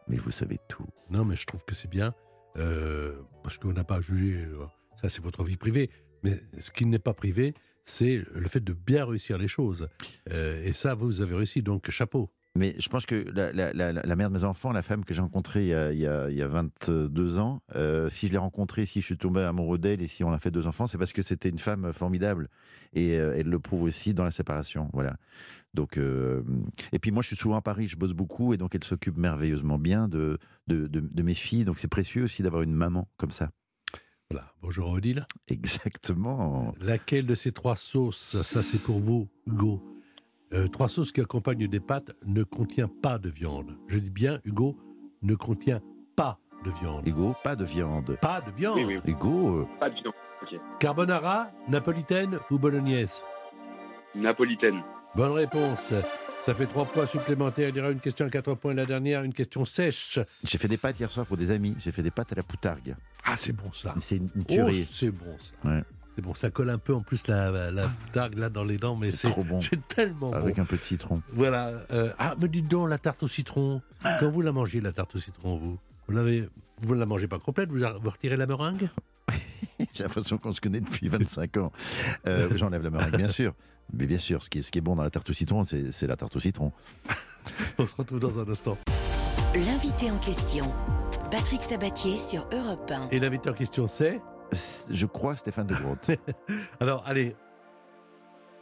Mais 0.08 0.17
vous 0.17 0.32
savez 0.32 0.58
tout. 0.67 0.88
Non, 1.10 1.25
mais 1.25 1.36
je 1.36 1.45
trouve 1.45 1.63
que 1.65 1.75
c'est 1.75 1.89
bien, 1.89 2.13
euh, 2.58 3.15
parce 3.43 3.58
qu'on 3.58 3.73
n'a 3.73 3.84
pas 3.84 3.97
à 3.97 4.01
juger, 4.01 4.36
euh, 4.36 4.65
ça 5.01 5.10
c'est 5.10 5.23
votre 5.23 5.43
vie 5.43 5.58
privée, 5.58 5.89
mais 6.23 6.39
ce 6.60 6.71
qui 6.71 6.86
n'est 6.86 6.99
pas 6.99 7.13
privé, 7.13 7.53
c'est 7.84 8.21
le 8.34 8.47
fait 8.49 8.60
de 8.60 8.73
bien 8.73 9.06
réussir 9.06 9.38
les 9.38 9.47
choses. 9.47 9.88
Euh, 10.32 10.63
et 10.63 10.73
ça, 10.73 10.93
vous 10.93 11.21
avez 11.21 11.36
réussi, 11.36 11.62
donc 11.62 11.89
chapeau. 11.89 12.30
Mais 12.58 12.76
je 12.80 12.89
pense 12.89 13.06
que 13.06 13.15
la, 13.34 13.52
la- 13.54 13.72
la- 13.74 13.93
la 13.93 14.15
mère 14.15 14.30
de 14.30 14.38
mes 14.38 14.43
enfants, 14.43 14.72
la 14.72 14.82
femme 14.82 15.06
que 15.06 15.13
j'ai 15.13 15.22
rencontrée 15.22 15.63
il 15.63 15.70
y 15.70 15.74
a, 15.74 15.91
il 15.91 16.00
y 16.00 16.08
a- 16.08 16.30
il 16.30 16.36
y 16.36 16.41
a 16.41 16.48
22 16.48 17.39
ans, 17.39 17.62
euh, 17.76 18.10
si 18.10 18.28
je 18.28 18.32
l'ai 18.34 18.38
rencontrée, 18.38 18.86
si 18.86 19.00
je 19.02 19.06
suis 19.06 19.17
tombé 19.17 19.41
amoureux 19.41 19.78
d'elle 19.78 20.02
et 20.02 20.08
si 20.08 20.24
on 20.24 20.32
a 20.32 20.39
fait 20.39 20.52
deux 20.52 20.67
enfants, 20.67 20.88
c'est 20.88 20.98
parce 20.98 21.13
que 21.13 21.22
c'était 21.22 21.50
une 21.50 21.60
femme 21.60 21.93
formidable. 21.93 22.50
Et 22.93 23.17
euh, 23.20 23.36
elle 23.38 23.48
le 23.48 23.60
prouve 23.60 23.84
aussi 23.84 24.13
dans 24.13 24.24
la 24.24 24.32
séparation. 24.32 24.89
Voilà. 24.93 25.17
Donc, 25.74 25.98
euh, 25.98 26.41
et 26.91 27.00
puis 27.00 27.12
moi, 27.12 27.22
je 27.22 27.28
suis 27.28 27.36
souvent 27.36 27.58
à 27.58 27.62
Paris, 27.62 27.88
je 27.88 27.96
bosse 27.98 28.13
beaucoup 28.13 28.54
et 28.54 28.58
donc 28.58 28.74
elle 28.76 28.84
s'occupe 28.84 29.17
merveilleusement 29.17 29.78
bien 29.78 30.08
de, 30.08 30.39
de, 30.67 30.88
de- 30.88 31.00
de 31.02 31.24
mes 31.24 31.34
filles. 31.36 31.63
Donc 31.65 31.78
c'est 31.80 31.88
précieux 31.88 32.24
aussi 32.24 32.41
d'avoir 32.43 32.63
une 32.63 32.74
maman 32.74 33.08
comme 33.17 33.32
ça. 33.32 33.52
Voilà. 34.32 34.52
Bonjour 34.62 34.89
Odile. 34.89 35.26
Exactement. 35.48 36.74
Laquelle 36.82 37.26
de 37.26 37.36
ces 37.36 37.52
trois 37.52 37.76
sauces, 37.76 38.41
ça 38.41 38.62
c'est 38.63 38.82
pour 38.82 39.00
vous, 39.00 39.30
Hugo? 39.46 39.82
Euh, 40.53 40.67
Trois 40.67 40.88
sauces 40.89 41.12
qui 41.12 41.21
accompagnent 41.21 41.67
des 41.67 41.79
pâtes 41.79 42.12
ne 42.25 42.43
contient 42.43 42.88
pas 42.88 43.17
de 43.17 43.29
viande. 43.29 43.75
Je 43.88 43.99
dis 43.99 44.10
bien, 44.10 44.39
Hugo, 44.45 44.77
ne 45.21 45.36
contient 45.36 45.81
pas 46.15 46.39
de 46.63 46.71
viande. 46.71 47.05
Hugo, 47.07 47.36
pas 47.43 47.55
de 47.55 47.65
viande. 47.65 48.17
Pas 48.21 48.41
de 48.41 48.51
viande. 48.51 48.77
Oui, 48.77 48.86
oui, 48.86 48.99
oui. 49.03 49.12
Hugo, 49.12 49.57
euh, 49.62 49.67
Pas 49.79 49.89
de 49.89 49.95
viande. 49.95 50.13
Carbonara, 50.79 51.51
napolitaine 51.67 52.39
ou 52.49 52.57
bolognaise? 52.57 53.23
Napolitaine. 54.15 54.81
Bonne 55.15 55.31
réponse. 55.33 55.93
Ça 56.41 56.53
fait 56.53 56.65
trois 56.67 56.86
points 56.86 57.05
supplémentaires. 57.07 57.69
Il 57.69 57.75
y 57.75 57.79
aura 57.79 57.89
une 57.91 57.99
question 57.99 58.25
à 58.25 58.29
quatre 58.29 58.53
points. 58.55 58.73
La 58.73 58.86
dernière, 58.86 59.23
une 59.23 59.33
question 59.33 59.65
sèche. 59.65 60.19
j'ai 60.43 60.57
fait 60.57 60.67
des 60.67 60.77
pâtes 60.77 60.99
hier 60.99 61.10
soir 61.12 61.25
pour 61.25 61.38
des 61.38 61.51
amis. 61.51 61.75
J'ai 61.79 61.91
fait 61.91 62.03
des 62.03 62.12
pâtes 62.12 62.31
à 62.31 62.36
la 62.36 62.43
poutargue. 62.43 62.95
Ah, 63.25 63.36
c'est 63.36 63.53
bon 63.53 63.71
ça. 63.73 63.93
C'est 63.99 64.17
une, 64.17 64.29
une 64.36 64.43
Oh, 64.43 64.53
tuerie. 64.53 64.88
c'est 64.89 65.12
bon 65.12 65.36
ça. 65.39 65.69
Ouais. 65.69 65.83
C'est 66.17 66.23
bon, 66.23 66.34
ça 66.34 66.49
colle 66.49 66.71
un 66.71 66.80
peu 66.80 66.95
en 66.95 67.01
plus 67.01 67.27
la, 67.27 67.69
la 67.69 67.88
poutargue 67.88 68.39
là 68.39 68.49
dans 68.49 68.63
les 68.63 68.77
dents, 68.80 68.95
mais 68.95 69.12
C'est 69.12 69.30
bon. 69.38 69.62
c'est 69.62 69.88
tellement 69.88 70.32
Avec 70.34 70.56
bon. 70.56 70.63
un 70.63 70.65
peu 70.65 70.75
de 70.75 70.82
citron. 70.82 71.21
Voilà. 71.32 71.73
euh, 71.91 72.12
ah, 72.17 72.34
me 72.39 72.47
dites 72.47 72.67
donc, 72.67 72.89
la 72.89 72.97
tarte 72.97 73.21
au 73.21 73.27
citron. 73.27 73.84
Quand 74.19 74.32
vous 74.32 74.41
la 74.41 74.51
mangez, 74.51 74.82
la 74.82 74.91
tarte 74.91 75.15
au 75.15 75.19
citron, 75.19 75.58
vous 75.58 75.77
Vous 76.08 76.15
l'avez, 76.15 76.49
vous 76.82 76.95
ne 76.95 76.99
la 76.99 77.06
mangez 77.06 77.27
pas 77.27 77.38
complète 77.38 77.69
Vous, 77.69 77.77
vous 78.01 78.10
retirez 78.10 78.36
la 78.36 78.47
meringue? 78.47 78.89
J'ai 79.93 80.01
l'impression 80.06 80.39
qu'on 80.39 80.51
se 80.51 80.60
connaît 80.60 80.82
depuis 80.82 81.08
25 81.08 81.58
ans. 81.58 81.71
Euh, 82.27 82.49
J'enlève 82.56 82.82
la 82.82 82.89
meringue, 82.89 83.15
bien 83.15 83.27
sûr. 83.27 83.53
Mais 83.93 84.08
bien 84.08 84.17
sûr, 84.17 84.41
ce 84.41 84.49
qui 84.49 84.58
est, 84.58 84.62
ce 84.63 84.71
qui 84.71 84.80
est 84.80 84.82
bon 84.82 84.95
dans 84.95 85.03
la 85.03 85.12
tarte 85.12 85.30
au 85.30 85.34
citron, 85.34 85.63
c'est 85.65 85.91
c'est 85.91 86.08
la 86.08 86.15
tarte 86.17 86.36
au 86.36 86.39
citron. 86.39 86.71
On 87.77 87.86
se 87.86 87.95
retrouve 87.95 88.19
dans 88.19 88.39
un 88.39 88.49
instant. 88.49 88.75
L'invité 89.53 90.10
en 90.10 90.17
question, 90.17 90.73
Patrick 91.30 91.62
Sabatier 91.62 92.17
sur 92.17 92.47
Europe 92.51 92.91
1. 92.91 93.10
Et 93.12 93.19
l'invité 93.19 93.51
en 93.51 93.53
question, 93.53 93.88
c'est? 93.88 94.19
Je 94.89 95.05
crois 95.05 95.36
Stéphane 95.36 95.67
de 95.67 95.75
Groot. 95.75 96.12
Alors, 96.79 97.03
allez, 97.05 97.36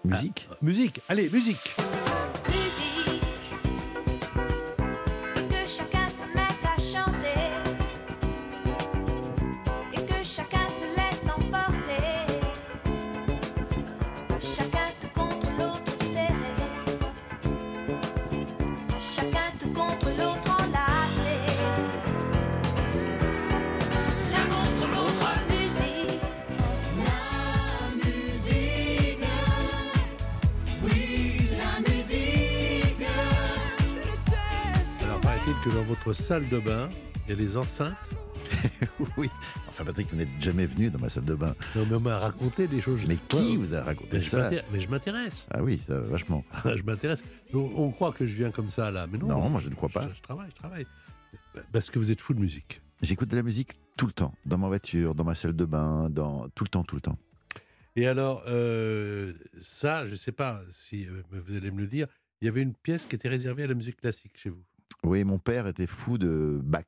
Musique? 0.05 0.49
Musique. 0.61 1.01
Allez. 1.09 1.29
Musique, 1.29 1.75
paraît-il 36.05 36.05
que 36.05 36.11
dans 36.11 36.11
votre 36.11 36.21
salle 36.21 36.49
de 36.49 36.59
bain, 36.59 36.89
il 37.25 37.29
y 37.29 37.33
a 37.33 37.35
des 37.35 37.57
enceintes. 37.57 37.93
Oui. 39.17 39.29
Enfin, 39.67 39.83
Patrick, 39.83 40.09
vous 40.09 40.17
n'êtes 40.17 40.29
jamais 40.39 40.65
venu 40.65 40.89
dans 40.89 40.99
ma 40.99 41.09
salle 41.09 41.25
de 41.25 41.35
bain. 41.35 41.55
Non, 41.75 41.85
mais 41.89 41.95
on 41.95 41.99
m'a 41.99 42.19
raconté 42.19 42.67
des 42.67 42.79
choses. 42.79 43.05
Mais 43.07 43.17
qui 43.27 43.57
vous 43.57 43.73
a 43.73 43.83
raconté 43.83 44.09
mais 44.13 44.19
ça 44.19 44.49
Mais 44.71 44.79
je 44.79 44.89
m'intéresse. 44.89 45.47
Ah 45.51 45.63
oui, 45.63 45.79
ça, 45.85 45.99
vachement. 45.99 46.45
je 46.65 46.83
m'intéresse. 46.83 47.25
On, 47.53 47.71
on 47.75 47.91
croit 47.91 48.11
que 48.13 48.25
je 48.25 48.35
viens 48.35 48.51
comme 48.51 48.69
ça 48.69 48.91
là, 48.91 49.07
mais 49.07 49.17
non. 49.17 49.27
Non, 49.27 49.49
moi 49.49 49.61
je 49.61 49.69
ne 49.69 49.75
crois 49.75 49.89
pas. 49.89 50.07
Je, 50.09 50.15
je 50.15 50.21
travaille, 50.21 50.49
je 50.49 50.55
travaille. 50.55 50.85
Parce 51.71 51.89
que 51.89 51.99
vous 51.99 52.11
êtes 52.11 52.21
fou 52.21 52.33
de 52.33 52.39
musique. 52.39 52.81
J'écoute 53.01 53.29
de 53.29 53.35
la 53.35 53.43
musique 53.43 53.73
tout 53.97 54.05
le 54.07 54.13
temps, 54.13 54.33
dans 54.45 54.57
ma 54.57 54.67
voiture, 54.67 55.15
dans 55.15 55.23
ma 55.23 55.35
salle 55.35 55.55
de 55.55 55.65
bain, 55.65 56.09
dans 56.09 56.47
tout 56.49 56.63
le 56.63 56.69
temps, 56.69 56.83
tout 56.83 56.95
le 56.95 57.01
temps. 57.01 57.17
Et 57.95 58.07
alors, 58.07 58.43
euh, 58.47 59.33
ça, 59.61 60.05
je 60.05 60.11
ne 60.11 60.17
sais 60.17 60.31
pas 60.31 60.61
si 60.69 61.07
euh, 61.07 61.23
vous 61.31 61.55
allez 61.55 61.71
me 61.71 61.81
le 61.81 61.87
dire, 61.87 62.07
il 62.41 62.45
y 62.45 62.47
avait 62.47 62.61
une 62.61 62.73
pièce 62.73 63.05
qui 63.05 63.15
était 63.15 63.29
réservée 63.29 63.63
à 63.63 63.67
la 63.67 63.73
musique 63.73 63.97
classique 63.97 64.33
chez 64.35 64.49
vous. 64.49 64.63
Oui, 65.03 65.23
mon 65.23 65.39
père 65.39 65.67
était 65.67 65.87
fou 65.87 66.17
de 66.17 66.59
Bach. 66.63 66.83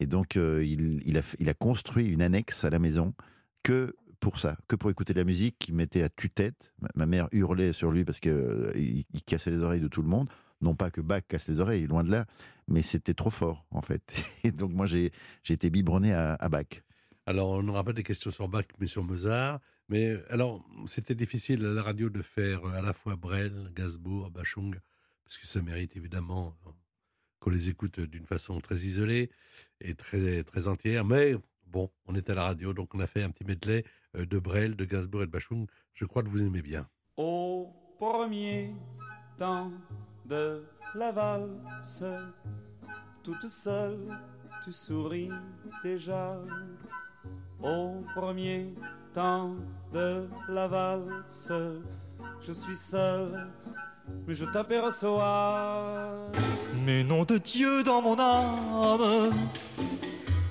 Et 0.00 0.06
donc, 0.06 0.36
euh, 0.36 0.64
il, 0.64 1.48
a, 1.48 1.54
construit 1.54 2.06
une 2.06 2.22
annexe 2.22 2.64
à 2.64 2.70
la 2.70 2.78
maison 2.78 3.14
que 3.62 3.94
pour 4.18 4.38
ça, 4.38 4.56
que 4.68 4.76
pour 4.76 4.90
écouter 4.90 5.12
de 5.12 5.18
la 5.18 5.24
musique. 5.24 5.68
Il 5.68 5.74
mettait 5.74 6.02
à 6.02 6.08
tue-tête. 6.08 6.72
Ma, 6.94 7.06
mère 7.06 7.28
hurlait 7.32 7.72
sur 7.72 7.90
lui 7.90 8.04
parce 8.04 8.20
qu'il 8.20 8.72
il 8.76 9.04
il 9.12 9.22
cassait 9.22 9.50
les 9.50 9.58
oreilles 9.58 9.80
de 9.80 9.88
tout 9.88 10.02
le 10.02 10.08
monde. 10.08 10.28
Non 10.62 10.76
pas 10.76 10.90
que 10.90 11.00
Bach 11.00 11.22
casse 11.28 11.48
les 11.48 11.60
oreilles, 11.60 11.86
loin 11.88 12.04
de 12.04 12.10
là, 12.10 12.24
mais 12.68 12.82
c'était 12.82 13.14
trop 13.14 13.30
fort, 13.30 13.66
en 13.70 13.82
fait. 13.82 14.14
Et 14.44 14.52
donc, 14.52 14.72
moi, 14.72 14.86
j'ai 14.86 15.12
été 15.48 15.70
biberonné 15.70 16.14
à, 16.14 16.48
Bach. 16.48 16.82
Alors, 17.26 17.50
on 17.50 17.62
n'aura 17.62 17.84
pas 17.84 17.92
des 17.92 18.04
questions 18.04 18.30
sur 18.30 18.48
Bach, 18.48 18.64
mais 18.78 18.86
sur 18.86 19.02
Mozart. 19.02 19.60
Mais 19.88 20.16
alors, 20.30 20.64
c'était 20.86 21.16
difficile 21.16 21.64
à 21.66 21.72
la 21.72 21.82
radio 21.82 22.08
de 22.08 22.22
faire 22.22 22.64
euh, 22.64 22.78
à 22.78 22.82
la 22.82 22.92
fois 22.92 23.16
Brel, 23.16 23.70
Gainsbourg, 23.74 24.30
Bachung, 24.30 24.78
parce 25.24 25.38
que 25.38 25.46
ça 25.46 25.60
mérite 25.60 25.96
évidemment 25.96 26.56
euh, 26.66 26.70
qu'on 27.42 27.50
les 27.50 27.68
écoute 27.68 27.98
d'une 27.98 28.24
façon 28.24 28.60
très 28.60 28.76
isolée 28.76 29.28
et 29.80 29.94
très, 29.94 30.44
très 30.44 30.68
entière. 30.68 31.04
Mais 31.04 31.34
bon, 31.66 31.90
on 32.06 32.14
est 32.14 32.30
à 32.30 32.34
la 32.34 32.44
radio, 32.44 32.72
donc 32.72 32.94
on 32.94 33.00
a 33.00 33.08
fait 33.08 33.22
un 33.22 33.30
petit 33.30 33.44
medley 33.44 33.84
euh, 34.16 34.24
de 34.24 34.38
Brel, 34.38 34.76
de 34.76 34.84
Gainsbourg 34.84 35.24
et 35.24 35.26
de 35.26 35.30
Bachung. 35.32 35.66
Je 35.92 36.04
crois 36.04 36.22
que 36.22 36.28
vous 36.28 36.40
aimez 36.40 36.62
bien. 36.62 36.88
Au 37.16 37.68
premier 37.98 38.72
temps 39.36 39.72
de 40.24 40.64
la 40.94 41.10
valse, 41.10 42.04
toute 43.24 43.48
seule, 43.48 44.16
tu 44.62 44.72
souris 44.72 45.30
déjà. 45.82 46.40
Au 47.60 48.04
premier 48.14 48.72
temps 49.12 49.56
de 49.92 50.28
la 50.48 50.68
valse, 50.68 51.52
je 52.40 52.52
suis 52.52 52.76
seul, 52.76 53.48
mais 54.26 54.34
je 54.34 54.44
t'aperçois. 54.44 56.30
Mais 56.84 57.04
nom 57.04 57.24
de 57.24 57.38
Dieu 57.38 57.82
dans 57.82 58.02
mon 58.02 58.18
âme, 58.18 59.32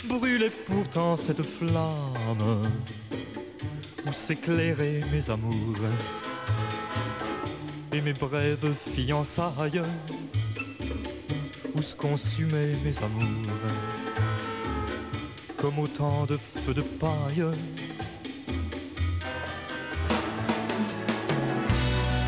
brûlait 0.08 0.52
pourtant 0.68 1.18
cette 1.18 1.44
flamme 1.44 2.64
où 4.08 4.14
s'éclairaient 4.14 5.02
mes 5.12 5.30
amours 5.30 5.78
et 7.94 8.02
mes 8.02 8.14
brèves 8.14 8.74
fiançailles 8.74 9.82
où 11.76 11.82
se 11.82 11.96
consumaient 11.96 12.76
mes 12.84 12.98
amours 13.00 13.52
comme 15.62 15.78
autant 15.78 16.26
de 16.26 16.38
feux 16.38 16.74
de 16.74 16.82
paille. 16.82 17.46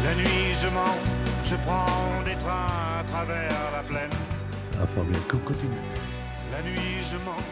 La 0.03 0.15
nuit 0.15 0.53
je 0.62 0.67
mens, 0.67 0.97
je 1.43 1.56
prends 1.58 2.23
des 2.25 2.36
trains 2.36 2.67
à 2.99 3.03
travers 3.06 3.71
la 3.75 3.84
plaine. 3.84 4.10
Ah, 4.82 4.88
formidable. 4.88 5.25
Co- 5.27 5.38
Continue. 5.39 5.75
La 6.51 6.62
nuit 6.62 7.01
je 7.03 7.17
mens, 7.17 7.43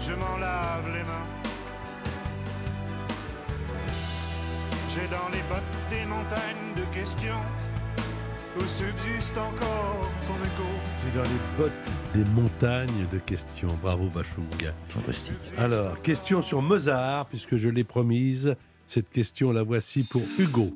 je 0.00 0.12
m'en 0.12 0.36
lave 0.38 0.86
les 0.88 1.02
mains. 1.02 1.26
J'ai 4.88 5.08
dans 5.08 5.28
les 5.32 5.42
bottes 5.48 5.90
des 5.90 6.04
montagnes 6.06 6.74
de 6.76 6.94
questions 6.94 7.40
où 8.56 8.62
subsiste 8.66 9.36
encore 9.36 10.08
ton 10.28 10.34
écho? 10.44 10.68
J'ai 11.04 11.18
dans 11.18 11.24
les 11.24 11.58
bottes 11.58 11.72
des 12.14 12.24
montagnes 12.40 13.06
de 13.12 13.18
questions. 13.18 13.76
Bravo, 13.82 14.04
Bachung. 14.08 14.46
Fantastique. 14.88 15.34
Alors, 15.58 16.00
question 16.02 16.42
sur 16.42 16.62
Mozart, 16.62 17.26
puisque 17.26 17.56
je 17.56 17.68
l'ai 17.68 17.82
promise. 17.82 18.54
Cette 18.86 19.10
question, 19.10 19.50
la 19.50 19.64
voici 19.64 20.04
pour 20.04 20.22
Hugo. 20.38 20.72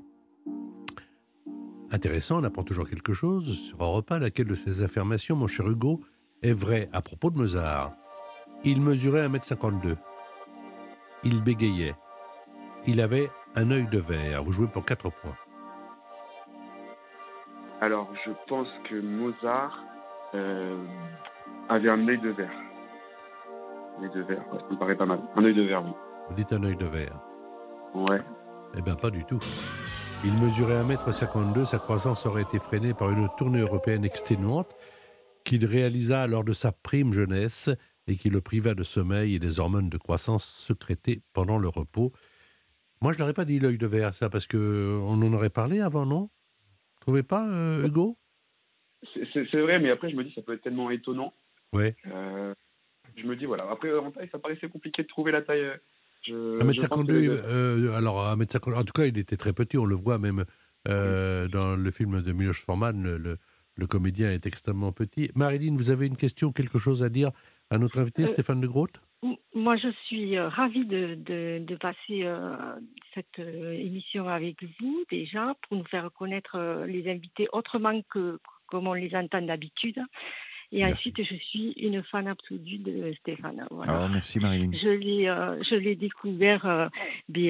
Intéressant, 1.91 2.41
on 2.41 2.45
apprend 2.45 2.64
toujours 2.64 2.89
quelque 2.89 3.14
chose 3.14 3.59
sur 3.59 3.82
Europe 3.82 4.12
1. 4.12 4.18
Laquelle 4.18 4.47
de 4.47 4.55
ces 4.55 4.82
affirmations, 4.82 5.36
mon 5.36 5.47
cher 5.47 5.68
Hugo, 5.68 6.01
est 6.43 6.53
vraie 6.53 6.91
à 6.93 7.01
propos 7.01 7.30
de 7.30 7.39
Mozart? 7.39 7.93
Il 8.64 8.82
mesurait 8.82 9.26
1m52. 9.26 9.97
Il 11.24 11.43
bégayait. 11.43 11.95
Il 12.86 13.01
avait 13.01 13.30
un 13.55 13.70
œil 13.70 13.89
de 13.89 13.99
verre. 13.99 14.43
Vous 14.43 14.53
jouez 14.53 14.66
pour 14.66 14.84
4 14.84 15.11
points. 15.11 15.34
Alors, 17.80 18.12
je 18.26 18.32
pense 18.49 18.68
que 18.89 19.01
Mozart 19.01 19.82
euh, 20.34 20.84
avait 21.68 21.89
un 21.89 22.07
œil 22.07 22.18
de 22.18 22.30
verre. 22.30 22.51
Un 23.99 24.05
œil 24.05 24.11
de 24.11 24.22
verre, 24.22 24.45
ouais, 24.53 24.59
ça 24.61 24.66
me 24.70 24.78
paraît 24.78 24.97
pas 24.97 25.07
mal. 25.07 25.20
Un 25.36 25.45
œil 25.45 25.55
de 25.55 25.62
verre, 25.62 25.84
oui. 25.84 25.93
Vous 26.28 26.34
dites 26.34 26.53
un 26.53 26.62
œil 26.64 26.76
de 26.76 26.86
verre. 26.86 27.18
Ouais. 27.95 28.20
Eh 28.76 28.82
bien, 28.82 28.95
pas 28.95 29.11
du 29.11 29.24
tout. 29.24 29.41
Il 30.25 30.33
mesurait 30.35 30.83
1m52, 30.83 31.64
sa 31.64 31.79
croissance 31.79 32.27
aurait 32.27 32.43
été 32.43 32.59
freinée 32.59 32.93
par 32.93 33.11
une 33.11 33.29
tournée 33.39 33.61
européenne 33.61 34.05
exténuante 34.05 34.75
qu'il 35.45 35.64
réalisa 35.64 36.27
lors 36.27 36.45
de 36.45 36.53
sa 36.53 36.73
prime 36.73 37.12
jeunesse 37.12 37.71
et 38.09 38.16
qui 38.16 38.29
le 38.29 38.41
priva 38.41 38.75
de 38.75 38.83
sommeil 38.83 39.37
et 39.37 39.39
des 39.39 39.61
hormones 39.61 39.89
de 39.89 39.97
croissance 39.97 40.66
sécrétées 40.66 41.23
pendant 41.33 41.59
le 41.59 41.69
repos. 41.69 42.12
Moi, 43.01 43.12
je 43.12 43.19
n'aurais 43.19 43.33
pas 43.33 43.45
dit 43.45 43.61
l'œil 43.61 43.79
de 43.79 43.87
verre, 43.87 44.12
ça, 44.12 44.29
parce 44.29 44.47
que 44.47 45.01
on 45.05 45.23
en 45.23 45.33
aurait 45.33 45.51
parlé 45.51 45.81
avant, 45.81 46.05
non? 46.05 46.31
Trouvez 47.01 47.23
pas, 47.23 47.49
euh, 47.49 47.87
Hugo? 47.87 48.19
C'est- 49.14 49.61
vrai, 49.61 49.79
mais 49.79 49.91
après, 49.91 50.11
je 50.11 50.16
me 50.16 50.25
dis, 50.25 50.33
ça 50.33 50.43
peut 50.43 50.55
être 50.55 50.62
tellement 50.62 50.91
étonnant. 50.91 51.33
Ouais. 51.73 51.95
Euh, 52.07 52.53
je 53.16 53.25
me 53.25 53.37
dis, 53.37 53.45
voilà. 53.45 53.71
Après, 53.71 53.97
en 53.97 54.11
taille, 54.11 54.29
ça 54.33 54.41
paraissait 54.41 54.69
compliqué 54.69 55.03
de 55.03 55.09
trouver 55.09 55.31
la 55.31 55.43
taille. 55.43 55.71
Je, 56.23 56.33
je 56.33 56.87
pense 56.87 56.99
1m52, 57.01 57.07
que- 57.07 57.43
euh, 57.47 57.97
alors 57.97 58.19
1m52, 58.37 58.75
en 58.75 58.85
tout 58.85 58.93
cas, 58.93 59.07
il 59.07 59.16
était 59.19 59.37
très 59.37 59.53
petit, 59.53 59.79
on 59.79 59.85
le 59.87 59.95
voit 59.97 60.19
même 60.19 60.45
euh, 60.89 61.49
dans 61.49 61.77
le 61.77 61.91
film 61.91 62.23
de 62.23 62.33
Miloš 62.33 62.61
Forman, 62.62 63.03
le, 63.03 63.19
le- 63.19 63.39
le 63.77 63.87
comédien 63.87 64.31
est 64.33 64.45
extrêmement 64.47 64.91
petit. 64.93 65.31
Marilyn, 65.37 65.77
vous 65.77 65.91
avez 65.91 66.07
une 66.07 66.16
question, 66.16 66.51
quelque 66.53 66.79
chose 66.81 67.03
à 67.05 67.09
dire 67.09 67.31
à 67.71 67.79
notre 67.79 67.99
invité, 68.01 68.23
Euh, 68.23 68.27
Stéphane 68.27 68.61
de 68.61 68.66
Groot? 68.66 68.91
Moi, 69.55 69.77
je 69.77 69.89
suis 70.07 70.37
euh, 70.37 70.49
ravie 70.49 70.85
de, 70.87 71.14
de, 71.16 71.59
de 71.64 71.77
passer 71.77 72.23
euh, 72.25 72.57
cette 73.14 73.39
euh, 73.41 73.73
émission 73.73 74.29
avec 74.29 74.57
vous 74.81 75.05
déjà 75.11 75.55
pour 75.62 75.77
nous 75.79 75.85
faire 75.85 76.09
connaître 76.12 76.57
euh, 76.57 76.87
les 76.87 77.09
invités 77.11 77.49
autrement 77.53 78.01
que 78.12 78.39
comme 78.66 78.87
on 78.87 78.95
les 78.95 79.14
entend 79.14 79.43
d'habitude. 79.43 79.99
Et 80.71 80.81
Merci. 80.85 81.09
ensuite, 81.11 81.27
je 81.27 81.35
suis 81.37 81.73
une 81.79 82.03
fan 82.03 82.29
absolue 82.29 82.79
de 82.79 83.14
Stéphane. 83.21 83.64
Voilà. 83.71 84.03
Ah, 84.05 84.09
merci 84.12 84.39
Marilyn. 84.39 84.71
Je 84.73 84.89
l'ai, 84.91 85.27
euh, 85.27 85.62
je 85.64 85.75
l'ai 85.77 85.97
découvert 85.97 86.66
euh, 86.66 86.89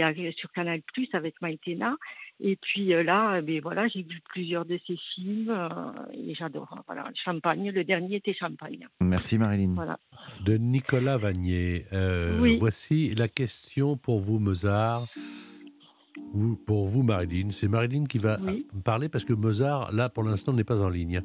avec- 0.03 0.39
sur 0.39 0.53
Canal 0.53 0.81
Plus 0.95 1.09
avec 1.15 1.35
Maïtena. 1.43 1.97
Et 2.41 2.55
puis 2.55 2.95
euh, 2.95 3.03
là, 3.03 3.35
euh, 3.35 3.43
ben, 3.43 3.61
voilà, 3.61 3.89
j'ai 3.89 4.03
vu 4.03 4.21
plusieurs 4.33 4.65
de 4.65 4.79
ses 4.87 4.97
films 5.17 5.51
euh, 5.51 5.69
et 6.15 6.35
j'adore. 6.37 6.73
Voilà, 6.87 7.11
Champagne. 7.25 7.71
Le 7.73 7.83
dernier 7.83 8.17
était 8.17 8.35
Champagne. 8.35 8.87
Merci 9.01 9.37
Marilyn. 9.37 9.73
Voilà. 9.75 9.99
de 10.45 10.57
Nicolas 10.57 11.17
Vanier. 11.17 11.87
Euh, 11.93 12.39
Oui. 12.41 12.57
Voici 12.61 13.13
la 13.17 13.27
question 13.27 13.97
pour 13.97 14.21
vous, 14.21 14.39
Mozart. 14.39 15.03
Ou 16.35 16.57
pour 16.67 16.87
vous, 16.87 17.03
Marilyn. 17.03 17.51
C'est 17.51 17.69
Marilyn 17.69 18.05
qui 18.05 18.19
va 18.19 18.39
Oui. 18.43 18.67
me 18.73 18.81
parler 18.83 19.09
parce 19.09 19.25
que 19.25 19.33
Mozart, 19.33 19.91
là, 19.93 20.09
pour 20.09 20.23
l'instant, 20.23 20.53
n'est 20.53 20.63
pas 20.65 20.83
en 20.83 20.89
ligne. 20.89 21.23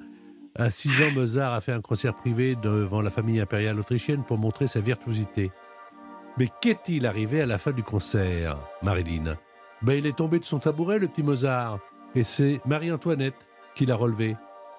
À 0.56 0.70
6 0.70 1.01
ans, 1.01 1.12
Mozart 1.12 1.54
a 1.54 1.62
fait 1.62 1.72
un 1.72 1.82
concert 1.82 2.14
privé 2.14 2.56
devant 2.56 3.01
la 3.01 3.10
famille 3.10 3.39
impériale 3.39 3.80
autrichienne 3.80 4.24
pour 4.24 4.38
montrer 4.38 4.68
sa 4.68 4.82
virtuosité. 4.82 5.51
Mais 6.38 6.47
qu'est-il 6.62 7.08
arrivé 7.08 7.41
à 7.41 7.47
la 7.47 7.58
fin 7.58 7.72
du 7.72 7.82
concert, 7.82 8.58
Marilyn? 8.84 9.36
Ben, 9.82 9.93
Il 9.93 10.06
est 10.06 10.18
tombé 10.18 10.39
de 10.39 10.45
son 10.45 10.60
tabouret, 10.60 10.99
le 10.99 11.08
petit 11.08 11.24
Mozart. 11.24 11.80
Et 12.14 12.24
c'est 12.24 12.62
Marie-Antoinette 12.66 13.47
qui 13.76 13.88
l'a 13.88 13.95
relevé. 13.95 14.38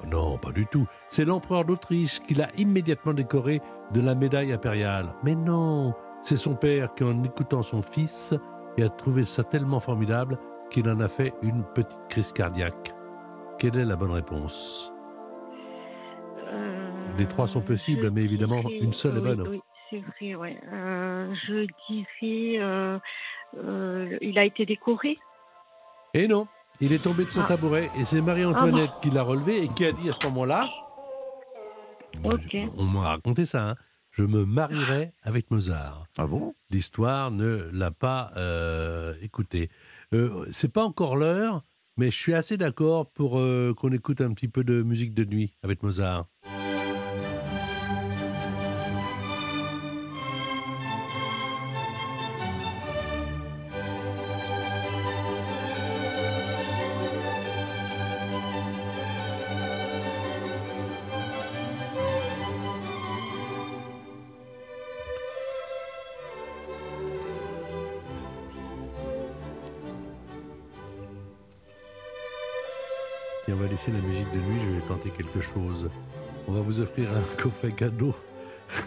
Non, 0.09 0.39
pas 0.39 0.53
du 0.53 0.67
tout. 0.67 0.87
C'est 1.09 1.25
l'empereur 1.25 1.65
d'Autriche 1.65 2.21
qui 2.21 2.35
l'a 2.35 2.49
immédiatement 2.57 3.13
décoré 3.13 3.61
de 3.93 4.01
la 4.01 4.15
médaille 4.15 4.53
impériale. 4.53 5.13
Mais 5.25 5.35
non, 5.35 5.93
c'est 6.23 6.37
son 6.37 6.55
père 6.55 6.95
qui, 6.95 7.03
en 7.03 7.25
écoutant 7.25 7.63
son 7.63 7.83
fils, 7.83 8.33
a 8.81 8.89
trouvé 8.89 9.25
ça 9.25 9.43
tellement 9.43 9.81
formidable 9.81 10.39
qu'il 10.71 10.89
en 10.89 11.01
a 11.01 11.09
fait 11.09 11.35
une 11.43 11.65
petite 11.75 11.99
crise 12.09 12.33
cardiaque. 12.33 12.95
Quelle 13.59 13.77
est 13.77 13.85
la 13.85 13.97
bonne 13.97 14.13
réponse? 14.13 14.94
Les 17.19 17.27
trois 17.27 17.47
sont 17.47 17.61
possibles, 17.61 18.03
je 18.05 18.09
mais 18.09 18.23
évidemment, 18.23 18.61
dirais- 18.63 18.79
une 18.81 18.93
seule 18.93 19.17
est 19.17 19.21
oui, 19.21 19.37
bonne. 19.37 19.49
Oui, 19.49 19.61
c'est 19.91 19.99
vrai, 20.01 20.35
ouais. 20.35 20.61
Euh, 20.73 21.33
je 21.47 21.67
dirais. 21.89 22.59
euh, 22.63 22.99
euh, 23.59 24.19
il 24.21 24.37
a 24.39 24.45
été 24.45 24.67
décoré 24.67 25.17
Et 26.13 26.27
non, 26.27 26.49
il 26.81 26.93
est 26.93 26.99
tombé 27.03 27.25
de 27.25 27.31
son 27.31 27.43
Ah. 27.43 27.49
tabouret 27.49 27.91
et 27.97 28.05
c'est 28.05 28.21
Marie-Antoinette 28.21 28.91
Ah 28.95 28.99
qui 29.01 29.11
l'a 29.11 29.23
relevé 29.23 29.63
et 29.63 29.69
qui 29.69 29.85
a 29.85 29.93
dit 29.93 30.09
à 30.09 30.13
ce 30.13 30.27
moment-là 30.27 30.69
Moi, 32.23 32.35
Ok. 32.35 32.41
je- 32.53 32.59
On 32.79 32.85
m'a 32.85 33.01
raconté 33.09 33.45
ça, 33.45 33.71
hein, 33.71 33.75
je 34.13 34.23
me 34.25 34.45
marierai 34.45 35.13
avec 35.23 35.51
Mozart. 35.51 36.07
Ah 36.19 36.27
bon? 36.27 36.55
L'histoire 36.71 37.31
ne 37.31 37.69
l'a 37.73 37.91
pas 37.91 38.31
euh, 38.37 39.15
écouté. 39.23 39.69
Euh, 40.13 40.45
c'est 40.53 40.73
pas 40.73 40.85
encore 40.85 41.17
l'heure, 41.17 41.63
mais 41.97 42.11
je 42.11 42.17
suis 42.17 42.35
assez 42.35 42.57
d'accord 42.57 43.11
pour 43.11 43.39
euh, 43.39 43.73
qu'on 43.77 43.91
écoute 43.93 44.21
un 44.21 44.33
petit 44.33 44.49
peu 44.49 44.63
de 44.65 44.83
musique 44.83 45.15
de 45.15 45.25
nuit 45.25 45.57
avec 45.63 45.83
Mozart. 45.83 46.27
La 73.93 74.01
musique 74.01 74.33
de 74.33 74.39
nuit, 74.39 74.61
je 74.65 74.71
vais 74.77 74.87
tenter 74.89 75.11
quelque 75.11 75.43
chose. 75.43 75.91
On 76.49 76.53
va 76.53 76.61
vous 76.61 76.81
offrir 76.81 77.11
un 77.11 77.21
coffret 77.43 77.73
cadeau. 77.73 78.15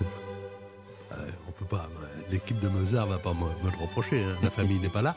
Euh, 1.14 1.26
on 1.48 1.52
peut 1.54 1.66
pas, 1.66 1.90
l'équipe 2.30 2.60
de 2.60 2.68
Mozart 2.68 3.08
va 3.08 3.18
pas 3.18 3.34
me, 3.34 3.40
le 3.40 3.82
reprocher, 3.82 4.22
hein, 4.22 4.36
la 4.44 4.50
famille 4.50 4.78
n'est 4.78 4.90
pas 4.90 5.02
là. 5.02 5.16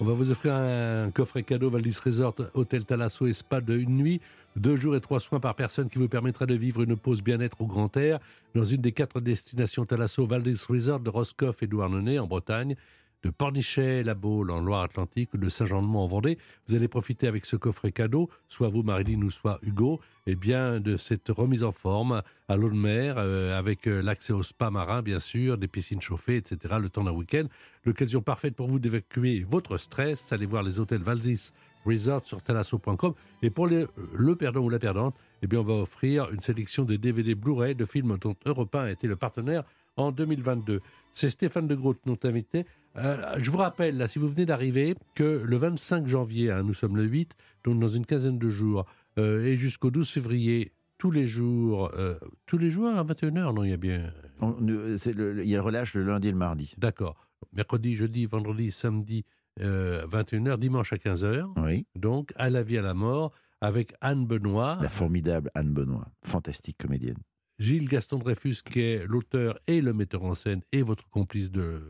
On 0.00 0.04
va 0.04 0.14
vous 0.14 0.32
offrir 0.32 0.56
un 0.56 1.12
coffret 1.12 1.44
cadeau 1.44 1.70
Valdis 1.70 1.96
Resort, 2.04 2.34
Hôtel 2.54 2.84
Thalasso 2.84 3.28
et 3.28 3.32
Spa 3.32 3.60
de 3.60 3.78
une 3.78 3.96
nuit, 3.96 4.20
deux 4.56 4.74
jours 4.74 4.96
et 4.96 5.00
trois 5.00 5.20
soins 5.20 5.38
par 5.38 5.54
personne 5.54 5.88
qui 5.88 5.98
vous 5.98 6.08
permettra 6.08 6.44
de 6.44 6.54
vivre 6.54 6.82
une 6.82 6.96
pause 6.96 7.22
bien-être 7.22 7.60
au 7.60 7.66
grand 7.66 7.96
air 7.96 8.18
dans 8.56 8.64
une 8.64 8.80
des 8.80 8.90
quatre 8.90 9.20
destinations 9.20 9.86
Thalasso 9.86 10.26
Valdis 10.26 10.66
Resort 10.68 10.98
de 10.98 11.08
Roscoff 11.08 11.62
et 11.62 11.68
Douarnenez 11.68 12.18
en 12.18 12.26
Bretagne, 12.26 12.74
de 13.22 13.30
Pornichet, 13.30 14.02
La 14.02 14.14
Baule 14.14 14.50
en 14.50 14.60
Loire-Atlantique 14.60 15.32
ou 15.34 15.38
de 15.38 15.48
Saint-Jean-de-Mont 15.48 16.00
en 16.00 16.06
Vendée. 16.06 16.38
Vous 16.68 16.74
allez 16.74 16.88
profiter 16.88 17.26
avec 17.28 17.46
ce 17.46 17.56
coffret 17.56 17.92
cadeau, 17.92 18.28
soit 18.48 18.68
vous 18.68 18.82
Marilyn 18.82 19.22
ou 19.22 19.30
soit 19.30 19.58
Hugo, 19.62 20.00
et 20.26 20.34
bien 20.34 20.80
de 20.80 20.96
cette 20.96 21.28
remise 21.28 21.62
en 21.64 21.72
forme 21.72 22.22
à 22.48 22.56
l'eau 22.56 22.68
de 22.68 22.74
mer 22.76 23.14
euh, 23.18 23.58
avec 23.58 23.86
euh, 23.86 24.02
l'accès 24.02 24.32
au 24.32 24.42
spa 24.42 24.70
marin 24.70 25.02
bien 25.02 25.18
sûr, 25.18 25.56
des 25.58 25.68
piscines 25.68 26.00
chauffées, 26.00 26.36
etc. 26.36 26.74
le 26.80 26.88
temps 26.88 27.04
d'un 27.04 27.12
week-end. 27.12 27.46
L'occasion 27.84 28.22
parfaite 28.22 28.54
pour 28.54 28.68
vous 28.68 28.78
d'évacuer 28.78 29.44
votre 29.48 29.76
stress. 29.78 30.32
Allez 30.32 30.46
voir 30.46 30.62
les 30.62 30.78
hôtels 30.80 31.02
Valdis 31.02 31.50
Resort 31.84 32.24
sur 32.24 32.40
talasso.com. 32.42 33.14
Et 33.42 33.50
pour 33.50 33.66
les- 33.66 33.86
le 34.14 34.36
perdant 34.36 34.60
ou 34.60 34.68
la 34.68 34.78
perdante, 34.78 35.16
eh 35.42 35.48
bien, 35.48 35.58
on 35.58 35.64
va 35.64 35.74
offrir 35.74 36.30
une 36.30 36.40
sélection 36.40 36.84
de 36.84 36.94
DVD 36.94 37.34
Blu-ray 37.34 37.74
de 37.74 37.84
films 37.84 38.16
dont 38.20 38.36
Europe 38.46 38.72
1 38.76 38.84
a 38.84 38.90
été 38.92 39.08
le 39.08 39.16
partenaire 39.16 39.64
en 39.96 40.12
2022. 40.12 40.80
C'est 41.14 41.30
Stéphane 41.30 41.66
de 41.68 41.74
Groot, 41.74 41.98
notre 42.06 42.28
invité. 42.28 42.64
Euh, 42.96 43.16
je 43.38 43.50
vous 43.50 43.58
rappelle, 43.58 43.96
là, 43.96 44.08
si 44.08 44.18
vous 44.18 44.28
venez 44.28 44.46
d'arriver, 44.46 44.94
que 45.14 45.42
le 45.44 45.56
25 45.56 46.06
janvier, 46.06 46.50
hein, 46.50 46.62
nous 46.62 46.74
sommes 46.74 46.96
le 46.96 47.04
8, 47.04 47.34
donc 47.64 47.78
dans 47.80 47.88
une 47.88 48.04
quinzaine 48.06 48.38
de 48.38 48.48
jours, 48.50 48.86
euh, 49.18 49.44
et 49.44 49.56
jusqu'au 49.56 49.90
12 49.90 50.08
février, 50.10 50.72
tous 50.98 51.10
les 51.10 51.26
jours, 51.26 51.90
euh, 51.94 52.14
tous 52.46 52.58
les 52.58 52.70
jours 52.70 52.88
à 52.88 53.02
21h, 53.04 53.54
non, 53.54 53.64
il 53.64 53.70
y 53.70 53.74
a 53.74 53.76
bien... 53.78 54.12
On- 54.40 54.52
le- 54.60 54.96
Il 55.42 55.48
y 55.48 55.54
a 55.54 55.58
le 55.58 55.62
relâche 55.62 55.94
le 55.94 56.04
lundi 56.04 56.28
et 56.28 56.32
le 56.32 56.36
mardi. 56.36 56.74
D'accord. 56.78 57.16
Mercredi, 57.52 57.94
jeudi, 57.94 58.24
vendredi, 58.26 58.70
samedi, 58.70 59.24
euh, 59.60 60.06
21h, 60.06 60.58
dimanche 60.58 60.92
à 60.92 60.96
15h. 60.96 61.44
Oui. 61.64 61.86
Donc, 61.96 62.32
à 62.36 62.50
la 62.50 62.62
vie, 62.62 62.78
à 62.78 62.82
la 62.82 62.94
mort, 62.94 63.32
avec 63.60 63.94
Anne 64.00 64.26
Benoît, 64.26 64.78
La 64.82 64.88
formidable 64.88 65.50
Anne 65.54 65.72
Benoît, 65.72 66.06
fantastique 66.24 66.78
comédienne. 66.78 67.18
Gilles 67.62 67.88
Gaston 67.88 68.18
Dreyfus, 68.18 68.56
qui 68.64 68.80
est 68.80 69.06
l'auteur 69.06 69.58
et 69.68 69.80
le 69.80 69.92
metteur 69.92 70.24
en 70.24 70.34
scène 70.34 70.62
et 70.72 70.82
votre 70.82 71.08
complice 71.08 71.50
de, 71.50 71.80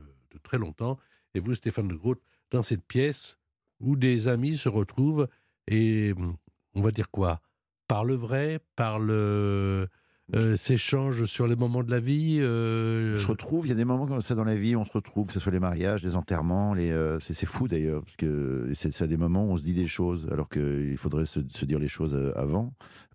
très 0.42 0.58
longtemps, 0.58 0.98
et 1.34 1.40
vous, 1.40 1.54
Stéphane 1.54 1.88
de 1.88 1.94
Groot, 1.94 2.20
dans 2.50 2.62
cette 2.62 2.84
pièce 2.84 3.38
où 3.80 3.96
des 3.96 4.28
amis 4.28 4.58
se 4.58 4.68
retrouvent 4.68 5.28
et, 5.68 6.12
hum, 6.12 6.36
on 6.74 6.82
va 6.82 6.90
dire 6.90 7.10
quoi? 7.10 7.40
Par 7.88 8.04
le 8.04 8.14
vrai, 8.14 8.60
par 8.76 8.98
le. 8.98 9.88
euh, 10.34 10.56
s'échangent 10.56 11.24
sur 11.24 11.46
les 11.46 11.56
moments 11.56 11.82
de 11.82 11.90
la 11.90 12.00
vie. 12.00 12.38
euh, 12.40 13.14
On 13.14 13.20
se 13.20 13.26
retrouve, 13.28 13.66
il 13.66 13.70
y 13.70 13.72
a 13.72 13.74
des 13.76 13.84
moments 13.84 14.06
comme 14.06 14.20
ça 14.20 14.34
dans 14.34 14.44
la 14.44 14.54
vie, 14.54 14.76
on 14.76 14.84
se 14.84 14.92
retrouve, 14.92 15.26
que 15.26 15.32
ce 15.32 15.40
soit 15.40 15.52
les 15.52 15.60
mariages, 15.60 16.02
les 16.02 16.16
enterrements, 16.16 16.74
euh, 16.76 17.18
c'est, 17.20 17.46
fou 17.46 17.66
d'ailleurs, 17.68 18.02
parce 18.02 18.16
que 18.16 18.70
c'est, 18.74 19.02
à 19.02 19.06
des 19.06 19.16
moments 19.16 19.44
où 19.46 19.52
on 19.52 19.56
se 19.56 19.64
dit 19.64 19.74
des 19.74 19.86
choses, 19.86 20.28
alors 20.30 20.48
qu'il 20.48 20.96
faudrait 20.96 21.26
se, 21.26 21.40
se 21.48 21.64
dire 21.64 21.78
les 21.78 21.88
choses 21.88 22.14
euh, 22.14 22.32
avant, 22.38 22.72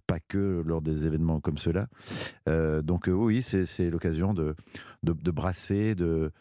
pas 0.07 0.19
que 0.19 0.63
lors 0.65 0.81
des 0.81 1.05
événements 1.05 1.39
comme 1.41 1.57
ceux-là. 1.57 1.87
Euh, 2.47 2.81
donc 2.81 3.07
euh, 3.09 3.11
oui, 3.11 3.43
c'est, 3.43 3.89
l'occasion 3.89 4.33
de, 4.33 4.55
de, 5.03 5.13
de 5.13 5.31
brasser, 5.31 5.93
de, 5.93 6.31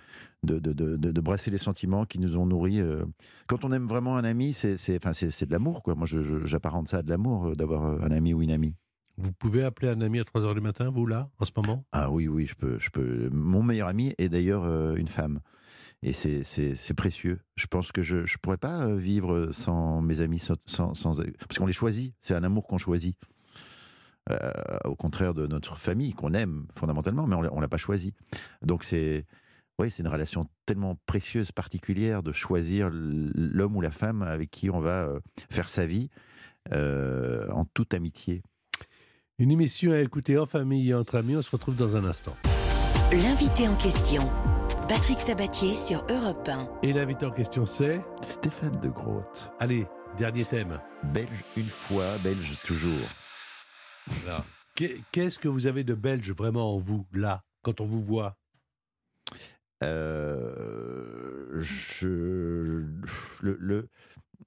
de, 0.45 0.59
de, 0.61 1.21
brasser 1.21 1.51
les 1.51 1.59
sentiments 1.59 2.05
qui 2.07 2.19
nous 2.21 2.37
ont 2.37 2.47
nourris. 2.47 2.81
euh. 2.81 3.05
Quand 3.49 3.65
on 3.65 3.73
aime 3.73 3.87
vraiment 3.87 4.17
un 4.17 4.25
ami, 4.25 4.53
c'est, 4.53 4.77
c'est, 4.77 4.97
enfin, 5.05 5.11
de 5.11 5.53
l'amour, 5.53 5.83
quoi. 5.83 5.95
Moi, 5.95 6.07
j'apparente 6.45 6.89
ça 6.89 6.99
à 6.99 7.03
de 7.03 7.11
l'amour, 7.11 7.49
euh, 7.49 7.55
d'avoir 7.55 7.85
un 7.85 8.11
ami 8.13 8.33
ou 8.33 8.43
une 8.43 8.53
amie. 8.53 8.75
Vous 9.19 9.33
pouvez 9.33 9.65
appeler 9.65 9.89
un 9.89 10.01
ami 10.03 10.21
à 10.21 10.25
3h 10.25 10.55
du 10.55 10.61
matin, 10.61 10.91
vous, 10.91 11.07
là, 11.07 11.31
en 11.39 11.45
ce 11.45 11.53
moment? 11.57 11.85
Ah 11.93 12.11
oui, 12.11 12.29
oui, 12.29 12.47
je 12.47 12.55
peux, 12.55 12.79
je 12.79 12.91
peux. 12.91 13.29
Mon 13.33 13.63
meilleur 13.63 13.89
ami 13.89 14.15
est 14.19 14.29
d'ailleurs 14.29 14.65
une 14.95 15.09
femme. 15.09 15.41
Et 16.03 16.13
c'est- 16.13 16.95
précieux. 16.95 17.41
Je 17.57 17.67
pense 17.67 17.91
que 17.91 18.03
je 18.03 18.19
ne 18.19 18.39
pourrais 18.43 18.59
pas 18.59 18.87
vivre 18.95 19.49
sans 19.53 20.03
mes 20.03 20.21
amis, 20.21 20.39
sans, 20.39 20.55
sans- 20.67 20.95
sans- 20.95 21.15
parce 21.49 21.59
qu'on 21.59 21.67
les 21.67 21.73
choisit. 21.73 22.15
C'est 22.21 22.35
un 22.35 22.45
amour 22.45 22.67
qu'on 22.67 22.79
choisit. 22.79 23.17
Euh, 24.33 24.51
au 24.85 24.97
contraire 24.97 25.35
de 25.35 25.47
notre 25.47 25.77
famille, 25.77 26.13
qu'on 26.13 26.35
aime 26.35 26.67
fondamentalement, 26.75 27.29
mais 27.29 27.37
on 27.37 27.57
ne 27.57 27.61
l'a 27.61 27.69
pas 27.69 27.77
choisi. 27.77 28.13
Donc 28.61 28.83
c'est 28.83 29.25
oui, 29.79 29.91
c'est 29.91 30.03
une 30.03 30.09
relation 30.09 30.49
tellement 30.65 30.97
précieuse, 31.07 31.53
particulière, 31.53 32.23
de 32.23 32.33
choisir 32.33 32.89
l'homme 32.91 33.77
ou 33.77 33.81
la 33.81 33.91
femme 33.91 34.23
avec 34.23 34.51
qui 34.51 34.71
on 34.71 34.81
va 34.81 35.05
euh, 35.05 35.21
faire 35.51 35.69
sa 35.69 35.87
vie 35.87 36.09
euh, 36.73 37.49
en 37.51 37.67
toute 37.67 37.93
amitié. 37.93 38.43
Une 39.39 39.51
émission 39.51 39.93
à 39.93 39.99
écouter 39.99 40.39
en 40.39 40.47
famille 40.47 40.89
et 40.89 40.95
entre 40.95 41.17
amis. 41.17 41.37
On 41.37 41.43
se 41.43 41.51
retrouve 41.51 41.77
dans 41.77 41.95
un 41.95 42.05
instant. 42.07 42.35
L'invité 43.13 43.69
en 43.69 43.77
question, 43.77 44.23
Patrick 44.89 45.21
Sabatier 45.21 45.77
sur 45.77 46.05
Europe 46.09 46.49
1. 46.49 46.69
Et 46.83 46.95
l'invité 46.95 47.27
en 47.27 47.31
question, 47.31 47.67
c'est? 47.67 48.01
Stéphane 48.23 48.81
de 48.81 48.89
Grotte. 48.89 49.53
Allez, 49.61 49.87
dernier 50.17 50.47
thème. 50.47 50.81
Belge 51.13 51.45
une 51.57 51.65
fois, 51.65 52.07
belge 52.25 52.63
toujours. 52.67 53.26
Qu'est-ce 55.13 55.39
que 55.39 55.49
vous 55.49 55.67
avez 55.67 55.85
de 55.85 55.95
belge 55.95 56.31
vraiment 56.33 56.75
en 56.75 56.79
vous, 56.79 57.07
là, 57.13 57.45
quand 57.63 57.81
on 57.81 57.87
vous 57.87 58.03
voit? 58.03 58.37
Euh, 59.83 61.61
je, 61.61 62.07
le, 63.41 63.57
le, 63.59 63.89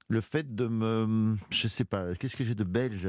le 0.07 0.21
fait 0.21 0.55
de 0.55 0.67
me. 0.67 1.35
Je 1.49 1.67
sais 1.67 1.83
pas, 1.85 2.15
qu'est-ce 2.15 2.35
que 2.35 2.43
j'ai 2.43 2.55
de 2.55 2.63
belge? 2.63 3.07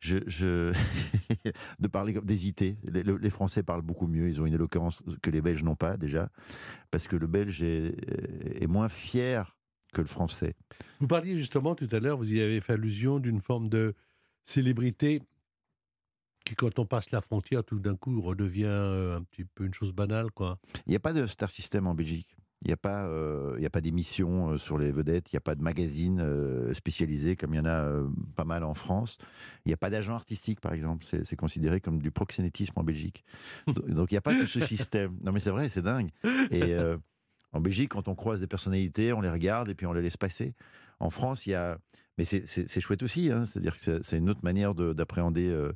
Je, 0.00 0.18
je 0.26 0.72
De 1.78 1.88
parler 1.88 2.14
comme 2.14 2.24
d'hésiter. 2.26 2.76
Les, 2.84 3.02
le- 3.02 3.16
les 3.16 3.30
Français 3.30 3.62
parlent 3.62 3.82
beaucoup 3.82 4.06
mieux, 4.06 4.28
ils 4.28 4.40
ont 4.40 4.46
une 4.46 4.54
éloquence 4.54 5.02
que 5.22 5.30
les 5.30 5.40
Belges 5.42 5.62
n'ont 5.62 5.76
pas 5.76 5.96
déjà, 5.96 6.30
parce 6.90 7.06
que 7.06 7.16
le 7.16 7.26
Belge 7.26 7.62
est, 7.62 7.94
est 8.62 8.66
moins 8.66 8.88
fier 8.88 9.56
que 9.92 10.00
le 10.00 10.06
Français. 10.06 10.54
Vous 11.00 11.06
parliez 11.06 11.36
justement 11.36 11.74
tout 11.74 11.88
à 11.92 12.00
l'heure, 12.00 12.16
vous 12.18 12.32
y 12.34 12.40
avez 12.40 12.60
fait 12.60 12.74
allusion 12.74 13.18
d'une 13.18 13.40
forme 13.40 13.68
de 13.68 13.94
célébrité 14.44 15.22
qui, 16.44 16.54
quand 16.54 16.78
on 16.78 16.86
passe 16.86 17.10
la 17.10 17.20
frontière, 17.20 17.64
tout 17.64 17.78
d'un 17.78 17.96
coup 17.96 18.20
redevient 18.20 18.64
euh, 18.66 19.16
un 19.18 19.22
petit 19.22 19.44
peu 19.44 19.64
une 19.64 19.74
chose 19.74 19.92
banale, 19.92 20.30
quoi. 20.30 20.58
Il 20.86 20.90
n'y 20.90 20.96
a 20.96 21.00
pas 21.00 21.12
de 21.12 21.26
star 21.26 21.50
system 21.50 21.86
en 21.86 21.94
Belgique. 21.94 22.36
Il 22.62 22.68
n'y 22.68 22.72
a 22.72 22.78
pas, 22.78 23.04
euh, 23.04 23.68
pas 23.68 23.82
d'émission 23.82 24.52
euh, 24.52 24.58
sur 24.58 24.78
les 24.78 24.90
vedettes. 24.90 25.30
Il 25.32 25.34
n'y 25.34 25.38
a 25.38 25.42
pas 25.42 25.54
de 25.54 25.60
magazine 25.62 26.20
euh, 26.20 26.72
spécialisé 26.72 27.36
comme 27.36 27.52
il 27.52 27.58
y 27.58 27.60
en 27.60 27.66
a 27.66 27.82
euh, 27.84 28.08
pas 28.36 28.44
mal 28.44 28.64
en 28.64 28.72
France. 28.72 29.18
Il 29.66 29.68
n'y 29.68 29.74
a 29.74 29.76
pas 29.76 29.90
d'agent 29.90 30.14
artistique, 30.14 30.60
par 30.60 30.72
exemple. 30.72 31.04
C'est 31.24 31.36
considéré 31.36 31.80
comme 31.80 32.00
du 32.00 32.10
proxénétisme 32.10 32.72
en 32.76 32.82
Belgique. 32.84 33.22
Do- 33.66 33.82
Donc 33.88 34.12
il 34.12 34.14
n'y 34.14 34.18
a 34.18 34.22
pas 34.22 34.34
tout 34.34 34.46
ce 34.46 34.60
système. 34.60 35.18
Non 35.24 35.32
mais 35.32 35.40
c'est 35.40 35.50
vrai, 35.50 35.68
c'est 35.68 35.82
dingue. 35.82 36.08
Et 36.50 36.74
en 37.52 37.60
Belgique, 37.60 37.90
quand 37.90 38.08
on 38.08 38.14
croise 38.14 38.40
des 38.40 38.46
personnalités, 38.46 39.12
on 39.12 39.20
les 39.20 39.28
regarde 39.30 39.68
et 39.68 39.74
puis 39.74 39.86
on 39.86 39.92
les 39.92 40.00
laisse 40.02 40.16
passer. 40.16 40.54
En 41.00 41.10
France, 41.10 41.46
il 41.46 41.50
y 41.50 41.54
a, 41.54 41.78
mais 42.18 42.24
c'est- 42.24 42.80
chouette 42.80 43.02
aussi. 43.02 43.30
hein. 43.30 43.44
C'est-à-dire 43.44 43.76
que 43.76 44.02
c'est- 44.02 44.18
une 44.18 44.30
autre 44.30 44.40
manière 44.42 44.74
de- 44.74 44.92
d'appréhender 44.92 45.48
euh, 45.48 45.72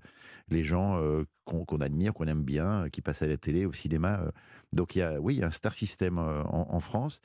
les 0.50 0.64
gens 0.64 1.00
euh, 1.02 1.24
qu'on 1.44 1.64
admire, 1.80 2.14
qu'on 2.14 2.26
aime 2.26 2.42
bien, 2.44 2.84
euh, 2.84 2.88
qui 2.88 3.02
passent 3.02 3.22
à 3.22 3.26
la 3.26 3.36
télé, 3.36 3.66
au 3.66 3.72
cinéma. 3.72 4.32
Donc 4.72 4.96
il 4.96 5.00
y 5.00 5.02
a, 5.02 5.20
oui, 5.20 5.34
il 5.36 5.40
y 5.40 5.42
a 5.42 5.46
un 5.46 5.50
star 5.50 5.74
system 5.74 6.18
en, 6.18 6.80
France. 6.80 7.20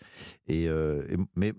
Et, 0.47 0.67
mais 1.35 1.53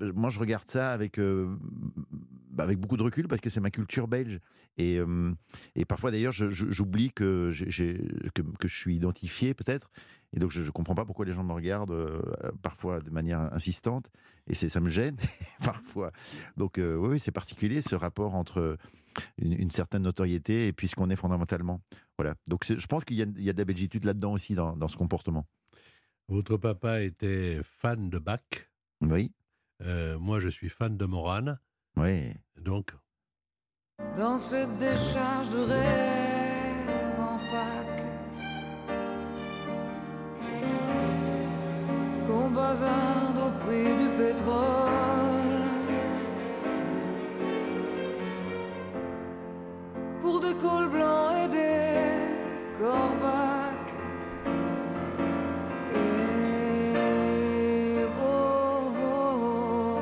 moi, 0.00 0.30
je 0.30 0.38
regarde 0.38 0.68
ça 0.68 0.92
avec 0.92 1.18
bah, 1.18 2.62
avec 2.62 2.78
beaucoup 2.78 2.96
de 2.96 3.02
recul 3.02 3.26
parce 3.26 3.40
que 3.40 3.50
c'est 3.50 3.60
ma 3.60 3.70
culture 3.70 4.06
belge. 4.06 4.38
Et, 4.78 5.00
parfois, 5.88 6.10
d'ailleurs, 6.10 6.32
j'oublie 6.32 7.10
que, 7.10 7.52
que 8.34 8.42
que 8.42 8.68
je 8.68 8.76
suis 8.76 8.96
identifié 8.96 9.54
peut-être. 9.54 9.90
Et 10.34 10.40
donc, 10.40 10.50
je 10.50 10.62
ne 10.62 10.70
comprends 10.70 10.94
pas 10.96 11.04
pourquoi 11.04 11.24
les 11.24 11.32
gens 11.32 11.44
me 11.44 11.52
regardent 11.52 11.92
euh, 11.92 12.20
parfois 12.62 13.00
de 13.00 13.08
manière 13.10 13.40
insistante. 13.54 14.10
Et 14.48 14.54
c'est- 14.54 14.68
ça 14.68 14.80
me 14.80 14.88
gêne 14.90 15.16
parfois. 15.64 16.10
Donc, 16.56 16.78
euh, 16.78 16.96
oui, 16.96 17.08
oui, 17.10 17.20
c'est 17.20 17.30
particulier 17.32 17.80
ce 17.82 17.94
rapport 17.94 18.34
entre 18.34 18.76
une, 19.38 19.52
une 19.52 19.70
certaine 19.70 20.02
notoriété 20.02 20.66
et 20.66 20.72
puis 20.72 20.88
ce 20.88 20.96
qu'on 20.96 21.08
est 21.10 21.16
fondamentalement. 21.16 21.80
Voilà. 22.18 22.34
Donc, 22.48 22.64
je 22.68 22.86
pense 22.86 23.04
qu'il 23.04 23.16
y, 23.16 23.22
a- 23.22 23.26
il 23.36 23.42
y 23.44 23.50
a 23.50 23.52
de 23.52 23.58
la 23.58 23.64
belgitude 23.64 24.04
là-dedans 24.04 24.32
aussi 24.32 24.54
dans, 24.54 24.76
dans 24.76 24.88
ce 24.88 24.96
comportement. 24.96 25.46
Votre 26.28 26.56
papa 26.56 27.00
était 27.02 27.60
fan 27.62 28.10
de 28.10 28.18
Bach. 28.18 28.40
Oui. 29.02 29.32
Euh, 29.82 30.18
moi, 30.18 30.40
je 30.40 30.48
suis 30.48 30.68
fan 30.68 30.96
de 30.96 31.04
Morane. 31.04 31.58
Oui. 31.96 32.32
Donc, 32.60 32.92
Dans 34.16 34.36
cette 34.38 34.78
décharge 34.78 35.50
de 35.50 35.58
rêve 35.58 36.33
Qu'on 42.34 42.50
bazarde 42.50 43.38
au 43.38 43.52
prix 43.64 43.94
du 43.94 44.08
pétrole. 44.18 45.68
Pour 50.20 50.40
des 50.40 50.54
cols 50.54 50.88
blancs 50.88 51.36
et 51.44 51.48
des 51.48 52.18
corbacs. 52.76 53.94
Et 55.94 56.06
oh, 58.18 58.90
oh, 59.00 59.04
oh. 59.04 60.00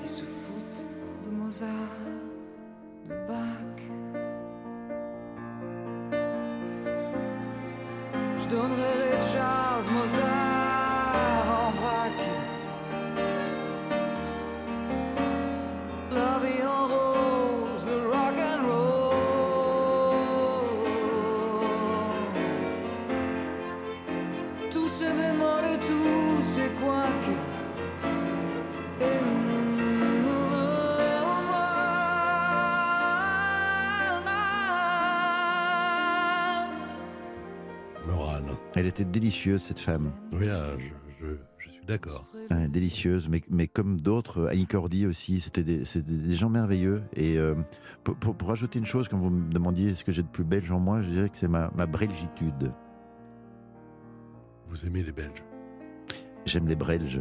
qui 0.00 0.08
se 0.08 0.22
foutent 0.22 0.84
de 1.24 1.30
Mozart, 1.30 1.99
Je 8.40 8.48
donnerai 8.48 9.12
Ray 9.12 9.20
Charles 9.32 9.90
Mozart 9.90 10.49
était 38.90 39.04
délicieuse, 39.04 39.62
cette 39.62 39.78
femme. 39.80 40.10
Oui, 40.32 40.48
ah, 40.48 40.72
je, 40.78 40.88
je- 41.24 41.36
je 41.58 41.70
suis 41.70 41.84
d'accord. 41.86 42.26
Ouais, 42.50 42.68
délicieuse, 42.68 43.28
mais, 43.28 43.40
mais 43.48 43.66
comme 43.68 44.00
d'autres, 44.00 44.46
Annie 44.50 44.66
Cordy 44.66 45.06
aussi, 45.06 45.40
c'était 45.40 45.62
des, 45.64 45.84
gens 46.34 46.50
merveilleux. 46.50 47.02
Et 47.14 47.38
euh, 47.38 47.54
pour, 48.04 48.16
pour, 48.16 48.34
pour 48.36 48.50
ajouter 48.50 48.78
une 48.78 48.86
chose, 48.86 49.08
quand 49.08 49.18
vous 49.18 49.30
me 49.30 49.52
demandiez 49.52 49.94
ce 49.94 50.04
que 50.04 50.12
j'ai 50.12 50.22
de 50.22 50.28
plus 50.28 50.44
belge 50.44 50.70
en 50.70 50.80
moi, 50.80 51.02
je 51.02 51.10
dirais 51.10 51.28
que 51.30 51.36
c'est 51.36 51.48
ma, 51.48 51.70
ma 51.74 51.86
brelgitude. 51.86 52.72
Vous 54.66 54.86
aimez 54.86 55.02
les 55.02 55.12
Belges? 55.12 55.42
J'aime 56.46 56.68
les 56.68 56.76
Brelges. 56.76 57.20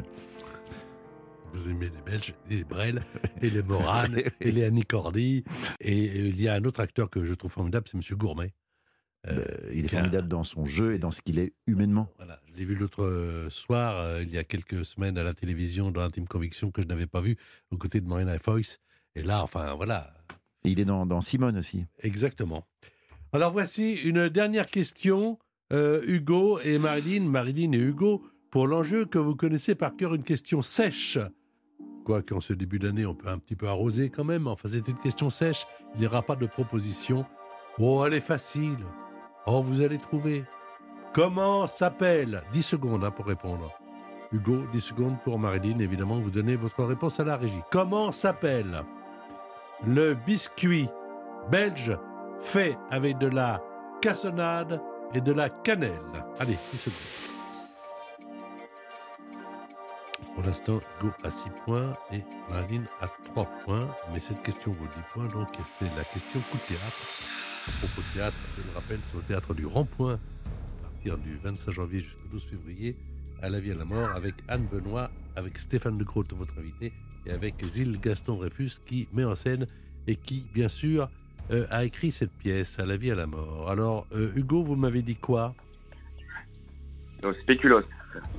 Vous 1.51 1.67
aimez 1.67 1.89
les 1.89 2.01
Belges, 2.11 2.35
les 2.49 2.63
Brel, 2.63 3.01
et 3.41 3.49
les 3.49 3.63
Morane, 3.63 4.17
et 4.41 4.51
les 4.51 4.63
Annie 4.63 4.85
Cordy. 4.85 5.43
Et 5.79 5.97
il 6.29 6.39
y 6.39 6.47
a 6.47 6.53
un 6.53 6.63
autre 6.63 6.79
acteur 6.79 7.09
que 7.09 7.23
je 7.25 7.33
trouve 7.33 7.51
formidable, 7.51 7.87
c'est 7.89 7.97
Monsieur 7.97 8.15
Gourmet. 8.15 8.53
Euh, 9.27 9.43
il 9.73 9.83
est 9.83 9.89
formidable 9.89 10.29
dans 10.29 10.45
son 10.45 10.65
jeu 10.65 10.93
et 10.93 10.99
dans 10.99 11.11
ce 11.11 11.21
qu'il 11.21 11.39
est 11.39 11.53
humainement. 11.67 12.07
Voilà, 12.17 12.39
je 12.47 12.57
l'ai 12.57 12.63
vu 12.63 12.75
l'autre 12.75 13.03
euh, 13.03 13.49
soir, 13.49 13.97
euh, 13.97 14.23
il 14.23 14.29
y 14.29 14.37
a 14.37 14.45
quelques 14.45 14.85
semaines 14.85 15.17
à 15.17 15.23
la 15.23 15.33
télévision, 15.33 15.91
dans 15.91 16.01
Intime 16.01 16.27
Conviction, 16.27 16.71
que 16.71 16.81
je 16.81 16.87
n'avais 16.87 17.07
pas 17.07 17.19
vu, 17.19 17.35
aux 17.71 17.77
côtés 17.77 17.99
de 17.99 18.07
Marina 18.07 18.37
Foïs. 18.39 18.79
Et 19.15 19.23
là, 19.23 19.43
enfin, 19.43 19.73
voilà. 19.73 20.13
Et 20.63 20.69
il 20.69 20.79
est 20.79 20.85
dans, 20.85 21.05
dans 21.05 21.21
Simone 21.21 21.57
aussi. 21.57 21.85
Exactement. 21.99 22.65
Alors 23.33 23.51
voici 23.51 23.93
une 23.93 24.29
dernière 24.29 24.67
question, 24.67 25.37
euh, 25.73 26.01
Hugo 26.07 26.59
et 26.61 26.79
Marilyn, 26.79 27.25
Marilyn 27.25 27.73
et 27.73 27.77
Hugo, 27.77 28.25
pour 28.49 28.67
l'enjeu 28.67 29.05
que 29.05 29.19
vous 29.19 29.35
connaissez 29.35 29.75
par 29.75 29.95
cœur, 29.95 30.15
une 30.15 30.23
question 30.23 30.61
sèche. 30.61 31.19
Quoique 32.05 32.33
en 32.33 32.39
ce 32.39 32.53
début 32.53 32.79
d'année, 32.79 33.05
on 33.05 33.13
peut 33.13 33.27
un 33.27 33.37
petit 33.37 33.55
peu 33.55 33.67
arroser 33.67 34.09
quand 34.09 34.23
même, 34.23 34.47
enfin 34.47 34.69
c'est 34.69 34.87
une 34.87 34.97
question 34.97 35.29
sèche, 35.29 35.67
il 35.93 35.99
n'y 35.99 36.07
aura 36.07 36.23
pas 36.23 36.35
de 36.35 36.47
proposition. 36.47 37.25
Oh, 37.77 38.03
elle 38.05 38.15
est 38.15 38.19
facile. 38.19 38.77
Oh, 39.45 39.61
vous 39.61 39.81
allez 39.81 39.97
trouver. 39.97 40.43
Comment 41.13 41.65
s'appelle? 41.67 42.43
10 42.53 42.63
secondes 42.63 43.03
hein, 43.03 43.11
pour 43.11 43.25
répondre. 43.25 43.71
Hugo, 44.31 44.57
10 44.73 44.81
secondes 44.81 45.17
pour 45.23 45.39
Marilyn, 45.39 45.79
évidemment, 45.79 46.19
vous 46.19 46.29
donnez 46.29 46.55
votre 46.55 46.83
réponse 46.83 47.19
à 47.19 47.23
la 47.23 47.35
régie. 47.35 47.61
Comment 47.71 48.11
s'appelle? 48.11 48.83
Le 49.85 50.13
biscuit 50.13 50.87
belge 51.49 51.97
fait 52.41 52.77
avec 52.91 53.17
de 53.17 53.27
la 53.27 53.61
cassonade 54.01 54.81
et 55.13 55.21
de 55.21 55.31
la 55.31 55.49
cannelle 55.49 55.93
Allez, 56.39 56.57
10 56.71 56.77
secondes. 56.77 57.29
Pour 60.35 60.43
l'instant, 60.43 60.79
Hugo 61.01 61.11
a 61.23 61.29
6 61.29 61.49
points 61.65 61.91
et 62.13 62.23
Marilyn 62.53 62.85
a 63.01 63.07
3 63.07 63.43
points. 63.65 63.79
Mais 64.11 64.19
cette 64.19 64.41
question 64.43 64.71
vaut 64.71 64.87
10 64.87 64.97
points, 65.11 65.27
donc 65.27 65.47
c'est 65.79 65.95
la 65.95 66.03
question 66.03 66.39
coup 66.51 66.57
de 66.57 66.63
théâtre. 66.63 67.48
À 67.69 67.85
propos 67.85 68.01
théâtre, 68.15 68.35
je 68.57 68.63
le 68.63 68.73
rappelle, 68.73 68.99
c'est 69.03 69.15
au 69.15 69.21
théâtre 69.21 69.53
du 69.53 69.65
Rond-Point, 69.67 70.15
à 70.15 70.89
partir 70.89 71.17
du 71.19 71.35
25 71.43 71.71
janvier 71.71 71.99
jusqu'au 72.01 72.27
12 72.31 72.43
février, 72.43 72.95
à 73.43 73.49
la 73.49 73.59
vie 73.59 73.71
à 73.71 73.75
la 73.75 73.85
mort, 73.85 74.09
avec 74.15 74.33
Anne 74.47 74.65
Benoît, 74.71 75.11
avec 75.35 75.59
Stéphane 75.59 75.97
de 75.97 76.03
Groot, 76.03 76.33
votre 76.33 76.57
invité, 76.57 76.91
et 77.27 77.31
avec 77.31 77.55
Gilles 77.75 77.99
Gaston 78.01 78.37
Dreyfus, 78.37 78.79
qui 78.85 79.07
met 79.13 79.23
en 79.23 79.35
scène 79.35 79.67
et 80.07 80.15
qui, 80.15 80.45
bien 80.51 80.67
sûr, 80.67 81.09
euh, 81.51 81.67
a 81.69 81.85
écrit 81.85 82.11
cette 82.11 82.31
pièce, 82.31 82.79
à 82.79 82.87
la 82.87 82.97
vie 82.97 83.11
à 83.11 83.15
la 83.15 83.27
mort. 83.27 83.69
Alors, 83.69 84.07
euh, 84.13 84.31
Hugo, 84.35 84.63
vous 84.63 84.75
m'avez 84.75 85.03
dit 85.03 85.15
quoi? 85.15 85.53
Donc, 87.21 87.35
spéculos. 87.35 87.83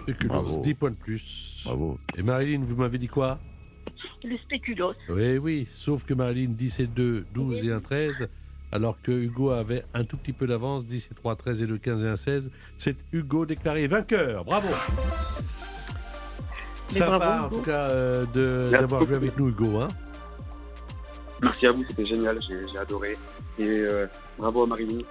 Spéculoos, 0.03 0.29
Bravo. 0.29 0.61
10 0.63 0.75
points 0.75 0.91
de 0.91 0.97
plus. 0.97 1.63
Bravo. 1.65 1.99
Et 2.17 2.23
Marilyn, 2.23 2.65
vous 2.65 2.75
m'avez 2.77 2.99
dit 2.99 3.09
quoi? 3.09 3.39
Le 4.25 4.37
spéculos. 4.39 4.95
Oui, 5.09 5.39
oui, 5.39 5.69
sauf 5.73 6.05
que 6.05 6.15
Marilyn 6.15 6.51
10 6.51 6.81
et 6.81 6.87
2, 6.89 7.27
12 7.33 7.65
et 7.65 7.73
1, 7.73 7.81
13, 7.81 8.29
alors 8.73 8.97
que 9.03 9.11
Hugo 9.13 9.51
avait 9.51 9.85
un 9.95 10.05
tout 10.05 10.17
petit 10.17 10.33
peu 10.33 10.47
d'avance, 10.47 10.87
10 10.87 11.09
et 11.11 11.15
3, 11.15 11.37
13 11.37 11.63
et 11.63 11.67
2, 11.67 11.79
15 11.79 12.05
et 12.05 12.09
1, 12.09 12.17
16. 12.17 12.51
C'est 12.79 12.97
Hugo 13.13 13.47
déclaré 13.47 13.87
vainqueur. 13.87 14.45
Bravo 14.45 14.69
Sympa, 16.89 17.19
bravo, 17.19 17.45
en 17.45 17.49
tout 17.59 17.65
cas, 17.65 17.89
euh, 17.91 18.25
de- 18.35 18.71
d'avoir 18.73 19.05
joué 19.05 19.17
avec 19.17 19.37
nous, 19.39 19.49
Hugo. 19.49 19.79
Hein 19.81 19.89
Merci 21.43 21.67
à 21.67 21.73
vous, 21.73 21.85
c'était 21.89 22.05
génial, 22.07 22.39
j'ai 22.47 22.67
j'ai 22.71 22.79
adoré. 22.79 23.17
Et 23.59 23.67
euh, 23.67 24.07
bravo 24.39 24.65
à 24.65 24.67
Marilyn. 24.67 25.03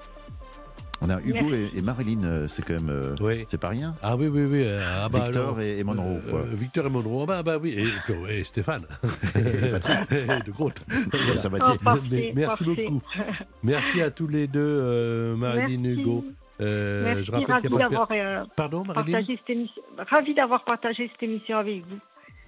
On 1.01 1.09
a 1.09 1.21
Hugo 1.21 1.53
et, 1.53 1.69
et 1.77 1.81
Marilyn, 1.81 2.23
euh, 2.25 2.47
c'est 2.47 2.61
quand 2.63 2.73
même. 2.73 2.89
euh, 2.89 3.15
Oui. 3.21 3.45
C'est 3.47 3.59
pas 3.59 3.69
rien. 3.69 3.95
Ah 4.03 4.17
oui, 4.17 4.27
oui, 4.27 4.41
oui. 4.43 4.63
euh, 4.65 4.81
ah 4.83 5.07
bah 5.07 5.19
Victor 5.25 5.43
alors, 5.43 5.61
et, 5.61 5.79
et 5.79 5.83
Monroe. 5.85 6.17
euh, 6.25 6.29
quoi. 6.29 6.41
Victor 6.51 6.85
et 6.85 6.89
Monroe. 6.89 7.21
Ah 7.23 7.25
bah, 7.25 7.43
bah 7.43 7.57
oui, 7.57 7.69
et, 7.77 7.83
et 7.83 7.91
puis, 8.05 8.13
et 8.29 8.43
Stéphane. 8.43 8.83
Et 9.35 9.69
Patrick. 9.71 10.09
de. 10.45 10.51
Oh, 10.59 10.69
parfait, 11.83 12.01
Mais- 12.11 12.31
merci 12.35 12.63
beaucoup. 12.65 13.01
Merci 13.63 14.01
à 14.01 14.11
tous 14.11 14.27
les 14.27 14.47
deux, 14.47 14.59
euh, 14.59 15.35
Marilyn 15.35 15.83
et. 15.85 15.93
Hugo. 15.93 16.25
Euh, 16.61 17.03
Merci, 17.05 17.23
je 17.23 17.31
rappelle 17.31 17.47
ravi 17.53 17.69
d'avoir 17.77 18.07
euh, 18.11 18.43
Pardon, 18.57 18.83
Marilyn 18.85 19.13
partagé 19.19 19.37
cette 19.37 19.49
émission. 19.55 19.81
Ravi 19.97 20.33
d'avoir 20.33 20.65
partagé 20.65 21.09
cette 21.13 21.23
émission 21.23 21.57
avec 21.57 21.85
vous. 21.85 21.97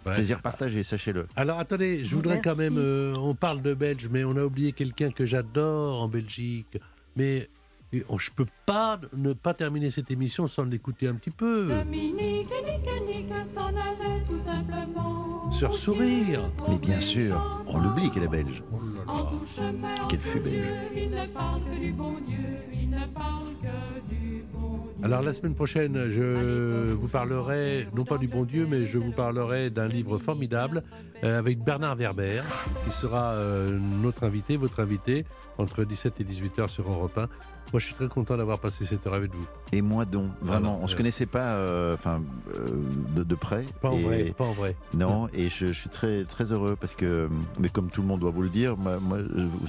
Ouais. 0.05 0.15
Plaisir 0.15 0.41
partagé, 0.41 0.83
sachez-le. 0.83 1.27
Alors 1.37 1.59
attendez, 1.59 2.03
je 2.03 2.13
voudrais 2.15 2.41
quand 2.41 2.55
même. 2.57 2.77
euh, 2.77 3.13
on 3.17 3.35
parle 3.35 3.61
de 3.61 3.73
Belge, 3.73 4.09
mais 4.11 4.23
on 4.25 4.35
a 4.35 4.43
oublié 4.43 4.73
quelqu'un 4.73 5.11
que 5.11 5.25
j'adore 5.25 6.01
en 6.01 6.07
Belgique. 6.09 6.77
Mais 7.15 7.47
euh, 7.93 7.99
on- 8.09 8.17
je 8.17 8.31
peux 8.31 8.45
pas 8.65 8.99
ne 9.15 9.33
pas 9.33 9.53
terminer 9.53 9.89
cette 9.89 10.11
émission 10.11 10.47
sans 10.47 10.63
l'écouter 10.63 11.07
un 11.07 11.15
petit 11.15 11.29
peu. 11.31 11.67
Dominique 11.67 12.49
et 12.51 12.71
Nick 12.71 12.87
et 12.87 12.99
Nick 13.23 13.45
s'en 13.45 13.67
allaient 13.67 14.23
tout 14.27 14.37
simplement. 14.37 15.49
Sur 15.51 15.75
sourire. 15.75 16.49
Mais 16.69 16.77
bien 16.77 16.99
sûr, 17.01 17.63
on 17.67 17.79
l'oublie 17.79 18.09
qu'elle 18.09 18.23
est 18.23 18.27
belge. 18.27 18.63
Oh 18.71 18.77
là 18.95 19.01
En 19.11 19.25
tout 19.25 19.45
chemin, 19.45 19.93
en 20.01 20.07
Qu'elle 20.07 20.21
fut 20.21 20.39
belge. 20.39 20.65
lieu, 20.65 21.01
Il 21.03 21.11
ne 21.11 21.25
parle 21.27 21.61
que 21.65 21.79
du 21.79 21.91
bon 21.91 22.13
Dieu, 22.25 22.37
il 22.73 22.89
ne 22.89 23.05
parle 23.13 23.49
que 23.61 24.09
du 24.13 24.43
bon 24.53 24.69
Dieu. 24.97 25.03
Alors 25.05 25.21
la 25.21 25.33
semaine 25.33 25.55
prochaine, 25.55 26.09
je 26.09 26.93
vous 26.93 27.07
parlerai, 27.09 27.87
non 27.95 28.05
pas 28.05 28.17
du 28.17 28.27
bon 28.27 28.43
Dieu, 28.45 28.65
mais 28.69 28.85
je 28.85 28.97
vous 28.97 29.11
parlerai 29.11 29.69
d'un 29.69 29.87
livre 29.87 30.17
formidable 30.19 30.83
euh, 31.23 31.37
avec 31.37 31.59
Bernard 31.59 31.95
Werber, 31.97 32.41
qui 32.85 32.91
sera 32.91 33.33
euh, 33.33 33.77
notre 34.01 34.23
invité, 34.23 34.55
votre 34.55 34.79
invité, 34.79 35.25
entre 35.57 35.83
17 35.83 36.21
et 36.21 36.23
18 36.23 36.59
heures 36.59 36.69
sur 36.69 36.89
Europe 36.89 37.17
1. 37.17 37.27
Moi, 37.74 37.80
je 37.80 37.86
suis 37.86 37.95
très 37.95 38.07
content 38.09 38.36
d'avoir 38.36 38.59
passé 38.59 38.84
cette 38.86 39.07
heure 39.07 39.13
avec 39.13 39.34
vous. 39.34 39.45
Et 39.72 39.82
moi 39.82 40.03
donc, 40.05 40.30
vraiment, 40.41 40.72
Voilà. 40.72 40.84
on 40.84 40.88
se 40.88 40.95
connaissait 40.95 41.26
pas, 41.26 41.53
euh, 41.55 41.93
enfin, 41.93 42.22
euh, 42.55 42.69
de, 43.15 43.24
de 43.24 43.36
près. 43.36 43.65
Pas 43.82 43.89
en 43.89 43.97
Et- 43.97 44.01
vrai, 44.03 44.34
pas 44.38 44.43
en 44.43 44.51
vrai. 44.51 44.76
Non, 44.93 45.30
et 45.34 45.49
je, 45.49 45.67
je 45.67 45.72
suis 45.72 45.89
très 45.89 46.26
très 46.26 46.51
heureux 46.51 46.76
parce 46.80 46.93
que, 46.93 47.30
mais 47.59 47.69
comme 47.69 47.89
tout 47.89 48.01
le 48.01 48.07
monde 48.07 48.19
doit 48.19 48.30
vous 48.32 48.41
le 48.41 48.49
dire, 48.49 48.76
moi, 48.78 48.97
vous 48.97 49.15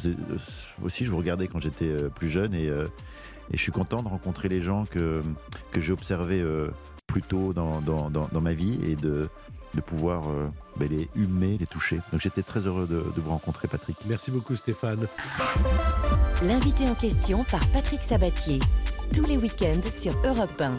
euh, 0.08 0.18
aussi 0.82 1.04
je 1.04 1.10
vous 1.10 1.16
regardais 1.18 1.46
quand 1.46 1.60
j'étais 1.60 1.92
plus 2.14 2.28
jeune 2.28 2.54
et, 2.54 2.68
euh, 2.68 2.86
et 3.52 3.56
je 3.56 3.62
suis 3.62 3.72
content 3.72 4.02
de 4.02 4.08
rencontrer 4.08 4.48
les 4.48 4.62
gens 4.62 4.84
que 4.84 5.22
que 5.70 5.80
j'ai 5.80 5.92
observés 5.92 6.44
plus 7.06 7.22
tôt 7.22 7.52
dans, 7.52 7.80
dans, 7.80 8.10
dans, 8.10 8.28
dans 8.32 8.40
ma 8.40 8.52
vie 8.54 8.78
et 8.84 8.96
de 8.96 9.28
de 9.74 9.80
pouvoir 9.80 10.24
ben, 10.76 10.88
les 10.88 11.08
humer, 11.14 11.56
les 11.58 11.66
toucher. 11.66 12.00
Donc 12.10 12.20
j'étais 12.20 12.42
très 12.42 12.60
heureux 12.60 12.86
de, 12.86 13.04
de 13.14 13.20
vous 13.20 13.30
rencontrer, 13.30 13.68
Patrick. 13.68 13.96
Merci 14.06 14.30
beaucoup, 14.30 14.56
Stéphane. 14.56 15.06
L'invité 16.42 16.88
en 16.88 16.94
question 16.94 17.44
par 17.44 17.66
Patrick 17.68 18.02
Sabatier. 18.02 18.60
Tous 19.14 19.24
les 19.24 19.36
week-ends 19.36 19.88
sur 19.90 20.14
Europe 20.24 20.60
1. 20.60 20.78